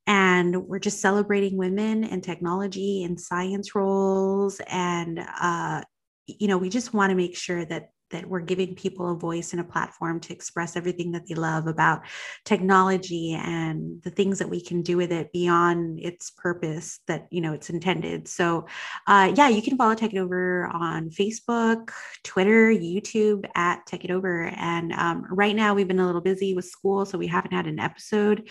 and 0.06 0.66
we're 0.66 0.78
just 0.78 1.00
celebrating 1.00 1.56
women 1.56 2.04
and 2.04 2.22
technology 2.22 3.04
and 3.04 3.20
science 3.20 3.74
roles 3.74 4.60
and 4.68 5.20
uh, 5.40 5.82
you 6.26 6.48
know 6.48 6.58
we 6.58 6.68
just 6.68 6.94
want 6.94 7.10
to 7.10 7.16
make 7.16 7.36
sure 7.36 7.64
that 7.64 7.90
that 8.12 8.28
we're 8.28 8.40
giving 8.40 8.74
people 8.74 9.10
a 9.10 9.16
voice 9.16 9.52
and 9.52 9.60
a 9.60 9.64
platform 9.64 10.20
to 10.20 10.32
express 10.32 10.76
everything 10.76 11.12
that 11.12 11.26
they 11.26 11.34
love 11.34 11.66
about 11.66 12.02
technology 12.44 13.32
and 13.32 14.00
the 14.02 14.10
things 14.10 14.38
that 14.38 14.48
we 14.48 14.60
can 14.60 14.82
do 14.82 14.96
with 14.96 15.10
it 15.10 15.32
beyond 15.32 15.98
its 15.98 16.30
purpose 16.30 17.00
that 17.08 17.26
you 17.30 17.40
know 17.40 17.52
it's 17.52 17.70
intended. 17.70 18.28
So 18.28 18.66
uh, 19.06 19.32
yeah 19.34 19.48
you 19.48 19.62
can 19.62 19.76
follow 19.76 19.94
tech 19.94 20.12
it 20.14 20.18
over 20.18 20.66
on 20.66 21.10
facebook 21.10 21.90
twitter 22.22 22.70
youtube 22.70 23.46
at 23.54 23.84
tech 23.86 24.04
it 24.04 24.10
over. 24.10 24.52
And 24.56 24.92
um, 24.92 25.26
right 25.30 25.56
now 25.56 25.74
we've 25.74 25.88
been 25.88 25.98
a 25.98 26.06
little 26.06 26.20
busy 26.20 26.54
with 26.54 26.66
school 26.66 27.04
so 27.04 27.18
we 27.18 27.26
haven't 27.26 27.52
had 27.52 27.66
an 27.66 27.80
episode 27.80 28.48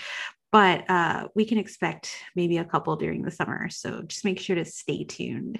but 0.51 0.89
uh, 0.89 1.27
we 1.35 1.45
can 1.45 1.57
expect 1.57 2.15
maybe 2.35 2.57
a 2.57 2.65
couple 2.65 2.95
during 2.95 3.23
the 3.23 3.31
summer. 3.31 3.69
So 3.69 4.01
just 4.03 4.25
make 4.25 4.39
sure 4.39 4.55
to 4.55 4.65
stay 4.65 5.03
tuned. 5.03 5.59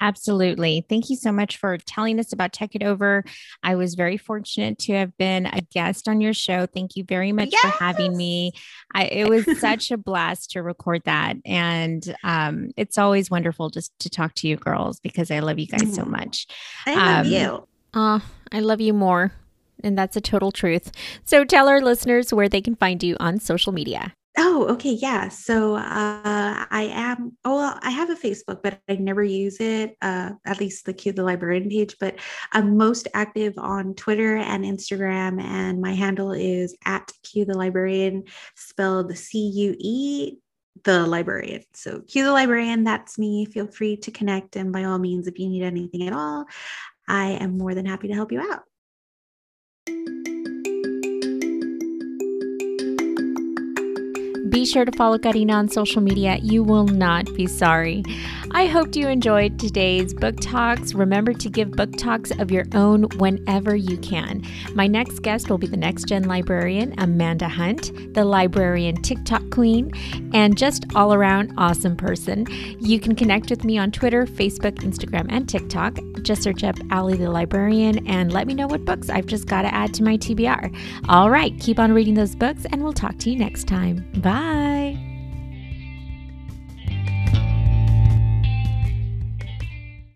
Absolutely. 0.00 0.84
Thank 0.88 1.10
you 1.10 1.16
so 1.16 1.30
much 1.30 1.58
for 1.58 1.78
telling 1.78 2.18
us 2.18 2.32
about 2.32 2.52
Tech 2.52 2.74
It 2.74 2.82
Over. 2.82 3.22
I 3.62 3.76
was 3.76 3.94
very 3.94 4.16
fortunate 4.16 4.78
to 4.80 4.94
have 4.94 5.16
been 5.16 5.46
a 5.46 5.60
guest 5.60 6.08
on 6.08 6.20
your 6.20 6.34
show. 6.34 6.66
Thank 6.66 6.96
you 6.96 7.04
very 7.04 7.30
much 7.30 7.50
yes! 7.52 7.62
for 7.62 7.68
having 7.84 8.16
me. 8.16 8.50
I, 8.92 9.04
it 9.04 9.28
was 9.28 9.46
such 9.60 9.92
a 9.92 9.96
blast 9.96 10.50
to 10.52 10.62
record 10.62 11.02
that. 11.04 11.36
And 11.46 12.16
um, 12.24 12.72
it's 12.76 12.98
always 12.98 13.30
wonderful 13.30 13.70
just 13.70 13.96
to 14.00 14.10
talk 14.10 14.34
to 14.36 14.48
you 14.48 14.56
girls 14.56 14.98
because 14.98 15.30
I 15.30 15.38
love 15.38 15.60
you 15.60 15.68
guys 15.68 15.94
so 15.94 16.02
mm. 16.02 16.08
much. 16.08 16.48
I 16.84 16.94
love 16.96 17.26
um, 17.26 17.32
you. 17.32 17.68
Uh, 17.94 18.20
I 18.50 18.58
love 18.58 18.80
you 18.80 18.94
more 18.94 19.32
and 19.82 19.96
that's 19.96 20.16
a 20.16 20.20
total 20.20 20.52
truth. 20.52 20.92
So 21.24 21.44
tell 21.44 21.68
our 21.68 21.80
listeners 21.80 22.32
where 22.32 22.48
they 22.48 22.60
can 22.60 22.76
find 22.76 23.02
you 23.02 23.16
on 23.20 23.40
social 23.40 23.72
media. 23.72 24.14
Oh, 24.38 24.66
okay. 24.70 24.92
Yeah. 24.92 25.28
So 25.28 25.74
uh, 25.74 25.82
I 25.84 26.90
am, 26.90 27.36
oh, 27.44 27.56
well, 27.56 27.78
I 27.82 27.90
have 27.90 28.08
a 28.08 28.14
Facebook, 28.14 28.62
but 28.62 28.80
I 28.88 28.94
never 28.94 29.22
use 29.22 29.60
it, 29.60 29.94
uh, 30.00 30.30
at 30.46 30.58
least 30.58 30.86
the 30.86 30.94
Cue 30.94 31.12
the 31.12 31.22
Librarian 31.22 31.68
page. 31.68 31.96
But 32.00 32.18
I'm 32.52 32.78
most 32.78 33.08
active 33.12 33.52
on 33.58 33.92
Twitter 33.92 34.38
and 34.38 34.64
Instagram. 34.64 35.38
And 35.42 35.82
my 35.82 35.92
handle 35.92 36.32
is 36.32 36.74
at 36.86 37.12
Cue 37.22 37.44
the 37.44 37.58
Librarian, 37.58 38.24
spelled 38.56 39.14
C 39.18 39.38
U 39.38 39.76
E 39.78 40.38
the 40.84 41.06
librarian. 41.06 41.62
So 41.74 42.00
Cue 42.00 42.24
the 42.24 42.32
librarian, 42.32 42.84
that's 42.84 43.18
me. 43.18 43.44
Feel 43.44 43.66
free 43.66 43.98
to 43.98 44.10
connect. 44.10 44.56
And 44.56 44.72
by 44.72 44.84
all 44.84 44.98
means, 44.98 45.26
if 45.26 45.38
you 45.38 45.50
need 45.50 45.62
anything 45.62 46.08
at 46.08 46.14
all, 46.14 46.46
I 47.06 47.32
am 47.32 47.58
more 47.58 47.74
than 47.74 47.84
happy 47.84 48.08
to 48.08 48.14
help 48.14 48.32
you 48.32 48.40
out. 48.40 48.62
Música 49.88 50.71
Be 54.52 54.66
sure 54.66 54.84
to 54.84 54.92
follow 54.92 55.18
Karina 55.18 55.54
on 55.54 55.70
social 55.70 56.02
media. 56.02 56.36
You 56.42 56.62
will 56.62 56.84
not 56.84 57.24
be 57.34 57.46
sorry. 57.46 58.04
I 58.50 58.66
hope 58.66 58.94
you 58.94 59.08
enjoyed 59.08 59.58
today's 59.58 60.12
book 60.12 60.36
talks. 60.42 60.92
Remember 60.92 61.32
to 61.32 61.48
give 61.48 61.70
book 61.70 61.96
talks 61.96 62.30
of 62.32 62.50
your 62.50 62.66
own 62.74 63.04
whenever 63.16 63.74
you 63.74 63.96
can. 63.96 64.42
My 64.74 64.86
next 64.86 65.20
guest 65.20 65.48
will 65.48 65.56
be 65.56 65.66
the 65.66 65.78
next 65.78 66.06
gen 66.06 66.24
librarian, 66.24 66.94
Amanda 66.98 67.48
Hunt, 67.48 68.12
the 68.12 68.26
librarian 68.26 69.00
TikTok 69.00 69.42
queen, 69.50 69.90
and 70.34 70.58
just 70.58 70.84
all 70.94 71.14
around 71.14 71.54
awesome 71.56 71.96
person. 71.96 72.46
You 72.78 73.00
can 73.00 73.16
connect 73.16 73.48
with 73.48 73.64
me 73.64 73.78
on 73.78 73.90
Twitter, 73.90 74.26
Facebook, 74.26 74.80
Instagram, 74.80 75.28
and 75.30 75.48
TikTok. 75.48 75.98
Just 76.20 76.42
search 76.42 76.62
up 76.62 76.76
Ali 76.90 77.16
the 77.16 77.30
librarian 77.30 78.06
and 78.06 78.34
let 78.34 78.46
me 78.46 78.52
know 78.52 78.66
what 78.66 78.84
books 78.84 79.08
I've 79.08 79.26
just 79.26 79.46
got 79.46 79.62
to 79.62 79.74
add 79.74 79.94
to 79.94 80.02
my 80.02 80.18
TBR. 80.18 80.76
All 81.08 81.30
right, 81.30 81.58
keep 81.58 81.78
on 81.78 81.92
reading 81.92 82.14
those 82.14 82.34
books, 82.34 82.66
and 82.70 82.84
we'll 82.84 82.92
talk 82.92 83.16
to 83.20 83.30
you 83.30 83.38
next 83.38 83.66
time. 83.66 84.04
Bye. 84.42 85.11